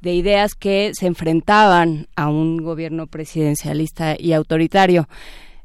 [0.00, 5.08] de ideas que se enfrentaban a un gobierno presidencialista y autoritario.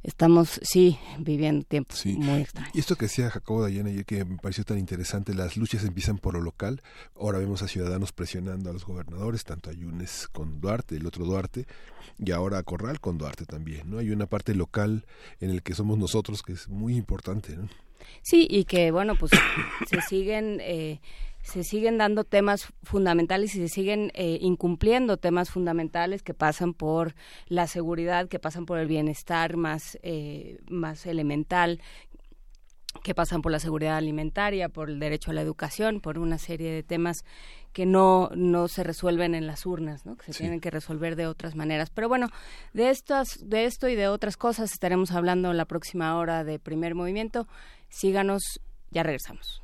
[0.04, 2.76] Estamos, sí, viviendo tiempos muy extraños.
[2.76, 6.18] Y esto que decía Jacobo Dayan ayer que me pareció tan interesante, las luchas empiezan
[6.18, 6.82] por lo local,
[7.16, 11.24] ahora vemos a ciudadanos presionando a los gobernadores, tanto a Yunes con Duarte, el otro
[11.24, 11.68] Duarte,
[12.20, 14.00] y ahora a Corral con Duarte también, ¿no?
[14.00, 15.06] Hay una parte local
[15.40, 17.70] en el que somos nosotros que es muy importante, ¿no?
[18.22, 19.32] Sí, y que bueno, pues
[19.90, 21.00] se siguen eh,
[21.44, 27.14] se siguen dando temas fundamentales y se siguen eh, incumpliendo temas fundamentales que pasan por
[27.48, 31.80] la seguridad, que pasan por el bienestar más eh, más elemental,
[33.04, 36.72] que pasan por la seguridad alimentaria, por el derecho a la educación, por una serie
[36.72, 37.26] de temas
[37.74, 40.16] que no, no se resuelven en las urnas, ¿no?
[40.16, 40.40] que se Sí.
[40.44, 41.90] tienen que resolver de otras maneras.
[41.90, 42.30] Pero bueno,
[42.72, 46.60] de, estas, de esto y de otras cosas estaremos hablando en la próxima hora de
[46.60, 47.48] primer movimiento.
[47.90, 48.44] Síganos,
[48.92, 49.64] ya regresamos.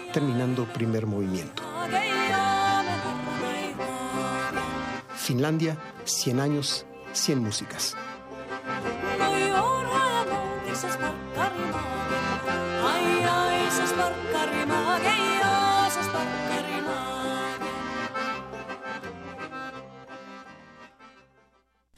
[0.11, 1.63] terminando primer movimiento.
[5.15, 7.95] Finlandia, 100 años, 100 músicas.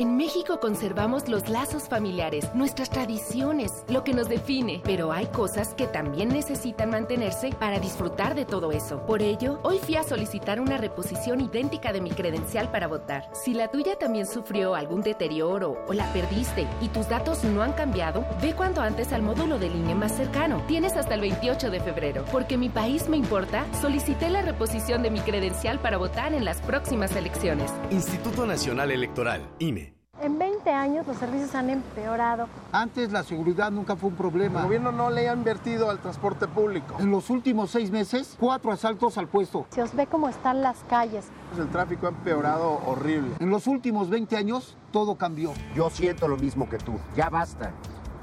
[0.00, 5.74] En México conservamos los lazos familiares, nuestras tradiciones, lo que nos define, pero hay cosas
[5.74, 9.04] que también necesitan mantenerse para disfrutar de todo eso.
[9.06, 13.28] Por ello, hoy fui a solicitar una reposición idéntica de mi credencial para votar.
[13.32, 17.72] Si la tuya también sufrió algún deterioro o la perdiste y tus datos no han
[17.72, 20.62] cambiado, ve cuanto antes al módulo del INE más cercano.
[20.68, 22.24] Tienes hasta el 28 de febrero.
[22.30, 26.60] Porque mi país me importa, solicité la reposición de mi credencial para votar en las
[26.60, 27.72] próximas elecciones.
[27.90, 29.87] Instituto Nacional Electoral, INE.
[30.20, 32.48] En 20 años los servicios han empeorado.
[32.72, 34.60] Antes la seguridad nunca fue un problema.
[34.60, 36.96] El gobierno no le ha invertido al transporte público.
[36.98, 39.66] En los últimos seis meses, cuatro asaltos al puesto.
[39.70, 41.26] Se os ve cómo están las calles.
[41.56, 43.30] El tráfico ha empeorado horrible.
[43.38, 45.52] En los últimos 20 años, todo cambió.
[45.76, 46.98] Yo siento lo mismo que tú.
[47.16, 47.72] Ya basta.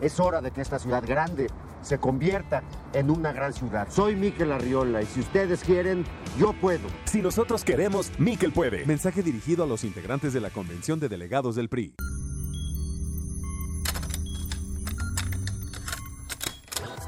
[0.01, 1.47] Es hora de que esta ciudad grande
[1.81, 2.63] se convierta
[2.93, 3.87] en una gran ciudad.
[3.89, 6.03] Soy Miquel Arriola y si ustedes quieren,
[6.39, 6.87] yo puedo.
[7.05, 8.85] Si nosotros queremos, Miquel puede.
[8.85, 11.93] Mensaje dirigido a los integrantes de la Convención de Delegados del PRI.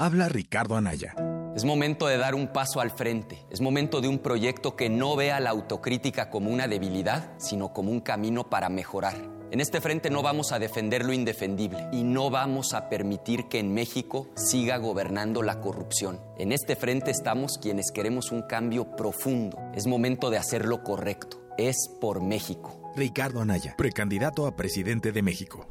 [0.00, 1.16] Habla Ricardo Anaya.
[1.56, 3.44] Es momento de dar un paso al frente.
[3.50, 7.90] Es momento de un proyecto que no vea la autocrítica como una debilidad, sino como
[7.90, 9.16] un camino para mejorar.
[9.50, 13.58] En este frente no vamos a defender lo indefendible y no vamos a permitir que
[13.58, 16.20] en México siga gobernando la corrupción.
[16.38, 19.58] En este frente estamos quienes queremos un cambio profundo.
[19.74, 21.42] Es momento de hacer lo correcto.
[21.58, 22.77] Es por México.
[22.96, 25.68] Ricardo Anaya, precandidato a presidente de México.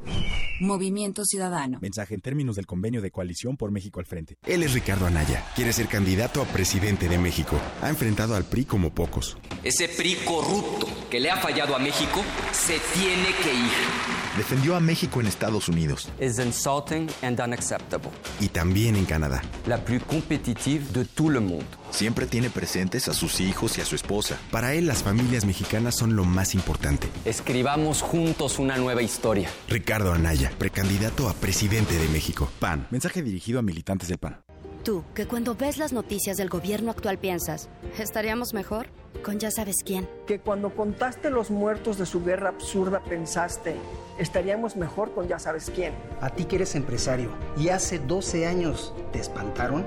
[0.60, 1.78] Movimiento Ciudadano.
[1.80, 4.38] Mensaje en términos del convenio de coalición por México al frente.
[4.44, 5.44] Él es Ricardo Anaya.
[5.54, 7.56] Quiere ser candidato a presidente de México.
[7.80, 9.38] Ha enfrentado al PRI como pocos.
[9.62, 12.22] Ese PRI corrupto que le ha fallado a México
[12.52, 14.18] se tiene que ir.
[14.36, 16.08] Defendió a México en Estados Unidos.
[16.18, 18.10] Es insulting and unacceptable.
[18.40, 19.42] Y también en Canadá.
[19.66, 21.66] La plus competitive de tout le monde.
[21.90, 24.38] Siempre tiene presentes a sus hijos y a su esposa.
[24.50, 27.08] Para él las familias mexicanas son lo más importante.
[27.24, 29.48] Escribamos juntos una nueva historia.
[29.68, 32.48] Ricardo Anaya, precandidato a presidente de México.
[32.60, 32.86] PAN.
[32.90, 34.40] Mensaje dirigido a militantes del PAN.
[34.84, 38.86] Tú, que cuando ves las noticias del gobierno actual piensas, ¿estaríamos mejor?
[39.22, 40.08] Con ya sabes quién.
[40.26, 43.76] Que cuando contaste los muertos de su guerra absurda pensaste,
[44.18, 45.92] estaríamos mejor con ya sabes quién.
[46.20, 49.84] A ti que eres empresario y hace 12 años te espantaron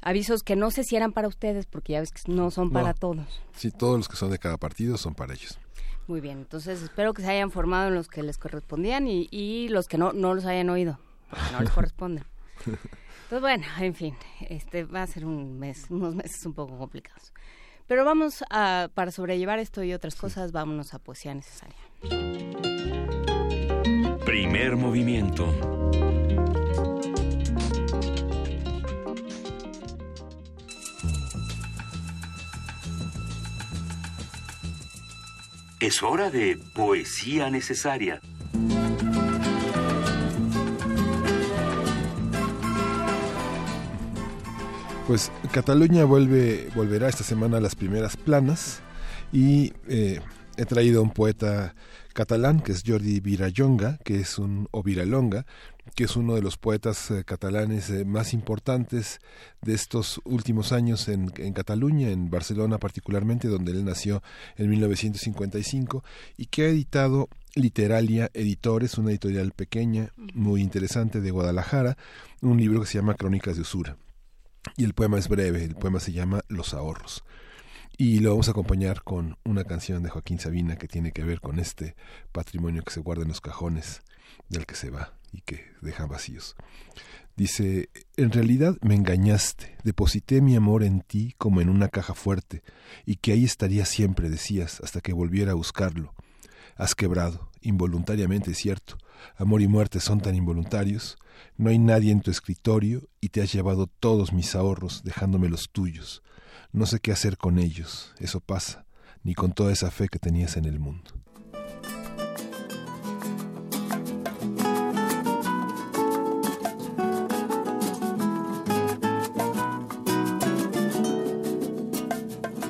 [0.00, 2.88] avisos que no sé si eran para ustedes porque ya ves que no son para
[2.88, 2.94] No.
[2.94, 3.42] todos.
[3.54, 5.58] Sí, todos los que son de cada partido son para ellos.
[6.06, 9.68] Muy bien, entonces espero que se hayan formado en los que les correspondían y, y
[9.68, 10.98] los que no, no los hayan oído,
[11.28, 12.24] porque no les corresponden.
[12.64, 14.14] Entonces, bueno, en fin,
[14.48, 17.34] este va a ser un mes, unos meses un poco complicados.
[17.88, 21.74] Pero vamos a, para sobrellevar esto y otras cosas, vámonos a poesía necesaria.
[24.26, 25.46] Primer movimiento.
[35.80, 38.20] Es hora de poesía necesaria.
[45.08, 48.82] Pues Cataluña vuelve, volverá esta semana a las primeras planas
[49.32, 50.20] y eh,
[50.58, 51.74] he traído a un poeta
[52.12, 55.46] catalán que es Jordi Virallonga, que es un o Viralonga,
[55.94, 59.20] que es uno de los poetas eh, catalanes eh, más importantes
[59.62, 64.22] de estos últimos años en, en Cataluña, en Barcelona particularmente, donde él nació
[64.58, 66.04] en 1955
[66.36, 71.96] y que ha editado Literalia Editores, una editorial pequeña, muy interesante de Guadalajara,
[72.42, 73.96] un libro que se llama Crónicas de Usura.
[74.76, 77.24] Y el poema es breve, el poema se llama Los ahorros.
[77.96, 81.40] Y lo vamos a acompañar con una canción de Joaquín Sabina que tiene que ver
[81.40, 81.96] con este
[82.30, 84.02] patrimonio que se guarda en los cajones
[84.48, 86.54] del que se va y que dejan vacíos.
[87.36, 92.62] Dice, en realidad me engañaste, deposité mi amor en ti como en una caja fuerte,
[93.06, 96.14] y que ahí estaría siempre, decías, hasta que volviera a buscarlo.
[96.76, 98.98] Has quebrado, involuntariamente cierto,
[99.36, 101.18] amor y muerte son tan involuntarios,
[101.56, 105.70] no hay nadie en tu escritorio y te has llevado todos mis ahorros dejándome los
[105.70, 106.22] tuyos.
[106.72, 108.84] No sé qué hacer con ellos, eso pasa,
[109.22, 111.12] ni con toda esa fe que tenías en el mundo.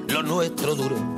[0.09, 1.18] lo nuestro duró.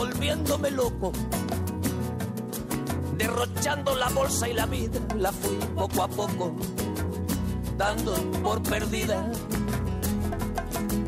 [0.00, 1.12] volviéndome loco.
[3.18, 6.56] Derrochando la bolsa y la vida, la fui poco a poco
[7.76, 9.30] dando por perdida.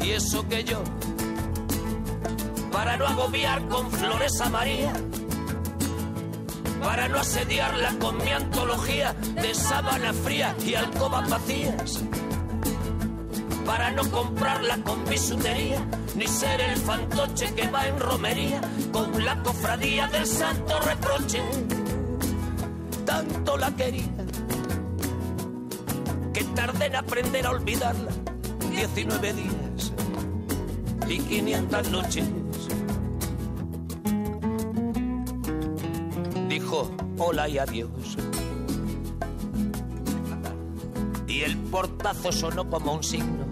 [0.02, 0.82] Y eso que yo,
[2.70, 4.92] para no agobiar con flores a María,
[6.82, 12.02] para no asediarla con mi antología de sábana fría y alcobas vacías,
[13.64, 15.84] para no comprarla con bisutería,
[16.16, 18.60] ni ser el fantoche que va en romería
[18.92, 21.42] con la cofradía del santo reproche.
[23.04, 24.26] Tanto la quería
[26.32, 28.10] que tardé en aprender a olvidarla.
[28.70, 29.92] 19 días
[31.08, 32.24] y 500 noches.
[36.48, 38.16] Dijo hola y adiós.
[41.26, 43.51] Y el portazo sonó como un signo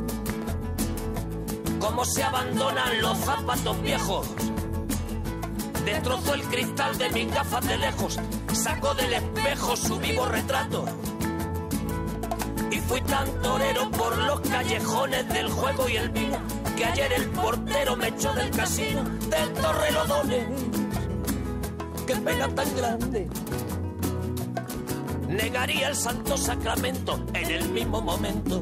[1.81, 4.27] como se abandonan los zapatos viejos.
[5.83, 8.19] Destrozó el cristal de mis gafas de lejos,
[8.53, 10.85] sacó del espejo su vivo retrato.
[12.69, 16.37] Y fui tan torero por los callejones del juego y el vino
[16.77, 20.45] que ayer el portero me echó del casino del Torrelodones.
[22.05, 23.27] Qué pena tan grande.
[25.27, 28.61] Negaría el santo sacramento en el mismo momento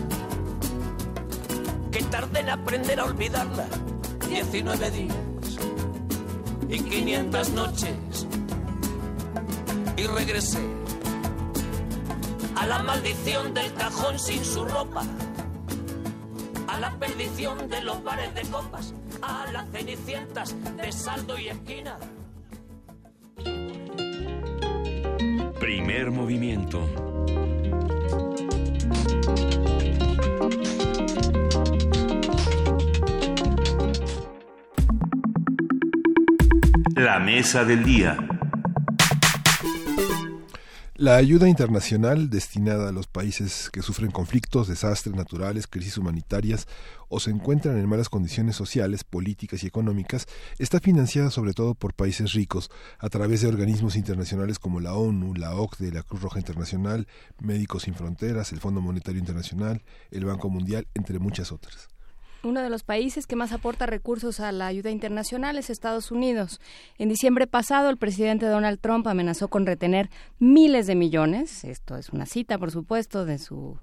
[1.91, 3.67] que tardé en aprender a olvidarla.
[4.29, 5.15] 19 días
[6.69, 8.27] y 500 noches.
[9.97, 10.59] Y regresé
[12.55, 15.03] a la maldición del cajón sin su ropa,
[16.67, 21.97] a la perdición de los bares de copas, a las cenicientas de saldo y esquina.
[25.59, 27.10] Primer movimiento.
[37.11, 38.15] La mesa del día.
[40.95, 46.69] La ayuda internacional destinada a los países que sufren conflictos, desastres naturales, crisis humanitarias
[47.09, 50.25] o se encuentran en malas condiciones sociales, políticas y económicas
[50.57, 55.33] está financiada sobre todo por países ricos a través de organismos internacionales como la ONU,
[55.33, 57.09] la OCDE, la Cruz Roja Internacional,
[57.41, 61.90] Médicos Sin Fronteras, el Fondo Monetario Internacional, el Banco Mundial, entre muchas otras.
[62.43, 66.59] Uno de los países que más aporta recursos a la ayuda internacional es Estados Unidos.
[66.97, 70.09] En diciembre pasado, el presidente Donald Trump amenazó con retener
[70.39, 73.77] miles de millones, esto es una cita, por supuesto, de su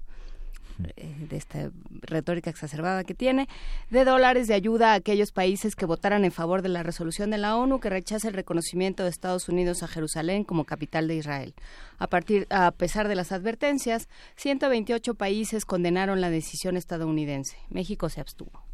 [0.95, 3.47] eh, de esta retórica exacerbada que tiene,
[3.89, 7.37] de dólares de ayuda a aquellos países que votaran en favor de la resolución de
[7.37, 11.53] la ONU que rechaza el reconocimiento de Estados Unidos a Jerusalén como capital de Israel.
[11.97, 14.07] A, partir, a pesar de las advertencias,
[14.37, 17.57] 128 países condenaron la decisión estadounidense.
[17.69, 18.68] México se abstuvo.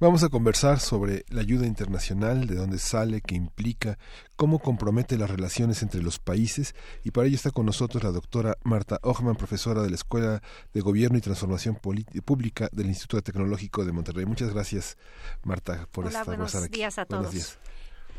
[0.00, 3.96] Vamos a conversar sobre la ayuda internacional, de dónde sale, qué implica,
[4.34, 8.58] cómo compromete las relaciones entre los países y para ello está con nosotros la doctora
[8.64, 10.42] Marta Ochman, profesora de la Escuela
[10.72, 14.26] de Gobierno y Transformación Pública del Instituto Tecnológico de Monterrey.
[14.26, 14.98] Muchas gracias,
[15.44, 17.56] Marta, por Hola, estar, buenos días a todos.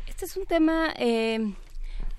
[0.06, 1.54] Este es un tema eh,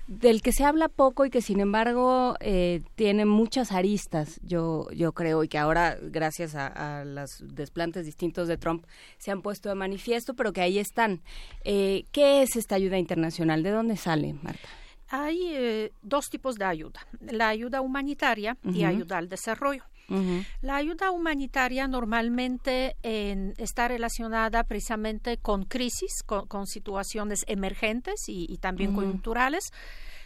[0.08, 5.12] del que se habla poco y que sin embargo eh, tiene muchas aristas, yo, yo
[5.12, 8.86] creo, y que ahora, gracias a, los desplantes distintos de Trump,
[9.18, 11.20] se han puesto de manifiesto, pero que ahí están.
[11.62, 13.62] Eh, ¿Qué es esta ayuda internacional?
[13.62, 14.68] ¿De dónde sale, Marta?
[15.10, 19.84] Hay eh, dos tipos de ayuda, la ayuda humanitaria y ayuda al desarrollo.
[20.62, 29.64] La ayuda humanitaria normalmente está relacionada precisamente con crisis, con, situaciones emergentes y, también coyunturales.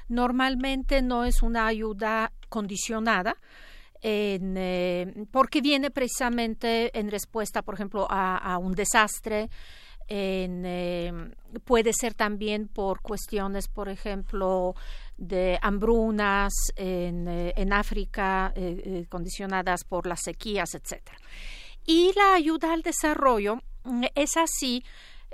[0.09, 3.37] Normalmente no es una ayuda condicionada.
[4.05, 9.49] Eh, porque viene precisamente en respuesta, por ejemplo, a, un desastre,
[10.09, 11.31] eh,
[11.65, 14.75] puede ser también por cuestiones, por ejemplo,
[15.17, 21.19] de hambrunas en, eh, en África eh, eh, condicionadas por las sequías, etcétera.
[21.85, 24.85] Y la ayuda al desarrollo mm, es así,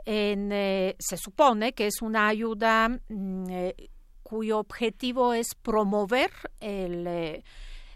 [0.05, 0.51] en,
[0.99, 3.47] se supone que es una ayuda mm,
[4.23, 6.31] cuyo objetivo es promover
[6.61, 7.43] el,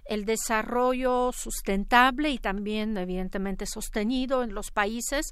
[0.04, 5.26] el desarrollo sustentable y también evidentemente sostenido en los países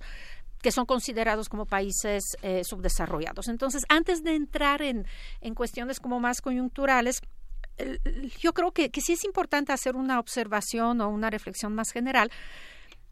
[0.63, 3.49] que son considerados como países eh, subdesarrollados.
[3.49, 5.07] Entonces, antes de entrar en,
[5.41, 7.21] en cuestiones como más coyunturales,
[8.41, 12.31] yo creo que, que sí es importante hacer una observación o una reflexión más general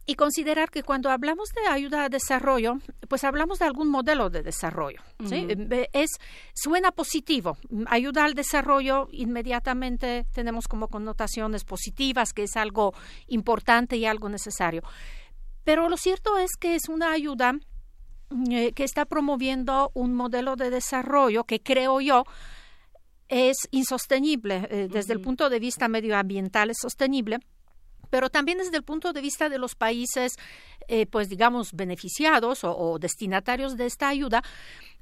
[0.09, 4.43] y considerar que cuando hablamos de ayuda a desarrollo, pues hablamos de algún modelo de
[4.43, 5.03] desarrollo.
[5.27, 5.47] ¿sí?
[5.93, 6.13] Es
[6.55, 7.59] suena positivo.
[7.87, 12.95] Ayuda al desarrollo inmediatamente tenemos como connotaciones positivas, que es algo
[13.27, 14.83] importante y algo necesario.
[15.69, 17.53] Pero lo cierto es que es una ayuda
[18.51, 22.25] eh, que está promoviendo un modelo de desarrollo que creo yo
[23.29, 27.41] es insostenible eh, desde el punto de vista medioambiental es sostenible
[28.09, 30.37] pero también desde el punto de vista de los países,
[30.89, 34.43] eh, pues digamos, beneficiados o, destinatarios de esta ayuda,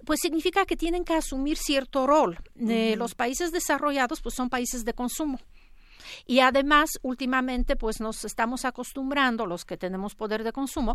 [0.05, 2.36] pues significa que tienen que asumir cierto rol.
[2.56, 5.38] los países desarrollados, pues son países de consumo.
[6.26, 10.94] Y además, últimamente, pues nos estamos acostumbrando, los que tenemos poder de consumo,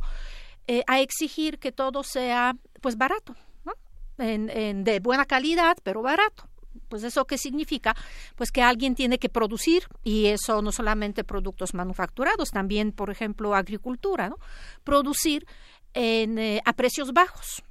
[0.68, 3.36] eh, a exigir que todo sea, pues, barato,
[3.66, 3.74] ¿no?
[4.18, 6.48] En, de buena calidad, pero barato.
[6.88, 7.96] Pues eso qué significa?
[8.36, 13.56] Pues que alguien tiene que producir y eso no solamente productos manufacturados, también, por ejemplo,
[13.56, 14.38] agricultura, ¿no?
[14.84, 15.46] Producir
[15.94, 17.64] en, eh, a precios bajos.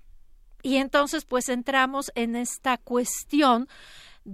[0.62, 3.68] Y entonces, pues entramos en esta cuestión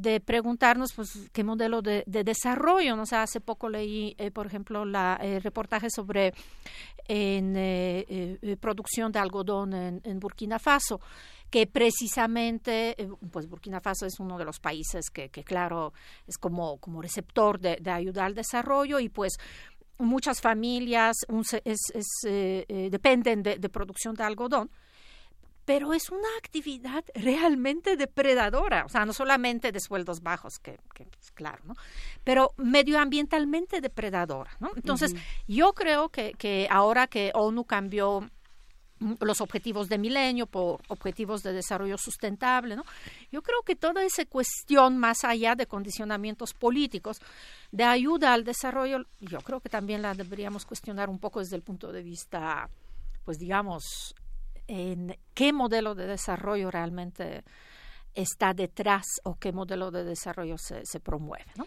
[0.01, 2.97] de preguntarnos pues qué modelo de, desarrollo.
[2.97, 3.03] ¿no?
[3.03, 6.35] O hace poco leí, eh, por ejemplo, la el reportaje sobre
[7.09, 11.01] en, eh, eh, producción de algodón en, Burkina Faso
[11.51, 12.97] que precisamente,
[13.31, 15.93] pues Burkina Faso es uno de los países que, que claro,
[16.27, 19.35] es como, como receptor de, de ayuda al desarrollo y pues
[19.99, 21.17] muchas familias
[22.25, 24.71] dependen de, producción de algodón
[25.67, 31.05] pero es una actividad realmente depredadora, o sea, no solamente de sueldos bajos, que, que
[31.05, 31.75] pues, claro, ¿no?
[32.25, 34.71] Pero medioambientalmente depredadora, ¿no?
[34.75, 35.15] Entonces,
[35.47, 38.31] yo creo que, que ahora que ONU cambió
[39.21, 42.85] los objetivos de milenio por objetivos de desarrollo sustentable, ¿no?
[43.31, 47.19] Yo creo que toda esa cuestión más allá de condicionamientos políticos
[47.73, 51.63] de ayuda al desarrollo, yo creo que también la deberíamos cuestionar un poco desde el
[51.63, 52.71] punto de vista
[53.27, 54.15] pues digamos
[54.67, 57.45] en qué modelo de desarrollo realmente
[58.17, 61.45] está detrás o qué modelo de desarrollo se, se promueve.
[61.57, 61.67] ¿no?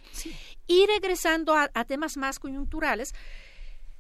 [0.68, 3.14] Y regresando a, temas más coyunturales,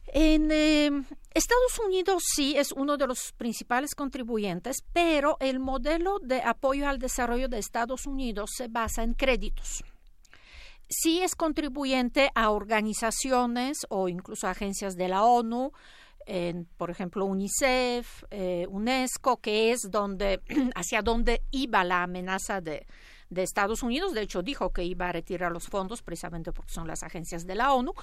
[0.08, 6.42] en em, Estados Unidos sí es uno de los principales contribuyentes, pero el modelo de
[6.42, 9.84] apoyo al desarrollo de Estados Unidos se basa en créditos.
[10.90, 15.72] Sí es contribuyente a organizaciones o incluso agencias de la ONU,
[16.30, 20.42] en, por ejemplo, UNICEF, eh, UNESCO, que es donde,
[20.76, 22.86] hacia donde iba la amenaza de,
[23.32, 24.14] de Estados Unidos.
[24.14, 27.56] De hecho, dijo que iba a retirar los fondos precisamente porque son las agencias de
[27.56, 27.94] la ONU.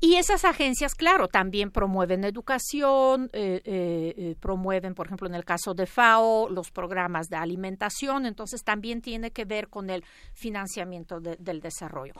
[0.00, 5.72] Y esas agencias, claro, también promueven educación, eh, eh, promueven, por ejemplo, en el caso
[5.72, 10.04] de FAO, los programas de alimentación, entonces también tiene que ver con el
[10.34, 12.12] financiamiento del desarrollo.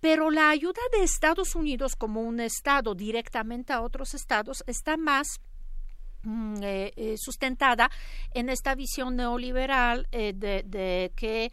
[0.00, 5.40] Pero la ayuda de Estados Unidos como un Estado directamente a otros estados está más
[6.22, 7.90] mm, eh, eh, sustentada
[8.34, 11.50] en esta visión neoliberal eh, de, que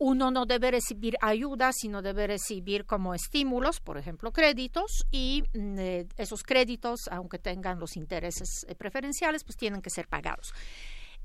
[0.00, 5.78] uno no debe recibir ayuda, sino debe recibir como estímulos, por ejemplo, créditos, y mm,
[5.78, 10.54] eh, esos créditos, aunque tengan los intereses preferenciales, pues tienen que ser pagados.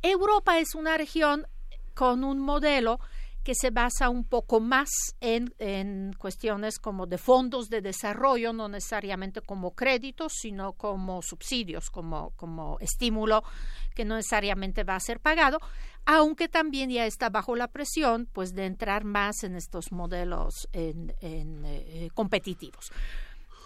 [0.01, 1.47] Europa es una región
[1.93, 2.99] con un modelo
[3.45, 4.89] que se basa un poco más
[5.21, 11.91] en, en, cuestiones como de fondos de desarrollo, no necesariamente como créditos, sino como subsidios,
[11.91, 13.43] como, como estímulo
[13.93, 15.59] que no necesariamente va a ser pagado,
[16.07, 22.09] aunque también ya está bajo la presión pues de entrar más en estos modelos eh,
[22.15, 22.91] competitivos.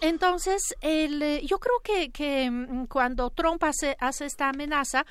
[0.02, 5.06] Entonces, eh, yo creo que, que mm, cuando Trump hace, hace esta amenaza,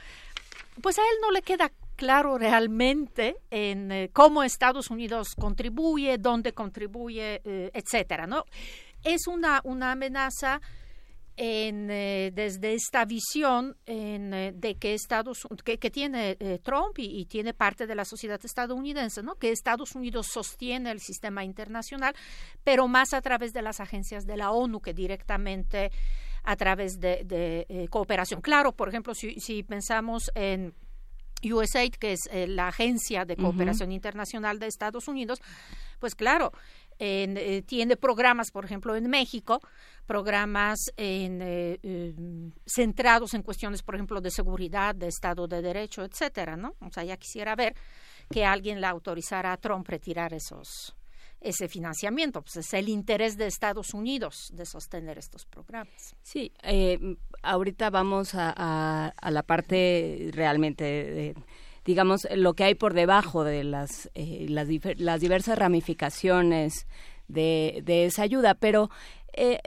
[0.81, 6.53] pues a él no le queda claro realmente en eh, cómo Estados Unidos contribuye, dónde
[6.53, 8.45] contribuye, eh, etcétera, ¿no?
[9.03, 10.61] Es una, una amenaza
[11.35, 17.53] en, eh, desde esta visión en, de que Estados que, que tiene Trump y, tiene
[17.53, 19.35] parte de la sociedad estadounidense, ¿no?
[19.35, 22.15] Que Estados Unidos sostiene el sistema internacional,
[22.63, 25.91] pero más a través de las agencias de la ONU que directamente
[26.45, 28.39] a través de, de cooperación.
[28.39, 30.73] Claro, por ejemplo, si, si pensamos en
[31.43, 35.39] USAID, que es eh, la agencia de cooperación internacional de Estados Unidos,
[35.99, 36.51] pues claro,
[37.01, 39.61] eh, tiene programas, por ejemplo, en México,
[40.05, 46.03] programas en, eh, em, centrados en cuestiones, por ejemplo, de seguridad, de Estado de Derecho,
[46.03, 46.75] etcétera, ¿no?
[46.81, 47.75] O sea, ya quisiera ver
[48.29, 50.95] que alguien le autorizara a Trump retirar esos
[51.41, 52.41] ese financiamiento.
[52.41, 56.15] Pues es el interés de Estados Unidos de sostener estos programas.
[56.21, 61.35] Sí, eh, ahorita vamos a, la parte realmente de,
[61.85, 64.67] digamos, lo que hay por debajo de las, eh, las,
[64.97, 66.87] las, diversas ramificaciones
[67.27, 68.89] de, de esa ayuda, pero
[69.33, 69.59] eh,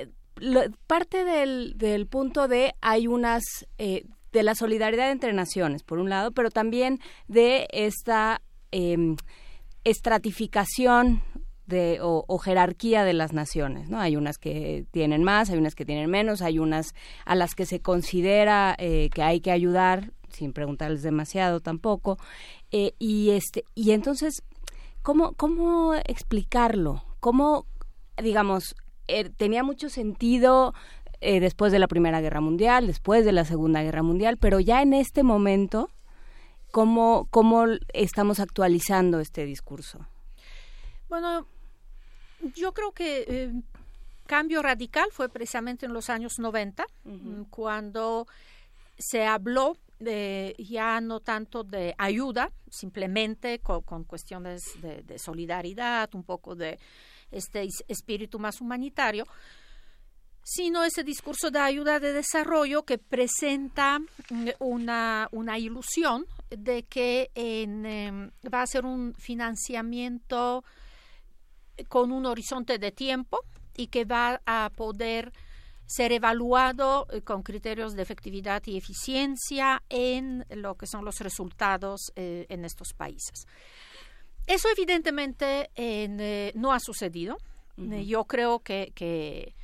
[0.87, 3.43] parte del, punto de hay unas
[3.79, 8.41] de la solidaridad entre naciones, por un lado, pero también de esta
[8.71, 9.17] em,
[9.85, 11.23] estratificación
[11.67, 14.01] de, o, jerarquía de las naciones, ¿no?
[14.01, 16.95] Hay unas que tienen más, hay unas que tienen menos, hay unas
[17.25, 22.19] a las que se considera eh, que hay que ayudar sin preguntarles demasiado tampoco,
[22.71, 24.43] eh, y este y entonces
[25.03, 27.67] cómo cómo explicarlo, cómo
[28.23, 28.75] digamos
[29.07, 30.75] er, tenía mucho sentido
[31.21, 34.83] eh, después de la Primera Guerra Mundial, después de la Segunda Guerra Mundial, pero ya
[34.83, 35.91] en este momento
[36.73, 40.07] cómo cómo estamos actualizando este discurso.
[41.13, 41.47] Bueno,
[42.55, 43.53] yo creo que eh,
[44.27, 48.27] cambio radical fue precisamente en los años 90, mm, cuando
[48.99, 56.55] se habló de, ya no tanto de ayuda, simplemente con, cuestiones de, solidaridad, un poco
[56.55, 56.79] de
[57.31, 59.27] este espíritu más humanitario,
[60.43, 67.31] sino ese discurso de ayuda de desarrollo que presenta mm, una, una ilusión de que
[67.35, 70.65] en, em, va a ser un financiamiento
[71.89, 73.41] con un horizonte de tiempo
[73.77, 75.33] y que va a poder
[75.87, 82.13] ser evaluado eh, con criterios de efectividad y eficiencia en lo que son los resultados
[82.17, 83.47] eh, en estos países.
[84.47, 87.37] Eso evidentemente eh, no ha sucedido.
[87.77, 89.55] yo creo que,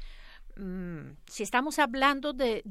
[0.56, 2.62] mm, si estamos hablando de,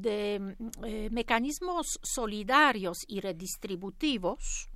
[1.10, 4.67] mecanismos solidarios y redistributivos,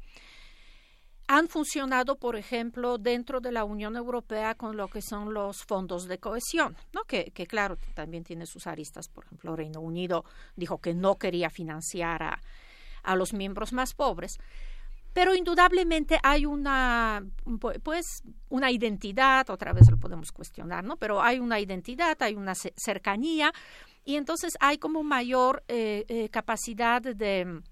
[1.33, 6.07] han funcionado, por ejemplo, dentro de la Unión Europea con lo que son los fondos
[6.07, 6.77] de cohesión,
[7.07, 9.09] que, claro, también tiene sus aristas.
[9.09, 10.27] Por ejemplo, Reino Unido
[10.57, 12.43] dijo que no quería financiar a,
[13.03, 14.37] a los miembros más pobres.
[15.15, 17.25] Pero indudablemente hay una,
[17.83, 20.99] pues, una identidad, otra vez lo podemos cuestionar, ¿no?
[20.99, 23.53] Pero hay una identidad, hay una cercanía
[24.05, 27.63] y entonces hay como mayor eh, eh, capacidad de...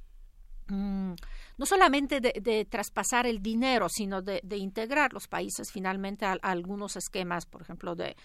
[0.68, 1.12] Mm,
[1.60, 7.44] no solamente de, traspasar el dinero, sino de, integrar los países finalmente a, algunos esquemas,
[7.44, 8.16] por ejemplo, de,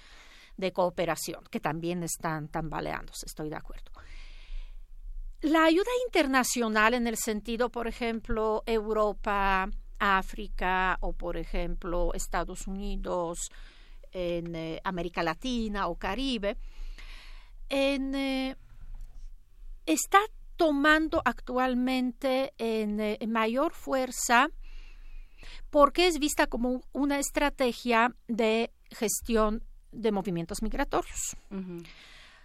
[0.71, 3.91] cooperación, que también están tambaleándose, estoy de acuerdo.
[5.41, 13.49] La ayuda internacional en el sentido, por ejemplo, Europa, África o, por ejemplo, Estados Unidos,
[14.13, 16.55] en eh, América Latina o Caribe,
[17.67, 18.55] en, eh,
[19.85, 20.19] está
[20.55, 24.49] tomando actualmente eh, en, mayor fuerza
[25.69, 31.35] porque es vista como una estrategia de gestión de movimientos migratorios.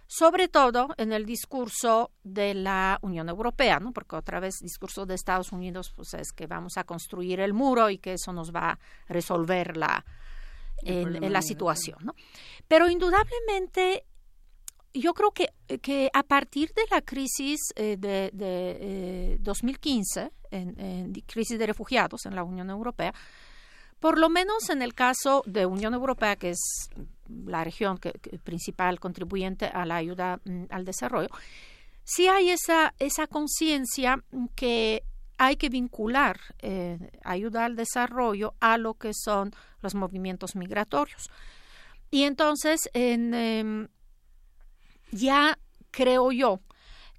[0.07, 3.93] Sobre todo en el discurso de la Unión Europea, ¿no?
[3.93, 7.53] porque otra vez el discurso de Estados Unidos pues, es que vamos a construir el
[7.53, 10.05] muro y que eso nos va a resolver la,
[10.83, 11.97] la situación.
[12.01, 12.13] ¿no?
[12.67, 14.05] Pero indudablemente
[14.93, 21.13] yo creo que, que a partir de la crisis eh, de, de 2015, eh, en,
[21.25, 23.13] crisis de refugiados en la Unión Europea,
[23.99, 26.89] Por lo menos en el caso de Unión Europea, que es
[27.45, 27.99] la región
[28.43, 31.29] principal contribuyente a la ayuda mm, al desarrollo,
[32.03, 34.23] sí hay esa, esa conciencia
[34.55, 35.03] que
[35.37, 41.29] hay que vincular eh, ayuda al desarrollo a lo que son los movimientos migratorios.
[42.11, 43.87] Y entonces, en, em,
[45.11, 45.57] ya
[45.91, 46.61] creo yo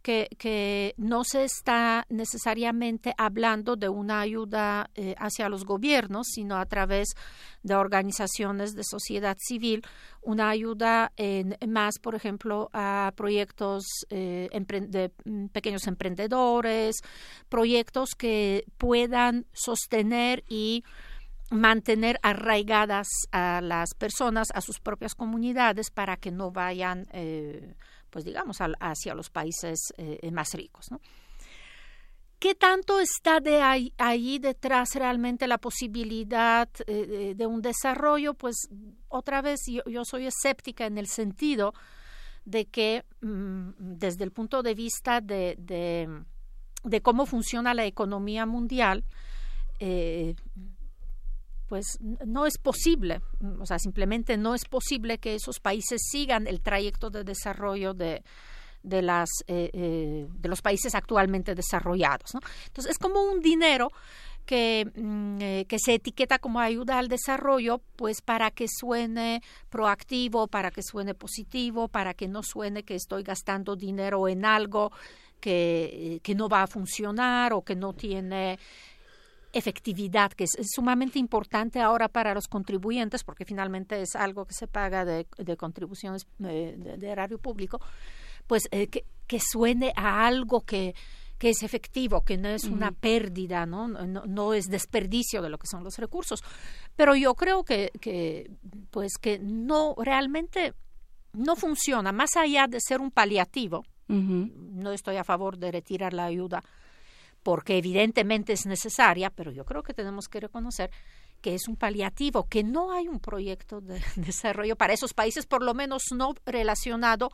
[0.02, 6.66] que, no se está necesariamente hablando de una ayuda eh, hacia los gobiernos, sino a
[6.66, 7.08] través
[7.62, 9.82] de organizaciones de sociedad civil,
[10.20, 16.96] una ayuda en, más, por ejemplo, a proyectos eh, de mm, pequeños emprendedores,
[17.48, 20.84] proyectos que puedan sostener y
[21.52, 27.74] mantener arraigadas a las personas, a sus propias comunidades, para que no vayan eh,
[28.12, 30.88] pues digamos, hacia los países eh, más ricos.
[32.38, 38.34] ¿Qué tanto está de ahí, detrás realmente la posibilidad eh, de, un desarrollo?
[38.34, 38.68] Pues
[39.08, 41.72] otra vez yo, soy escéptica en el sentido
[42.44, 45.56] de que mm, desde el punto de vista de,
[47.02, 49.04] cómo funciona la economía mundial,
[51.72, 53.22] pues no es posible,
[53.58, 58.22] o sea, simplemente no es posible que esos países sigan el trayecto de desarrollo de,
[58.82, 62.34] de, las, eh, eh, de los países actualmente desarrollados.
[62.66, 63.88] Entonces, es como un dinero
[64.44, 70.48] que, mm, eh, que se etiqueta como ayuda al desarrollo, pues para que suene proactivo,
[70.48, 74.92] para que suene positivo, para que no suene que estoy gastando dinero en algo
[75.40, 78.58] que, que no va a funcionar o que no tiene
[79.52, 84.66] efectividad, que es, sumamente importante ahora para los contribuyentes, porque finalmente es algo que se
[84.66, 87.80] paga de, contribuciones eh, de, erario público,
[88.46, 89.04] pues eh, que,
[89.40, 90.94] suene a algo que,
[91.38, 93.88] que es efectivo, que no es una pérdida, ¿no?
[93.88, 94.54] ¿no?
[94.54, 96.42] es desperdicio de lo que son los recursos.
[96.96, 98.50] Pero yo creo que, que,
[98.90, 100.74] pues que no realmente
[101.32, 103.84] no funciona, más allá de ser un paliativo.
[104.08, 106.62] No estoy a favor de retirar la ayuda
[107.42, 110.90] porque evidentemente es necesaria, pero yo creo que tenemos que reconocer
[111.42, 115.62] que es un paliativo, que no hay un proyecto de desarrollo para esos países, por
[115.62, 117.30] lo menos no relacionado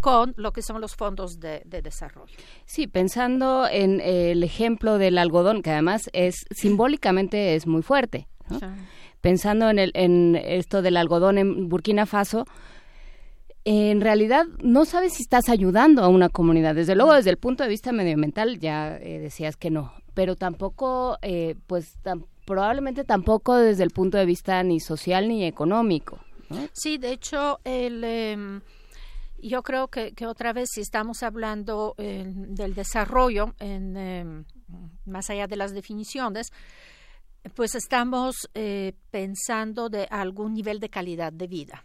[0.00, 2.34] con lo que son los fondos de, desarrollo.
[2.66, 8.26] Sí, pensando en el ejemplo del algodón, que además es simbólicamente es muy fuerte.
[9.20, 12.44] Pensando en, el, en esto del algodón en Burkina Faso,
[13.64, 16.74] en realidad no sabes si estás ayudando a una comunidad.
[16.74, 21.18] Desde luego, desde el punto de vista medioambiental, ya eh, decías que no, pero tampoco,
[21.22, 21.96] eh, pues
[22.44, 26.18] probablemente tampoco desde el punto de vista ni social ni económico.
[26.72, 28.60] Sí, de hecho, el, em,
[29.38, 34.44] yo creo que, otra vez, si estamos hablando del desarrollo, en, em,
[35.06, 36.52] más allá de las definiciones,
[37.54, 41.84] pues estamos eh, pensando de algún nivel de calidad de vida.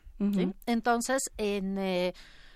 [0.66, 2.14] Entonces, en eh,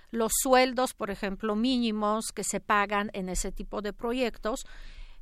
[0.10, 4.66] los sueldos, por ejemplo, mínimos que se pagan en ese tipo de proyectos,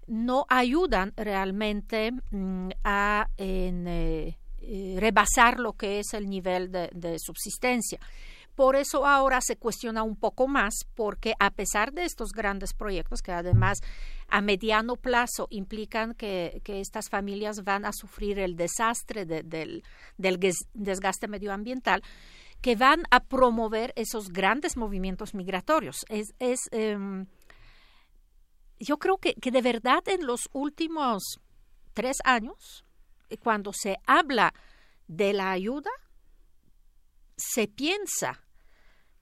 [0.07, 7.99] no ayudan realmente mm, a eh, eh, rebasar lo que es el nivel de, subsistencia.
[8.59, 13.21] Por eso ahora se cuestiona un poco más, porque a pesar de estos grandes proyectos,
[13.21, 13.79] que además
[14.27, 19.81] a mediano plazo implican que, estas familias van a sufrir el desastre del,
[20.17, 22.03] desgaste medioambiental,
[22.59, 26.05] que van a promover esos grandes movimientos migratorios.
[26.09, 27.27] Es, em,
[28.77, 31.39] yo creo que, que de verdad en los últimos
[31.93, 32.83] tres años,
[33.41, 34.53] cuando se habla
[35.07, 35.91] de la ayuda,
[37.37, 38.43] se piensa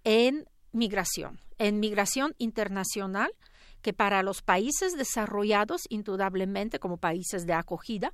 [0.08, 3.30] en migración, en migración internacional,
[3.82, 8.14] que para los países desarrollados, indudablemente, como países de acogida,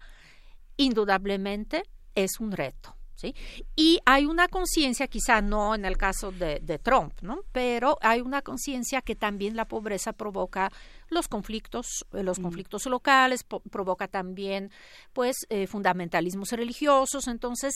[0.75, 1.83] indudablemente
[2.15, 2.95] es un reto.
[3.15, 3.35] ¿Sí?
[3.75, 7.41] Y hay una conciencia, quizá no en el caso de, Trump, ¿no?
[7.51, 10.71] pero hay una conciencia que también la pobreza provoca
[11.09, 14.71] los conflictos, eh, los conflictos locales, provoca también
[15.13, 17.27] pues eh, fundamentalismos religiosos.
[17.27, 17.75] Entonces,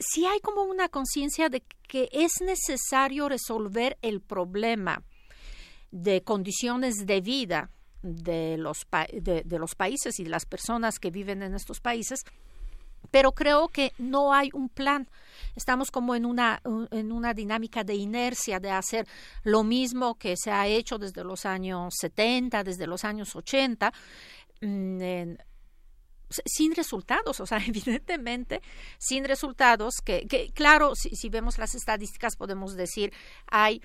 [0.00, 5.02] si hay como una conciencia de que es necesario resolver el problema
[5.90, 7.70] de condiciones de vida
[8.02, 12.20] de los, de, los países y de las personas que viven en estos países,
[13.10, 15.08] pero creo que no hay un plan.
[15.56, 19.06] Estamos como en una, en una dinámica de inercia de hacer
[19.42, 23.92] lo mismo que se ha hecho desde los años 70, desde los años 80
[26.28, 28.62] sin resultados, o sea, evidentemente
[28.98, 33.12] sin resultados, que, que claro, si, si, vemos las estadísticas podemos decir
[33.46, 33.82] hay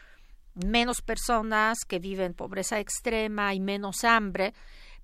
[0.53, 4.53] menos personas que viven pobreza extrema y menos hambre,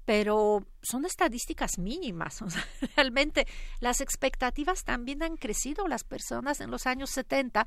[0.06, 2.40] pero son estadísticas mínimas.
[2.96, 3.48] realmente
[3.80, 5.88] las expectativas también han crecido.
[5.88, 7.66] Las personas en los años 70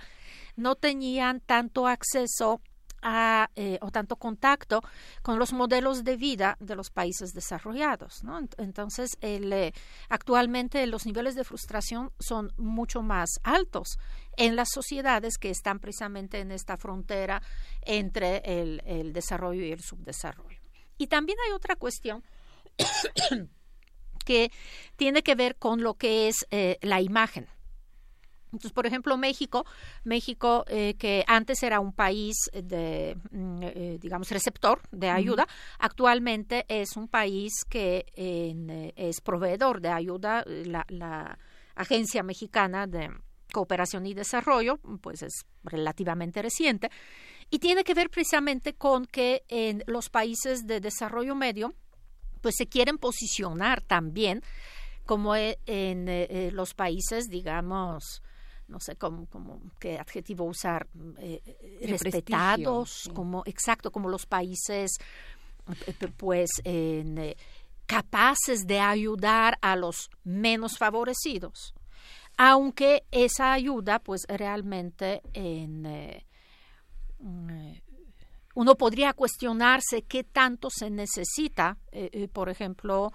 [0.56, 2.60] no tenían tanto acceso
[3.02, 4.82] a, eh, o tanto contacto
[5.22, 8.22] con los modelos de vida de los países desarrollados.
[8.56, 9.72] Entonces, eh,
[10.08, 13.98] actualmente los niveles de frustración son mucho más altos
[14.36, 17.42] en las sociedades que están precisamente en esta frontera
[17.82, 20.58] entre el, el desarrollo y el subdesarrollo.
[20.96, 22.24] Y también hay otra cuestión
[24.24, 24.50] que
[24.96, 27.48] tiene que ver con lo que es eh, la imagen.
[28.52, 29.66] Entonces, por ejemplo, México,
[30.04, 35.46] México eh, que antes era un país de, mm, eh, digamos, receptor de ayuda,
[35.78, 38.06] actualmente es un país que
[38.96, 40.44] es proveedor de ayuda.
[40.46, 41.38] La, la,
[41.78, 43.08] Agencia Mexicana de
[43.52, 46.90] Cooperación y Desarrollo, pues es relativamente reciente,
[47.50, 51.74] y tiene que ver precisamente con que en los países de desarrollo medio,
[52.40, 54.42] pues se quieren posicionar también
[55.06, 58.22] como e, en eh, eh, los países, digamos,
[58.68, 59.26] no sé cómo,
[59.78, 60.86] qué adjetivo usar,
[61.18, 61.40] eh,
[61.88, 64.92] respetados, como exacto, como los países,
[66.16, 66.50] pues,
[67.86, 71.74] capaces de ayudar a los menos favorecidos,
[72.36, 75.82] aunque esa ayuda, pues, realmente en
[77.18, 77.72] mm,
[78.58, 83.12] uno podría cuestionarse qué tanto se necesita, eh, eh, por ejemplo,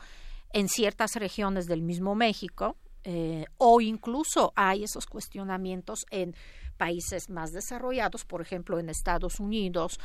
[0.53, 6.35] en ciertas regiones del mismo México, eh, o incluso hay esos cuestionamientos en
[6.77, 9.99] países más desarrollados, por ejemplo en Estados Unidos,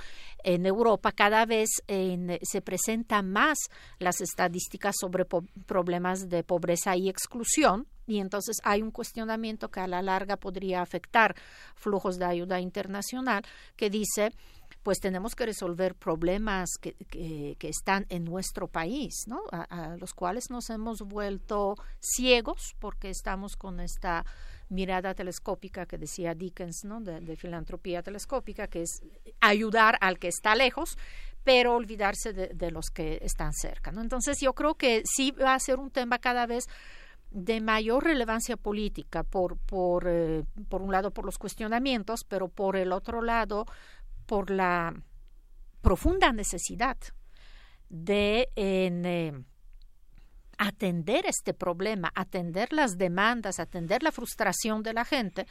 [0.45, 3.59] en Europa, cada vez se presentan más
[3.99, 5.25] las estadísticas sobre
[5.67, 10.81] problemas de pobreza y exclusión, y entonces hay un cuestionamiento que a la larga podría
[10.81, 11.37] afectar
[11.75, 13.43] flujos de ayuda internacional
[13.77, 14.33] que dice
[14.83, 19.43] pues tenemos que resolver problemas que, que, están en nuestro país, ¿no?
[19.51, 24.25] A, los cuales nos hemos vuelto ciegos porque estamos con esta
[24.69, 27.01] mirada telescópica que decía Dickens, ¿no?
[27.01, 29.03] De, filantropía telescópica, que es
[29.41, 30.97] ayudar al que está lejos,
[31.45, 34.03] pero olvidarse de, los que están cerca, ¿no?
[34.03, 36.65] Entonces yo creo que sí va a ser un tema cada vez
[37.31, 42.75] de mayor relevancia política por por eh, por un lado por los cuestionamientos pero por
[42.75, 43.67] el otro lado
[44.29, 44.95] por la
[45.81, 46.99] profunda necesidad
[47.89, 49.33] de eh,
[50.59, 55.47] atender este problema, atender las demandas, atender la frustración de la gente,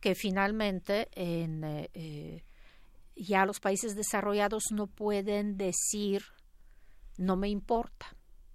[0.00, 2.44] que finalmente en, eh, eh,
[3.16, 6.22] ya los países desarrollados no pueden decir
[7.18, 8.06] no me importa,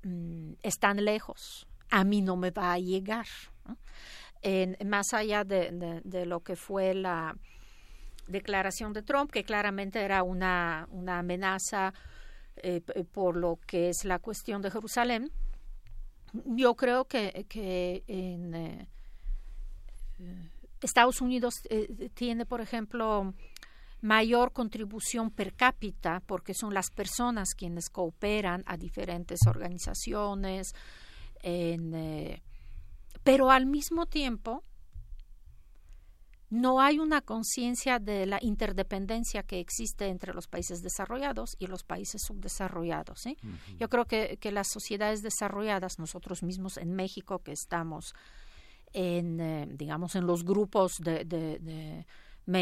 [0.03, 3.27] mm, están lejos, a mí no me va a llegar.
[4.85, 7.35] Más allá de lo que fue la,
[8.27, 11.93] declaración de Trump, que claramente era una, una amenaza
[12.57, 12.81] eh,
[13.11, 15.31] por lo que es la cuestión de Jerusalén.
[16.33, 18.87] Yo creo que, que en eh,
[20.81, 23.33] Estados Unidos eh, tiene, por ejemplo,
[24.01, 30.73] mayor contribución per cápita porque son las personas quienes cooperan a diferentes organizaciones,
[31.41, 32.41] en,
[33.23, 34.63] pero al mismo tiempo
[36.49, 41.83] no hay una conciencia de la interdependencia que existe entre los países desarrollados y los
[41.83, 43.25] países subdesarrollados.
[43.77, 48.13] Yo creo que, las sociedades desarrolladas, nosotros mismos en México, que estamos
[48.93, 52.05] en, eh, digamos, en los grupos de,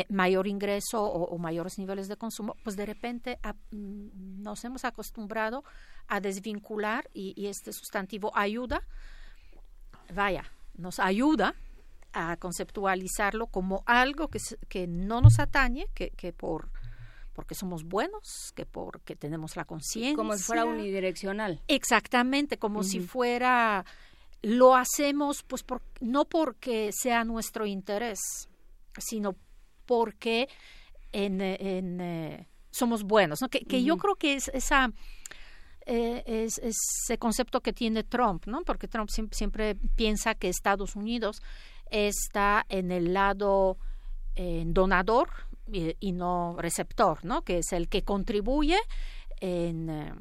[0.09, 3.37] mayor ingreso o, mayores niveles de consumo, pues de repente
[3.71, 5.63] mm, nos hemos acostumbrado
[6.07, 8.81] a desvincular y este sustantivo ayuda,
[10.11, 11.53] vaya, nos ayuda
[12.15, 16.69] a conceptualizarlo como algo que, que no nos atañe, que, que por
[17.33, 20.15] porque somos buenos, que porque tenemos la conciencia.
[20.15, 21.61] Como si fuera unidireccional.
[21.67, 23.85] Exactamente, como si fuera,
[24.41, 28.47] lo hacemos pues por, no porque sea nuestro interés,
[28.97, 29.35] sino
[29.85, 30.47] porque
[31.11, 33.49] en, en eh, somos buenos, ¿no?
[33.49, 34.91] que, que yo creo que es esa...
[35.87, 38.63] Eh, es, ese concepto que tiene Trump, ¿no?
[38.63, 41.43] Porque Trump siempre piensa que Estados Unidos
[41.89, 43.77] está en el lado
[44.35, 45.29] eh, donador
[45.71, 47.41] y, no receptor, ¿no?
[47.41, 48.77] que es el que contribuye
[49.39, 50.13] en, eh,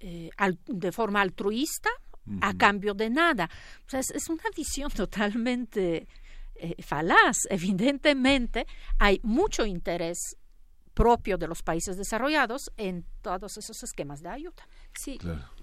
[0.00, 0.30] eh,
[0.66, 1.90] de forma altruista
[2.40, 3.50] a cambio de nada.
[3.86, 6.06] O sea, es, una visión totalmente
[6.84, 7.36] falaz.
[7.50, 8.66] Evidentemente,
[8.98, 10.36] hay mucho interés
[10.94, 14.66] propio de los países desarrollados en todos esos esquemas de ayuda.
[14.94, 15.18] Sí,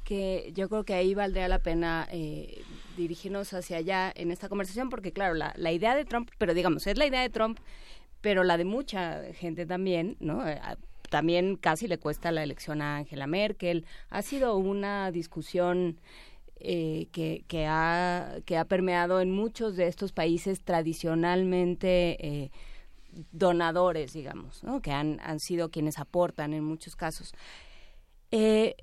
[0.10, 2.64] que yo creo que ahí valdría la pena eh,
[2.98, 6.88] dirigirnos hacia allá en esta conversación, porque claro, la, la idea de Trump, pero digamos,
[6.88, 7.60] es la idea de Trump,
[8.20, 10.48] pero la de mucha gente también, ¿no?
[10.50, 10.60] Eh,
[11.12, 13.86] también casi le cuesta la elección a Angela Merkel.
[14.10, 16.00] Ha sido una discusión
[16.60, 22.52] eh, que, que, ha, que ha permeado en muchos de estos países tradicionalmente eh,
[23.32, 24.82] donadores, digamos, ¿no?
[24.82, 27.36] que han, han sido quienes aportan en muchos casos.
[28.32, 28.76] Eh,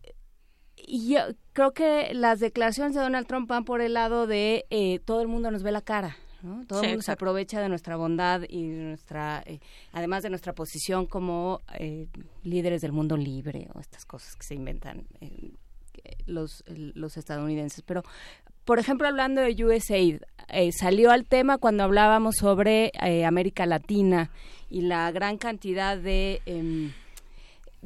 [0.86, 1.20] yo
[1.52, 5.28] creo que las declaraciones de Donald Trump van por el lado de eh, todo el
[5.28, 6.16] mundo nos ve la cara.
[6.42, 6.64] ¿no?
[6.66, 9.60] Todo el mundo se aprovecha de nuestra bondad y de nuestra, eh,
[9.92, 12.08] además de nuestra posición como eh,
[12.42, 15.52] líderes del mundo libre o estas cosas que se inventan eh,
[16.26, 17.82] los, los estadounidenses.
[17.82, 18.02] Pero,
[18.64, 22.92] por ejemplo, hablando de USAID, eh, salió al tema cuando hablábamos sobre
[23.26, 24.30] América Latina
[24.68, 26.92] y la gran cantidad de em,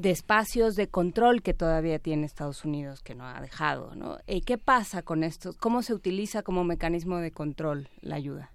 [0.01, 4.19] de espacios de control que todavía tiene Estados Unidos que no ha dejado, ¿no?
[4.27, 5.53] Eh, ¿Qué pasa con esto?
[5.59, 8.51] ¿Cómo se utiliza como mecanismo de control la ayuda?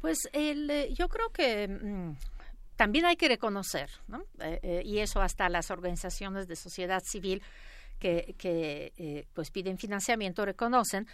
[0.00, 2.12] Pues el, eh, yo creo que mm,
[2.76, 4.24] también hay que reconocer, ¿no?
[4.40, 7.42] Eh, y eso hasta las organizaciones de sociedad civil
[7.98, 11.08] que, que eh, pues piden financiamiento reconocen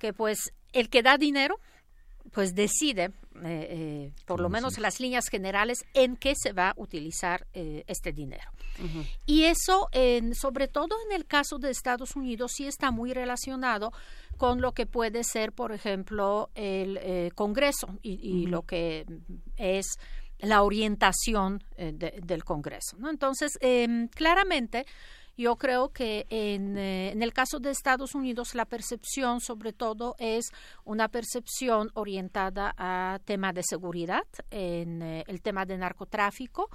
[0.00, 1.60] que pues el que da dinero
[2.32, 3.10] pues decide, eh,
[3.44, 8.12] eh, por lo menos las líneas generales, en qué se va a utilizar eh, este
[8.12, 8.50] dinero.
[9.26, 13.92] Y eso, en, sobre todo en el caso de Estados Unidos, sí está muy relacionado
[14.36, 19.06] con lo que puede ser, por ejemplo, el Congreso y, lo que
[19.56, 19.86] es
[20.40, 22.96] la orientación de- del Congreso.
[22.98, 23.10] ¿no?
[23.10, 24.86] Entonces, em, claramente,
[25.36, 30.14] yo creo que en, eh, en el caso de Estados Unidos la percepción sobre todo
[30.18, 30.50] es
[30.84, 36.70] una percepción orientada a tema de seguridad, en eh, el tema de narcotráfico,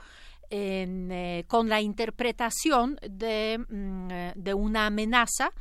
[0.50, 5.52] en, eh, con la interpretación de, mm, eh, de una amenaza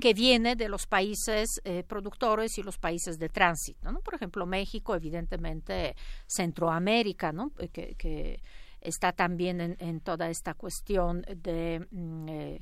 [0.00, 3.90] que viene de los países eh, productores y los países de tránsito.
[3.90, 4.00] ¿no?
[4.00, 7.50] Por ejemplo, México, evidentemente Centroamérica, ¿no?
[7.72, 8.40] Que, que
[8.82, 12.60] está también en, toda esta cuestión de mm, eh,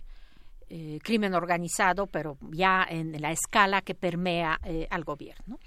[0.69, 5.59] eh, crimen organizado, pero ya en la escala que permea eh, al gobierno.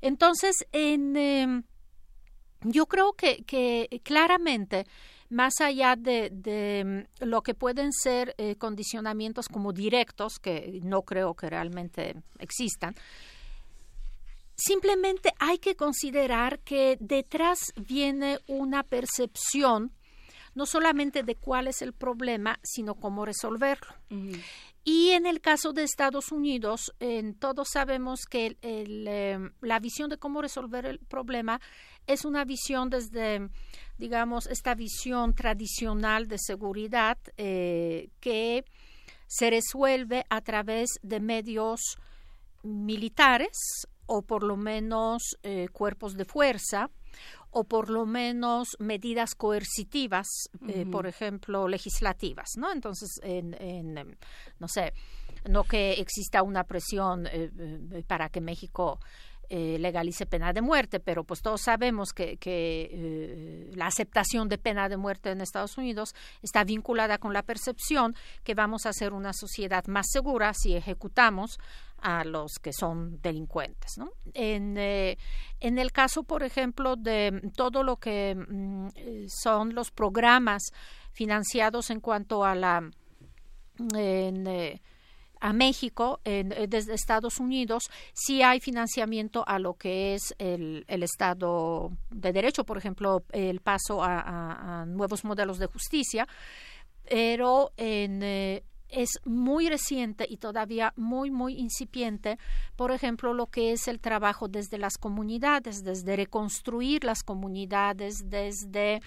[0.00, 1.62] Entonces, en, em,
[2.62, 3.44] yo creo que,
[4.02, 4.86] claramente,
[5.28, 11.48] más allá de, mm, lo que pueden ser condicionamientos como directos, que no creo que
[11.48, 12.94] realmente existan,
[14.60, 19.92] simplemente hay que considerar que detrás viene una percepción
[20.54, 23.94] no solamente de cuál es el problema, sino cómo resolverlo.
[24.82, 29.78] Y en el caso de Estados Unidos, en, todos sabemos que el- el, eh, la
[29.78, 31.60] visión de cómo resolver el problema
[32.08, 33.48] es una visión desde,
[33.96, 38.64] digamos, esta visión tradicional de seguridad eh, que
[39.28, 41.80] se resuelve a través de medios
[42.64, 46.90] militares o por lo menos eh, cuerpos de fuerza
[47.52, 50.26] o por lo menos medidas coercitivas,
[50.66, 52.72] eh, por ejemplo, legislativas, ¿no?
[52.72, 54.18] Entonces, en, en,
[54.58, 54.92] no sé,
[55.48, 58.98] no que exista una presión eh, para que México
[59.52, 64.88] eh, legalice pena de muerte, pero pues todos sabemos que, eh, la aceptación de pena
[64.88, 68.14] de muerte en Estados Unidos está vinculada con la percepción
[68.44, 71.58] que vamos a ser una sociedad más segura si ejecutamos
[71.98, 73.98] a los que son delincuentes.
[73.98, 74.12] ¿no?
[74.34, 75.18] En, eh,
[75.58, 78.88] el caso, por ejemplo, de todo lo que mm,
[79.26, 80.70] son los programas
[81.12, 82.88] financiados en cuanto a la
[83.94, 84.80] en, eh,
[85.40, 90.84] a México en- eh, desde Estados Unidos sí hay financiamiento a lo que es el,
[90.88, 96.26] el Estado de Derecho, por ejemplo, el paso a, nuevos modelos de justicia,
[97.08, 102.38] pero en, eh, es muy reciente y todavía muy, muy incipiente,
[102.76, 109.00] por ejemplo, lo que es el trabajo desde las comunidades, desde reconstruir las comunidades, desde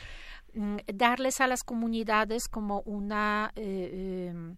[0.53, 4.55] mm, darles a las comunidades como una eh, em,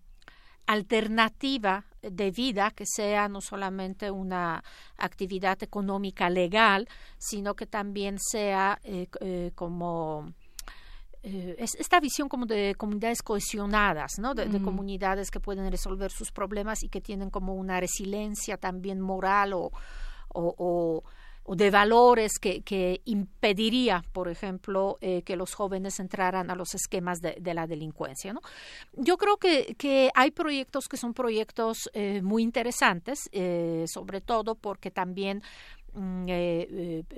[0.68, 4.64] alternativa de vida que sea no solamente una
[4.98, 6.88] actividad económica legal,
[7.18, 10.32] sino que también sea eh, eh, como
[11.24, 14.36] eh, es- esta visión como de comunidades cohesionadas, ¿no?
[14.36, 14.66] De, de Ujú.
[14.66, 19.72] comunidades que pueden resolver sus problemas y que tienen como una resiliencia también moral o,
[20.30, 21.04] o, o- o
[21.48, 27.22] de valores que, que impediría, por ejemplo, eh, que los jóvenes entraran a los esquemas
[27.22, 28.34] de, la delincuencia.
[28.34, 28.42] ¿no?
[28.94, 34.56] Yo creo que, que hay proyectos que son proyectos eh, muy interesantes, eh, sobre todo
[34.56, 35.44] porque también
[35.94, 36.26] mm,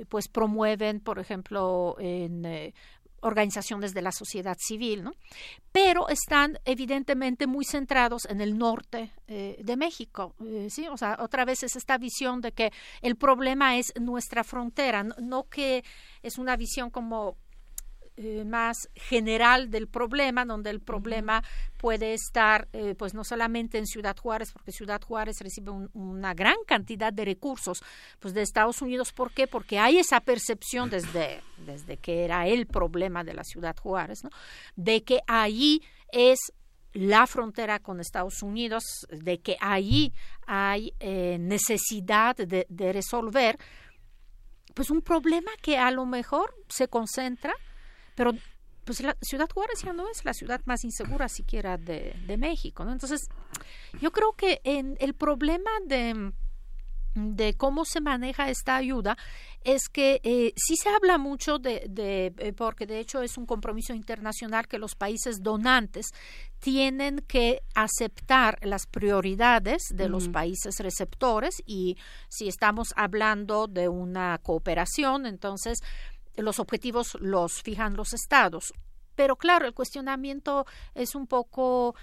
[0.09, 2.73] pues promueven, por ejemplo, en
[3.21, 5.13] organizaciones de la sociedad civil, ¿no?
[5.71, 11.17] pero están evidentemente muy centrados en el norte eh, de México, eh, sí, o sea,
[11.19, 12.71] otra vez es esta visión de que
[13.01, 15.83] el problema es nuestra frontera, no, no que
[16.21, 17.37] es una visión como
[18.19, 21.43] eh, más general del problema, donde el problema
[21.77, 26.55] puede estar, eh, pues no solamente en Ciudad Juárez, porque Ciudad Juárez recibe una gran
[26.65, 27.83] cantidad de recursos,
[28.19, 29.13] pues de Estados Unidos.
[29.13, 29.45] ¿Por qué?
[29.45, 34.31] Porque hay esa percepción desde, desde que era el problema de la Ciudad Juárez, ¿no?
[34.75, 36.39] De que allí es
[36.93, 40.11] la frontera con Estados Unidos, de que allí
[40.47, 43.59] hay eh, necesidad de, de resolver,
[44.73, 47.53] pues un problema que a lo mejor se concentra
[48.17, 48.33] pero
[48.83, 52.83] pues la ciudad Juárez ya no es la ciudad más insegura siquiera de, de México,
[52.83, 52.91] ¿no?
[52.91, 53.27] Entonces,
[54.01, 56.31] yo creo que en el problema de
[57.17, 59.17] de cómo se maneja esta ayuda
[59.63, 63.45] es que eh, sí se habla mucho de, de, eh, porque de hecho es un
[63.45, 66.07] compromiso internacional que los países donantes
[66.59, 71.97] tienen que aceptar las prioridades de los países receptores y
[72.29, 75.79] si estamos hablando de una cooperación entonces
[76.37, 78.73] los objetivos los fijan los estados.
[79.15, 81.95] Pero claro, el cuestionamiento es un poco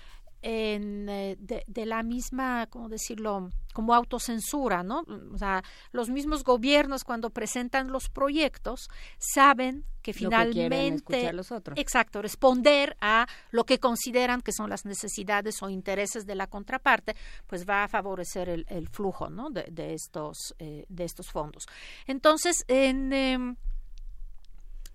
[0.44, 5.04] en, eh, de, la misma, ¿cómo decirlo?, como autocensura, ¿no?
[5.32, 8.88] O sea, los mismos gobiernos cuando presentan los proyectos
[9.18, 11.78] saben que finalmente, los otros.
[11.78, 17.16] exacto, responder a lo que consideran que son las necesidades o intereses de la contraparte,
[17.46, 19.48] pues va a favorecer el, flujo, ¿no?
[19.48, 21.66] De, de estos, eh, de estos fondos.
[22.06, 23.56] Entonces, en em,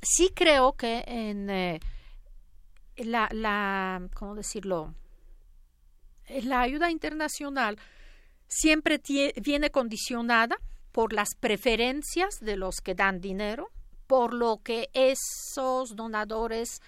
[0.01, 1.79] sí creo que en eh,
[2.97, 4.93] la, ¿cómo decirlo?
[6.43, 7.77] La ayuda internacional
[8.47, 9.01] siempre
[9.41, 10.57] viene condicionada
[10.91, 13.69] por las preferencias de los que dan dinero,
[14.07, 16.81] por lo que esos donadores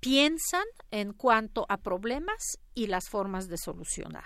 [0.00, 4.24] piensan en cuanto a problemas y las formas de solucionar.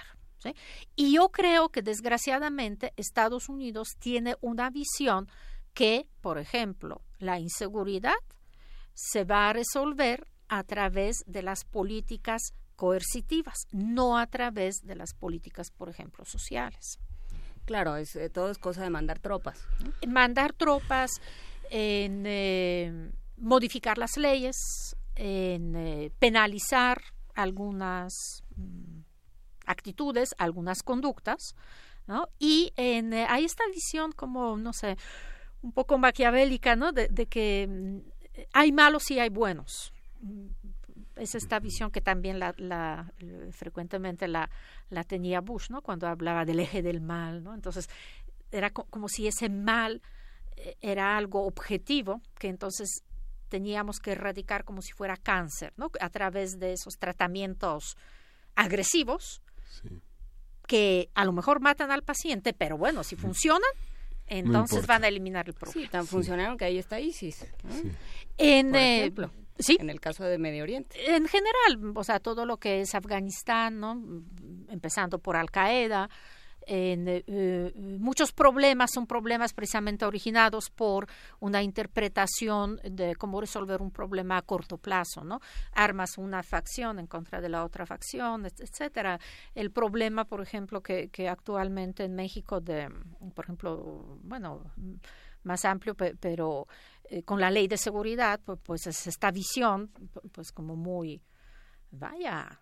[0.95, 5.29] Y yo creo que desgraciadamente Estados Unidos tiene una visión
[5.73, 8.15] que, por ejemplo, la inseguridad
[8.95, 15.15] se va a resolver a través de las políticas coercitivas, no a través de las
[15.15, 16.99] políticas, por ejemplo, sociales.
[17.65, 19.59] Claro, es, eh, todo es cosa de mandar tropas.
[20.07, 21.11] Mandar tropas,
[21.71, 24.57] en eh, modificar las leyes,
[25.17, 27.01] en eh, penalizar
[27.35, 29.01] algunas mm,
[29.67, 31.55] actitudes, algunas conductas,
[32.07, 32.29] ¿no?
[32.39, 34.99] Y en, hay esta visión como, no sé,
[35.65, 36.93] un poco maquiavélica, ¿no?
[36.93, 37.99] De, que mm,
[38.53, 39.93] hay malos y hay buenos.
[41.17, 43.13] Es esta visión que también la, la
[43.51, 44.51] frecuentemente la,
[44.91, 45.81] la, tenía Bush, ¿no?
[45.81, 47.55] Cuando hablaba del eje del mal, ¿no?
[47.55, 47.89] Entonces,
[48.53, 50.03] era como si ese mal
[50.57, 53.03] eh, era algo objetivo, que entonces
[53.49, 55.91] teníamos que erradicar como si fuera cáncer, ¿no?
[55.99, 57.97] A través de esos tratamientos
[58.55, 59.41] agresivos
[60.67, 63.71] que a lo mejor matan al paciente, pero bueno, si funcionan,
[64.27, 65.83] entonces van a eliminar el problema.
[65.83, 67.47] Sí, tan funcionaron que ahí está ISIS.
[68.39, 69.77] En, Por eh, ejemplo, sí.
[69.81, 71.15] en el caso de Medio Oriente.
[71.15, 74.03] En general, o sea, todo lo que es Afganistán, ¿no?
[74.69, 76.09] empezando por Al Qaeda,
[76.67, 81.07] eh, eh, muchos problemas son problemas precisamente originados por
[81.41, 85.41] una interpretación de cómo resolver un problema a corto plazo, ¿no?
[85.73, 89.19] Armas una facción en contra de la otra facción, etcétera.
[89.55, 92.89] El problema, por ejemplo, que, actualmente en México de,
[93.35, 94.63] por ejemplo, bueno,
[95.43, 96.67] más amplio, pero
[97.05, 99.91] eh, con la ley de seguridad, pues es esta visión,
[100.33, 101.23] pues como muy,
[101.91, 102.61] vaya,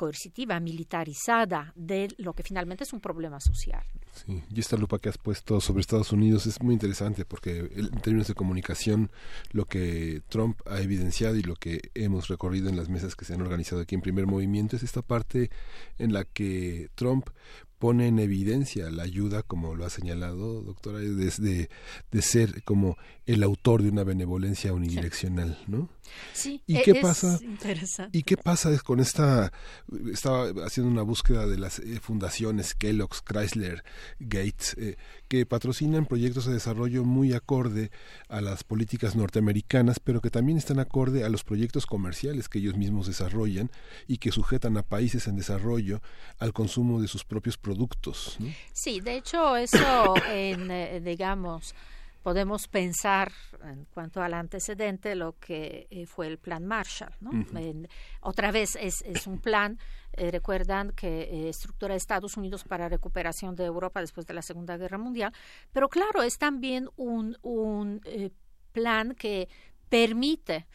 [0.00, 3.84] coercitiva, militarizada de lo que finalmente es un problema social.
[4.14, 7.90] Sí, y esta lupa que has puesto sobre Estados Unidos es muy interesante porque en
[8.00, 9.10] términos de comunicación
[9.52, 13.34] lo que Trump ha evidenciado y lo que hemos recorrido en las mesas que se
[13.34, 15.50] han organizado aquí en primer movimiento es esta parte
[15.98, 17.28] en la que Trump
[17.80, 21.70] pone en evidencia la ayuda, como lo ha señalado, doctora, desde
[22.12, 25.88] de ser como el autor de una benevolencia unidireccional, ¿no?
[26.34, 27.38] Sí, ¿Y e qué pasa?
[27.42, 28.16] Interesante.
[28.18, 29.50] ¿Y qué pasa con esta?
[30.12, 33.82] Estaba haciendo una búsqueda de las eh, fundaciones Kellogg's, Chrysler,
[34.18, 34.96] Gates, eh,
[35.30, 37.92] que patrocinan proyectos de desarrollo muy acorde
[38.28, 42.76] a las políticas norteamericanas, pero que también están acorde a los proyectos comerciales que ellos
[42.76, 43.70] mismos desarrollan
[44.08, 46.02] y que sujetan a países en desarrollo
[46.40, 48.38] al consumo de sus propios productos.
[48.72, 51.76] Sí, de hecho eso, en, eh, digamos,
[52.22, 53.32] podemos pensar
[53.64, 57.14] en cuanto al antecedente lo que eh, fue el plan Marshall.
[57.20, 57.30] ¿no?
[58.20, 59.78] otra vez es, es un plan,
[60.12, 64.76] eh, recuerdan que eh, estructura Estados Unidos para recuperación de Europa después de la Segunda
[64.76, 65.32] Guerra Mundial,
[65.72, 68.00] pero claro, es también un, un
[68.72, 69.48] plan que
[69.88, 70.66] permite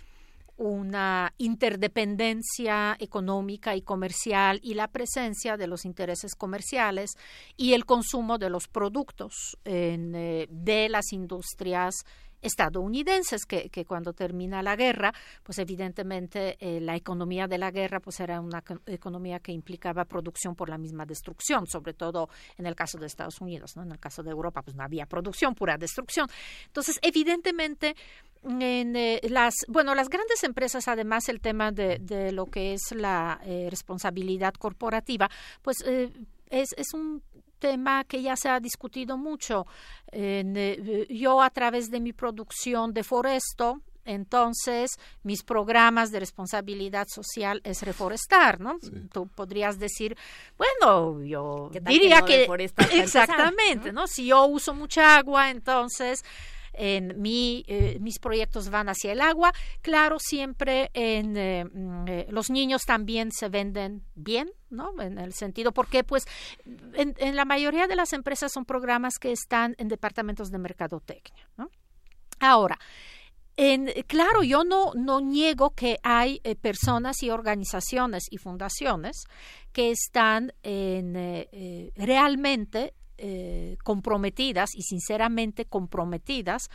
[0.57, 7.17] una interdependencia económica y comercial y la presencia de los intereses comerciales
[7.57, 11.95] y el consumo de los productos eh, de las industrias
[12.41, 17.99] estadounidenses que, que, cuando termina la guerra, pues evidentemente eh, la economía de la guerra
[17.99, 22.75] pues era una economía que implicaba producción por la misma destrucción, sobre todo en el
[22.75, 23.83] caso de Estados Unidos, ¿no?
[23.83, 26.27] En el caso de Europa pues no había producción, pura destrucción.
[26.67, 27.95] Entonces, evidentemente
[28.43, 32.91] en eh, las bueno las grandes empresas además el tema de, de lo que es
[32.91, 35.31] la eh, responsabilidad corporativa
[35.63, 35.77] pues
[36.51, 37.23] es, es un
[37.55, 39.65] tema que ya se ha discutido mucho.
[40.11, 47.59] Eh, yo a través de mi producción de Foresto, entonces, mis programas de responsabilidad social
[47.63, 48.77] es reforestar, ¿no?
[49.11, 50.15] Tú podrías decir,
[50.57, 52.47] bueno, yo diría que,
[52.93, 54.05] exactamente, ¿no?
[54.05, 56.23] Si yo uso mucha agua, entonces
[56.77, 59.53] en mi, eh, mis proyectos van hacia el agua.
[59.81, 64.99] Claro, siempre en eh, mm, eh, los niños también se venden bien, ¿no?
[65.01, 66.25] En el sentido, porque pues
[66.93, 71.47] en, en, la mayoría de las empresas son programas que están en departamentos de mercadotecnia.
[72.39, 72.77] Ahora,
[73.57, 79.23] en, claro, yo no, niego que hay personas y organizaciones y fundaciones
[79.71, 81.13] que están en,
[81.95, 86.69] realmente eh, comprometidas y sinceramente comprometidas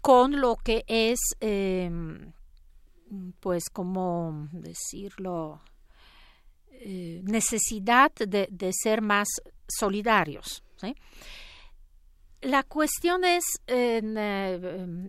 [0.00, 1.90] con lo que es, eh,
[3.40, 5.60] pues, como decirlo,
[6.70, 9.26] eh, necesidad de, ser más
[9.66, 10.62] solidarios.
[12.42, 13.44] La cuestión es,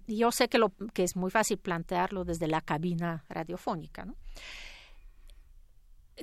[0.08, 4.08] yo sé que, es muy fácil plantearlo desde la cabina radiofónica,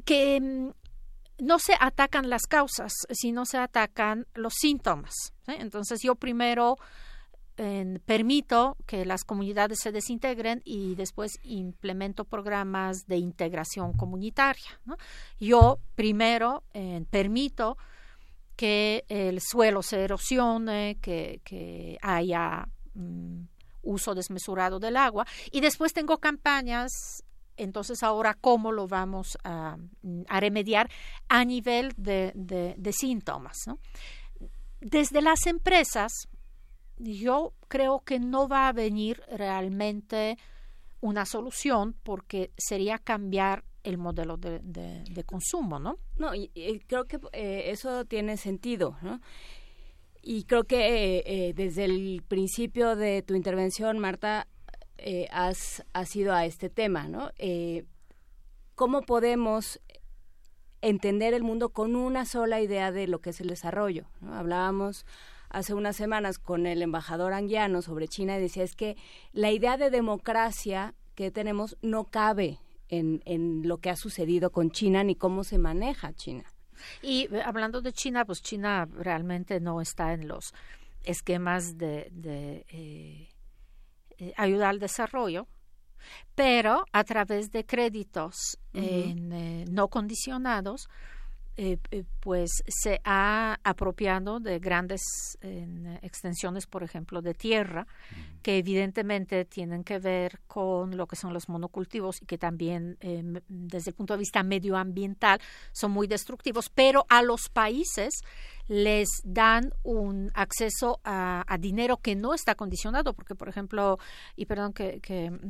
[0.05, 0.73] que
[1.39, 5.15] no se atacan las causas, sino se atacan los síntomas.
[5.47, 6.77] Entonces yo primero
[8.05, 14.81] permito que las comunidades se desintegren y después implemento programas de integración comunitaria.
[15.39, 16.65] Yo primero
[17.11, 17.77] permito
[18.57, 23.43] que el suelo se erosione, que, haya mm,
[23.83, 26.91] uso desmesurado del agua y después tengo campañas
[27.57, 29.77] entonces ahora cómo lo vamos a,
[30.29, 30.91] remediar
[31.29, 33.57] a nivel de, síntomas.
[34.81, 36.13] Desde las empresas,
[36.99, 40.39] yo creo que no va a venir realmente
[41.01, 45.99] una solución porque sería cambiar el modelo de, consumo, ¿no?
[46.17, 46.49] No, y,
[46.87, 48.97] creo que eh, eso tiene sentido.
[50.23, 54.47] Y creo que eh, desde el principio de tu intervención, Marta,
[54.99, 55.83] eh, has,
[56.15, 57.31] ido a este tema, ¿no?
[57.39, 57.85] Eh,
[58.75, 59.81] ¿Cómo podemos
[60.83, 64.07] entender el mundo con una sola idea de lo que es el desarrollo?
[64.33, 65.07] Hablábamos
[65.49, 68.97] hace unas semanas con el embajador anguiano sobre China y decía es que
[69.33, 72.59] la idea de democracia que tenemos no cabe
[72.89, 76.45] en, en lo que ha sucedido con China ni cómo se maneja China.
[77.03, 80.55] Y eh, hablando de China, pues China realmente no está en los
[81.05, 82.11] esquemas de,
[82.69, 83.29] eh,
[84.37, 85.47] ayuda al desarrollo,
[86.35, 90.89] pero a través de créditos eh, no condicionados,
[91.57, 91.79] eh,
[92.21, 95.03] pues se ha apropiado de grandes
[96.03, 97.87] extensiones, por ejemplo, de tierra,
[98.43, 102.99] que evidentemente tienen que ver con lo que son los monocultivos y que también
[103.49, 105.41] desde el punto de vista medioambiental
[105.73, 108.23] son muy destructivos, pero a los países
[108.69, 113.99] les dan un acceso a, dinero que no está condicionado, porque, por ejemplo,
[114.37, 115.01] y perdón que,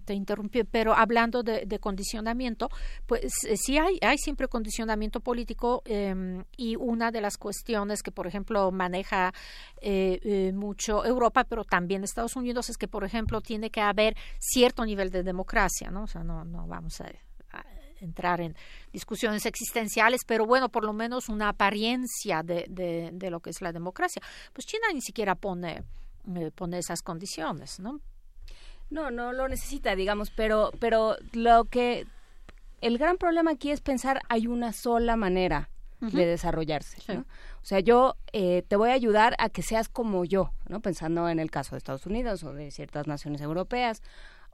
[0.05, 2.71] te interrumpí, pero hablando de, condicionamiento,
[3.07, 8.13] pues eh, sí hay, hay siempre condicionamiento político em, y una de las cuestiones que,
[8.13, 9.33] por ejemplo, maneja
[9.81, 14.17] eh, eh, mucho Europa, pero también Estados Unidos, es que, por ejemplo, tiene que haber
[14.39, 16.05] cierto nivel de democracia, ¿no?
[16.05, 17.09] O sea, no, no vamos a
[18.05, 18.57] entrar en
[18.93, 23.73] discusiones existenciales, pero bueno, por lo menos una apariencia de, de, lo que es la
[23.73, 24.23] democracia.
[24.53, 25.83] Pues China ni siquiera pone,
[26.37, 28.01] eh, pone esas condiciones, ¿no?
[28.91, 32.07] No, no lo necesita, digamos, pero, pero lo que
[32.81, 36.99] el gran problema aquí es pensar hay una sola manera de desarrollarse.
[37.13, 37.21] ¿no?
[37.21, 40.81] O sea, yo eh, te voy a ayudar a que seas como yo, ¿no?
[40.81, 44.03] Pensando en el caso de Estados Unidos o de ciertas naciones europeas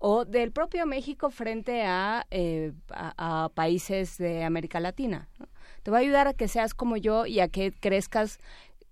[0.00, 5.28] o del propio México frente a, eh, a, países de América Latina.
[5.82, 8.38] Te va a ayudar a que seas como yo y a que crezcas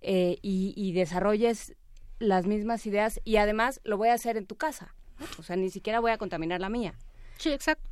[0.01, 1.75] eh, y, desarrolles
[2.19, 4.93] las mismas ideas y además lo voy a hacer en tu casa.
[5.39, 6.93] O sea, ni siquiera voy a contaminar la mía.
[7.37, 7.89] Sí, exacto.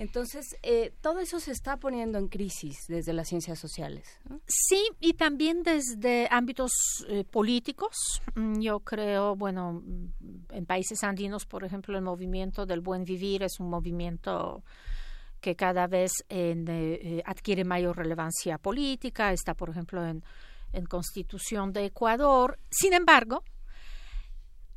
[0.00, 4.18] Entonces, eh, todo eso se está poniendo en crisis desde las ciencias sociales.
[4.46, 6.72] Sí, y también desde ámbitos
[7.06, 8.22] eh, políticos.
[8.34, 13.42] Mm, yo creo, bueno, mm, en países andinos, por ejemplo, el movimiento del buen vivir
[13.42, 14.64] es un movimiento
[15.38, 19.34] que cada vez eh, adquiere mayor relevancia política.
[19.34, 20.24] Está, por ejemplo, en,
[20.72, 22.58] en Constitución de Ecuador.
[22.70, 23.44] Sin embargo,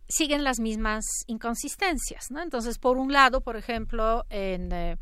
[0.08, 2.42] siguen las mismas inconsistencias, ¿no?
[2.42, 4.98] Entonces, por un lado, por ejemplo, en eh,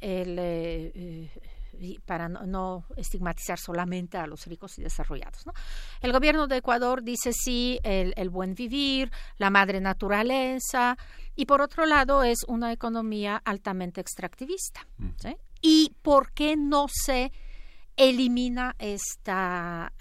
[0.00, 1.30] el eh,
[1.72, 5.46] eh, para no, estigmatizar solamente a los ricos y desarrollados.
[5.46, 5.54] ¿no?
[6.02, 10.98] El gobierno de Ecuador dice sí, el, buen vivir, la madre naturaleza,
[11.34, 14.86] y por otro lado es una economía altamente extractivista.
[14.98, 15.08] Mm.
[15.16, 15.36] ¿sí?
[15.62, 17.32] ¿Y por qué no se
[17.96, 19.92] elimina esta,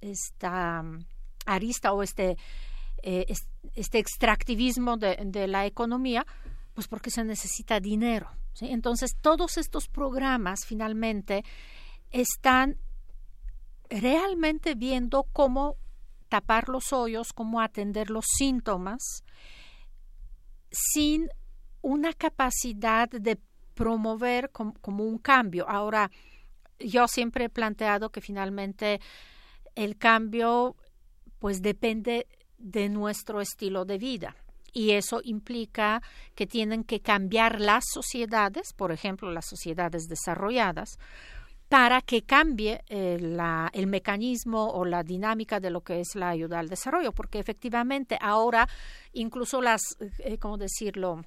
[0.00, 0.82] esta
[1.46, 2.36] arista o este
[3.02, 3.26] eh,
[3.74, 6.26] este extractivismo de, la economía,
[6.74, 8.30] pues porque se necesita dinero.
[8.60, 11.44] Entonces, todos estos programas finalmente
[12.10, 12.76] están
[13.88, 15.76] realmente viendo cómo
[16.28, 19.22] tapar los hoyos, cómo atender los síntomas,
[20.70, 21.28] sin
[21.82, 23.38] una capacidad de
[23.74, 25.68] promover como un cambio.
[25.68, 26.10] Ahora,
[26.80, 29.00] yo siempre he planteado que finalmente
[29.74, 30.76] el cambio
[31.38, 32.26] pues depende
[32.58, 34.36] de nuestro estilo de vida.
[34.72, 36.02] Y eso implica
[36.34, 40.98] que tienen que cambiar las sociedades, por ejemplo, las sociedades desarrolladas,
[41.68, 43.18] para que cambie eh,
[43.72, 48.18] el mecanismo o la dinámica de lo que es la ayuda al desarrollo, porque efectivamente
[48.20, 48.68] ahora
[49.12, 49.82] incluso las,
[50.18, 51.24] eh, ¿cómo decirlo?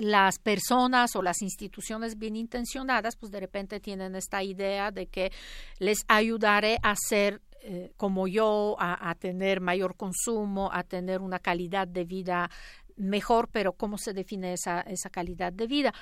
[0.00, 5.32] las personas o las instituciones bien intencionadas, pues de repente tienen esta idea de que
[5.78, 11.88] les ayudaré a ser eh, como yo a, tener mayor consumo, a tener una calidad
[11.88, 12.50] de vida
[12.96, 15.94] mejor, pero ¿cómo se define esa, esa calidad de vida?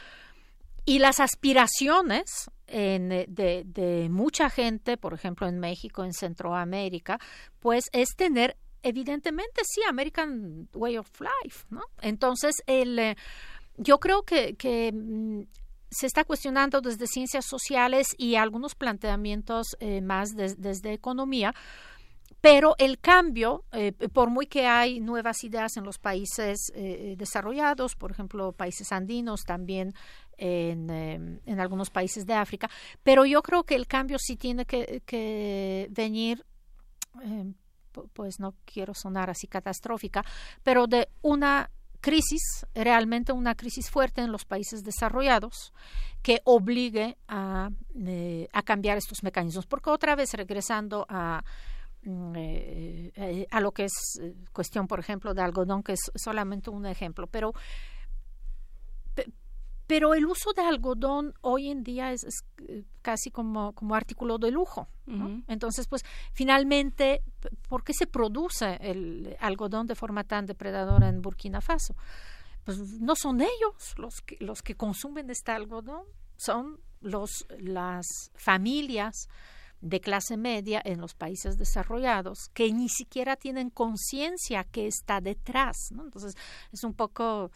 [0.87, 7.19] Y las aspiraciones eh, de, mucha gente, por ejemplo en México, en Centroamérica,
[7.61, 11.83] pues es tener, evidentemente, sí, American Way of Life, ¿no?
[12.03, 13.17] Entonces, el, eh,
[13.79, 15.43] yo creo que, que mm,
[15.95, 21.55] se está cuestionando desde ciencias sociales y algunos planteamientos eh, más desde economía,
[22.41, 27.95] pero el cambio, eh, por muy que hay nuevas ideas en los países eh, desarrollados,
[27.95, 29.95] por ejemplo, países andinos, también
[30.37, 32.69] en, en, algunos países de África,
[33.03, 36.45] pero yo creo que el cambio sí tiene que venir
[38.13, 40.25] pues no quiero sonar así catastrófica,
[40.65, 41.71] pero de una
[42.05, 45.73] crisis, realmente una crisis fuerte en los países desarrollados
[46.23, 49.65] que obligue a, eh, cambiar estos mecanismos.
[49.65, 51.43] Porque otra vez, regresando a,
[52.03, 54.21] mm, eh, eh, a lo que es
[54.53, 57.55] cuestión, por ejemplo, de algodón, que es solamente un ejemplo, pero
[59.87, 62.25] pero el uso de algodón hoy en día es,
[62.69, 64.89] eh, casi como, como artículo de lujo.
[65.49, 67.23] Entonces, pues finalmente,
[67.69, 71.95] ¿por qué se produce el algodón de forma tan depredadora en Burkina Faso?
[72.65, 76.05] Pues no son ellos los que, los que consumen este algodón,
[76.37, 79.29] son los, las familias
[79.83, 85.77] de clase media en los países desarrollados que ni siquiera tienen conciencia que está detrás.
[85.91, 86.35] Entonces,
[86.73, 87.51] es un poco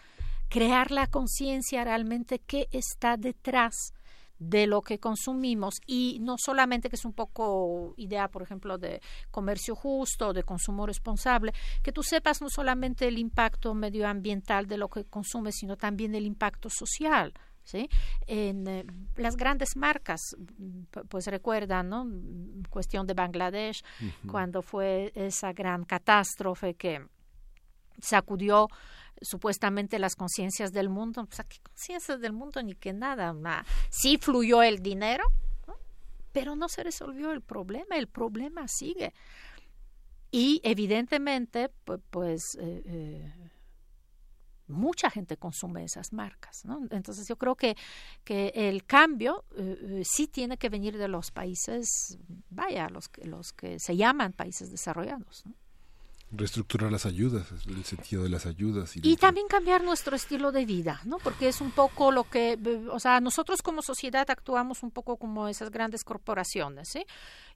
[0.49, 3.93] crear la conciencia realmente que está detrás
[4.39, 9.01] de lo que consumimos y no solamente que es un poco idea, por ejemplo, de
[9.31, 11.53] comercio justo, de consumo responsable,
[11.83, 16.27] que tú sepas no solamente el impacto medioambiental de lo que consumes, sino también el
[16.27, 17.33] impacto social.
[17.65, 17.87] ¿Sí?
[18.27, 18.87] En eh,
[19.17, 20.23] las grandes marcas,
[21.11, 22.07] pues recuerdan, ¿no?
[22.71, 23.85] Cuestión de Bangladesh,
[24.27, 27.07] cuando fue esa gran catástrofe que
[28.01, 28.69] sacudió
[29.23, 33.35] supuestamente las conciencias del mundo, pues qué conciencias del mundo ni que nada,
[33.91, 35.25] sí fluyó el dinero,
[36.33, 39.13] pero no se resolvió el problema, el problema sigue.
[40.31, 41.71] Y evidentemente,
[42.11, 43.51] pues, eh, eh,
[44.67, 46.87] mucha gente consume esas marcas, ¿no?
[46.91, 47.77] Entonces yo creo que,
[48.25, 52.19] que el cambio eh, sí tiene que venir de los países,
[52.51, 55.55] vaya, los, los que se llaman países desarrollados, ¿no?
[56.31, 58.97] Reestructurar las ayudas, el sentido de las ayudas.
[58.97, 61.19] Y, también cambiar nuestro estilo de vida, ¿no?
[61.19, 62.59] Porque es un poco lo que,
[62.91, 67.07] o sea, nosotros como sociedad actuamos un poco como esas grandes corporaciones, ¿sí?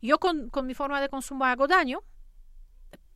[0.00, 2.02] Yo con, con mi forma de consumo hago daño,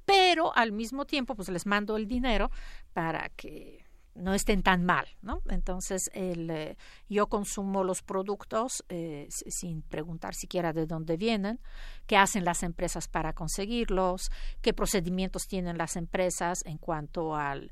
[0.05, 2.51] pero al mismo tiempo pues les mando el dinero
[2.93, 3.85] para que
[4.17, 5.43] no estén tan mal, ¿no?
[5.49, 6.77] Entonces, el, eh,
[7.09, 11.61] yo consumo los productos eh, sin preguntar siquiera de dónde vienen,
[12.07, 14.31] qué hacen las empresas para conseguirlos,
[14.62, 17.70] qué procedimientos tienen las empresas en cuanto al,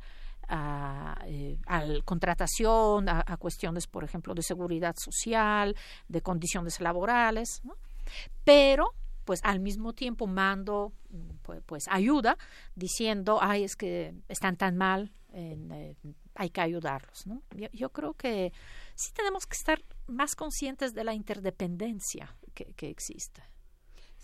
[0.49, 1.59] a, eh,
[2.05, 5.77] contratación, a, cuestiones, por ejemplo, de seguridad social,
[6.09, 7.63] de condiciones laborales,
[8.45, 8.91] pero
[9.25, 10.93] pues al mismo tiempo mando
[11.43, 12.37] pues, pues, ayuda
[12.75, 15.13] diciendo, ay, es que están tan mal,
[16.35, 17.27] hay que ayudarlos.
[17.27, 17.43] ¿no?
[17.73, 18.53] Yo, creo que
[18.95, 23.43] sí tenemos que estar más conscientes de la interdependencia que, que existe.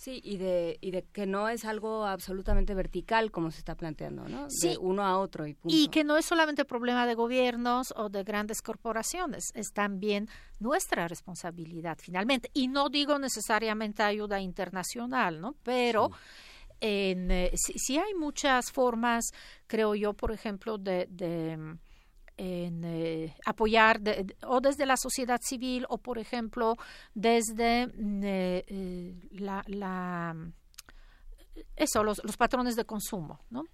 [0.00, 4.26] Sí, y de, y de que no es algo absolutamente vertical como se está planteando,
[4.26, 4.48] ¿no?
[4.48, 4.68] Sí.
[4.68, 8.24] De uno a otro y Y que no es solamente problema de gobiernos o de
[8.24, 10.26] grandes corporaciones, es también
[10.58, 12.50] nuestra responsabilidad finalmente.
[12.54, 15.54] Y no digo necesariamente ayuda internacional, ¿no?
[15.62, 16.10] Pero...
[16.82, 19.32] En, eh, sí, hay muchas formas,
[19.66, 21.06] creo yo, por ejemplo, de
[22.40, 24.00] en eh, apoyar
[24.46, 26.76] o desde la sociedad civil o, por ejemplo,
[27.14, 30.34] desde mm, eh, eh, la, la
[31.76, 33.64] eso, los, los patrones de consumo, ¿no?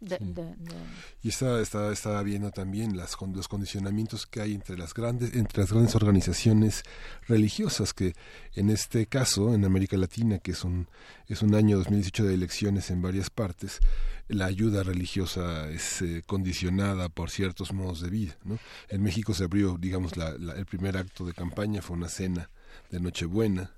[1.22, 5.62] Y está, está, está viendo también las, los condicionamientos que hay entre las grandes, entre
[5.62, 6.82] las grandes organizaciones
[7.26, 8.14] religiosas que
[8.54, 10.88] en este caso, en América Latina, que es un,
[11.28, 13.80] es un año 2018 de elecciones en varias partes,
[14.28, 18.58] la ayuda religiosa es eh, condicionada por ciertos modos de vida, ¿no?
[18.88, 22.50] En México se abrió, digamos, la, el primer acto de campaña fue una cena
[22.90, 23.75] de Nochebuena,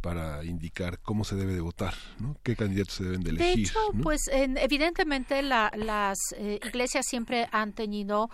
[0.00, 2.36] para indicar cómo se debe de votar, ¿no?
[2.42, 3.54] qué candidatos se deben de elegir.
[3.56, 8.30] De hecho, pues evidentemente las eh, iglesias siempre han tenido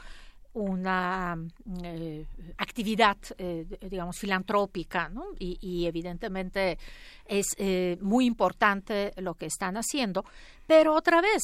[0.52, 1.36] una
[1.82, 2.26] eh,
[2.58, 5.24] actividad, eh, digamos, filantrópica, ¿no?
[5.36, 6.78] Y, y evidentemente
[7.26, 7.56] es
[8.00, 10.24] muy importante lo que están haciendo,
[10.66, 11.42] pero otra vez,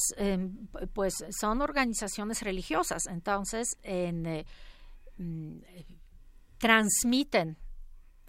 [0.93, 4.45] pues son organizaciones religiosas, entonces en,
[5.17, 5.57] mm,
[6.59, 7.57] transmiten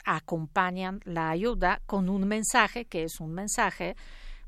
[0.04, 3.96] acompañan la ayuda con un mensaje que es un mensaje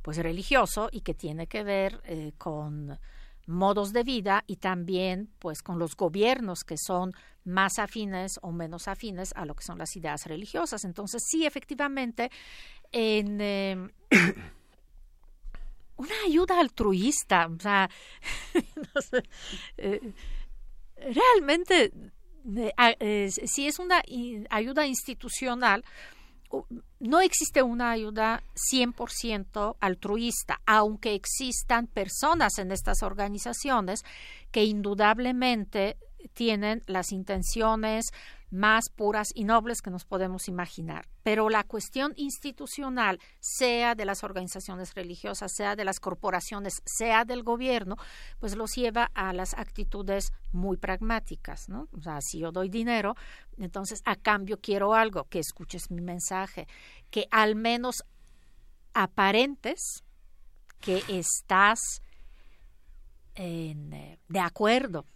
[0.02, 2.98] pues religioso y que tiene que ver eh, con
[3.46, 7.12] modos de vida y también pues con los gobiernos que son
[7.44, 10.84] más afines o menos afines a lo que son las ideas religiosas.
[10.84, 12.30] Entonces sí, efectivamente,
[12.92, 13.90] en em,
[15.96, 17.48] una ayuda altruista,
[19.76, 20.12] eh,
[20.96, 21.92] realmente
[23.46, 24.02] si es una
[24.50, 25.84] ayuda institucional,
[27.00, 28.42] no existe una ayuda
[28.72, 34.04] 100% altruista, aunque existan personas en estas organizaciones
[34.52, 35.96] que indudablemente
[36.32, 38.06] tienen las intenciones
[38.54, 41.08] más puras y nobles que nos podemos imaginar.
[41.24, 47.42] Pero la cuestión institucional, sea de las organizaciones religiosas, sea de las corporaciones, sea del
[47.42, 47.96] gobierno,
[48.38, 51.88] pues los lleva a las actitudes muy pragmáticas, ¿no?
[51.92, 53.16] O sea, si yo doy dinero,
[53.58, 56.68] entonces a cambio quiero algo, que escuches mi mensaje,
[57.10, 58.04] que al menos
[58.92, 60.04] aparentes
[60.78, 61.80] que estás
[63.34, 65.06] en, eh, de acuerdo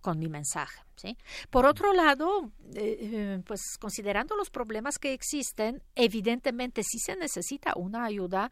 [0.00, 0.82] con mi mensaje.
[0.96, 1.16] ¿sí?
[1.50, 7.72] Por otro lado, eh, eh, pues considerando los problemas que existen, evidentemente sí se necesita
[7.76, 8.50] una ayuda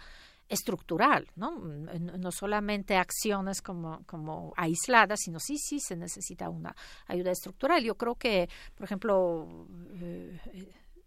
[0.49, 1.53] estructural, ¿no?
[1.53, 6.75] Mm, no solamente acciones como, como aisladas, sino sí, sí se necesita una
[7.07, 7.83] ayuda estructural.
[7.85, 9.67] Yo creo que, por ejemplo,
[10.01, 10.41] eh,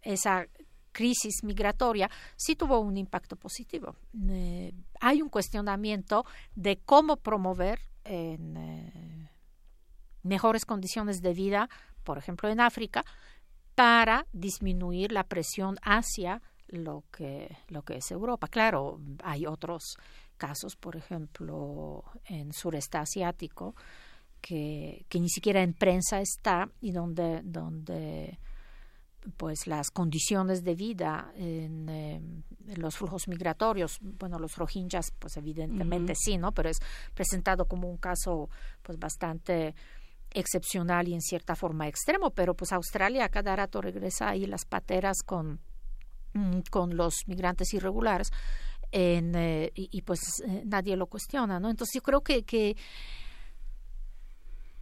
[0.00, 0.46] esa
[0.92, 3.96] crisis migratoria sí tuvo un impacto positivo.
[5.00, 9.23] hay un cuestionamiento de cómo promover en
[10.24, 11.68] mejores condiciones de vida,
[12.02, 13.04] por ejemplo en África,
[13.74, 18.48] para disminuir la presión hacia lo que, lo que es Europa.
[18.48, 19.96] Claro, hay otros
[20.36, 23.74] casos, por ejemplo, en sureste asiático,
[24.40, 28.38] que, que ni siquiera en prensa está y donde, donde
[29.36, 32.42] pues las condiciones de vida en, em,
[32.76, 36.52] los flujos migratorios, bueno, los rohingyas, pues evidentemente sí, ¿no?
[36.52, 36.78] Pero es
[37.14, 38.50] presentado como un caso
[38.82, 39.74] pues bastante
[40.34, 44.64] excepcional y en cierta forma extremo, pero pues Australia a cada rato regresa ahí las
[44.64, 45.60] pateras con,
[46.34, 48.30] mm, con los migrantes irregulares
[48.96, 51.68] eh, y, pues eh, nadie lo cuestiona, ¿no?
[51.68, 52.76] Entonces yo creo que, que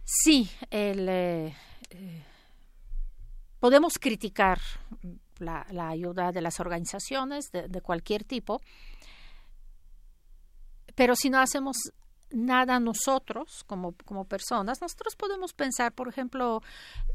[0.03, 1.55] sí, el, eh,
[3.59, 4.59] podemos criticar
[5.39, 8.61] la, ayuda de las organizaciones de cualquier tipo,
[10.93, 11.75] pero si no hacemos
[12.33, 14.81] nada nosotros como, como personas.
[14.81, 16.61] Nosotros podemos pensar, por ejemplo,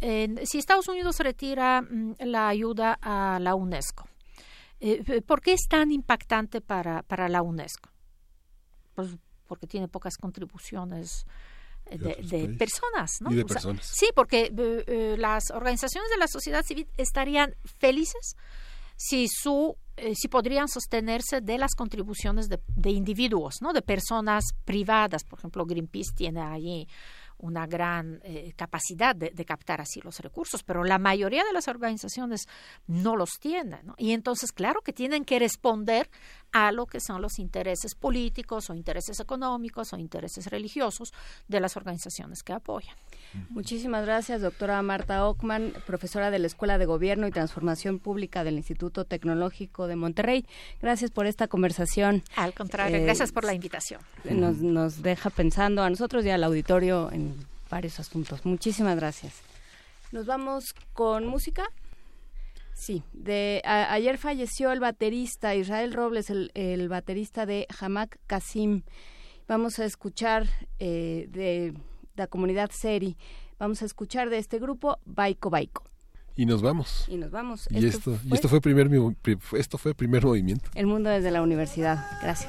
[0.01, 4.09] en, si Estados Unidos retira mm, la ayuda a la UNESCO,
[4.81, 7.91] eh, eh, ¿por qué es tan impactante para, para la UNESCO?
[8.95, 9.11] Pues
[9.47, 11.27] porque tiene pocas contribuciones
[11.87, 13.31] eh, de, personas, ¿no?
[13.81, 14.53] sí, porque
[15.19, 18.37] las organizaciones de la sociedad civil estarían felices
[18.97, 23.73] si su eh, si podrían sostenerse de las contribuciones de, individuos, ¿no?
[23.73, 25.25] De personas privadas.
[25.25, 26.89] Por ejemplo, Greenpeace tiene allí
[27.39, 32.47] una gran eh, capacidad de, captar así los recursos, pero la mayoría de las organizaciones
[32.87, 33.93] no los tienen.
[33.97, 36.11] Y entonces, claro que tienen que responder
[36.53, 41.13] a lo que son los intereses políticos o intereses económicos o intereses religiosos
[41.47, 42.95] de las organizaciones que apoyan.
[43.51, 48.57] Muchísimas gracias, doctora Marta Ockman, profesora de la Escuela de Gobierno y Transformación Pública del
[48.57, 50.47] Instituto Tecnológico de Monterrey.
[50.81, 52.23] Gracias por esta conversación.
[52.37, 54.01] Al contrario, eh, gracias por la invitación.
[54.25, 57.35] Nos, nos deja pensando a nosotros y al auditorio en
[57.71, 58.45] varios asuntos.
[58.47, 59.35] Muchísimas gracias.
[60.11, 61.71] Nos vamos con música.
[62.79, 68.83] Sí, de ayer falleció el baterista Israel Robles, el, el baterista de Hamak Kasim.
[69.49, 70.47] Vamos a escuchar
[70.79, 71.75] eh, de
[72.15, 73.17] la comunidad Seri.
[73.59, 75.83] Vamos a escuchar de este grupo Baiko Baiko.
[76.37, 77.05] Y nos vamos.
[77.09, 77.67] Y nos vamos.
[77.69, 78.89] Y esto, fue, y esto fue primer
[79.55, 80.71] esto fue primer movimiento.
[80.77, 82.07] El mundo desde la universidad.
[82.23, 82.49] Gracias.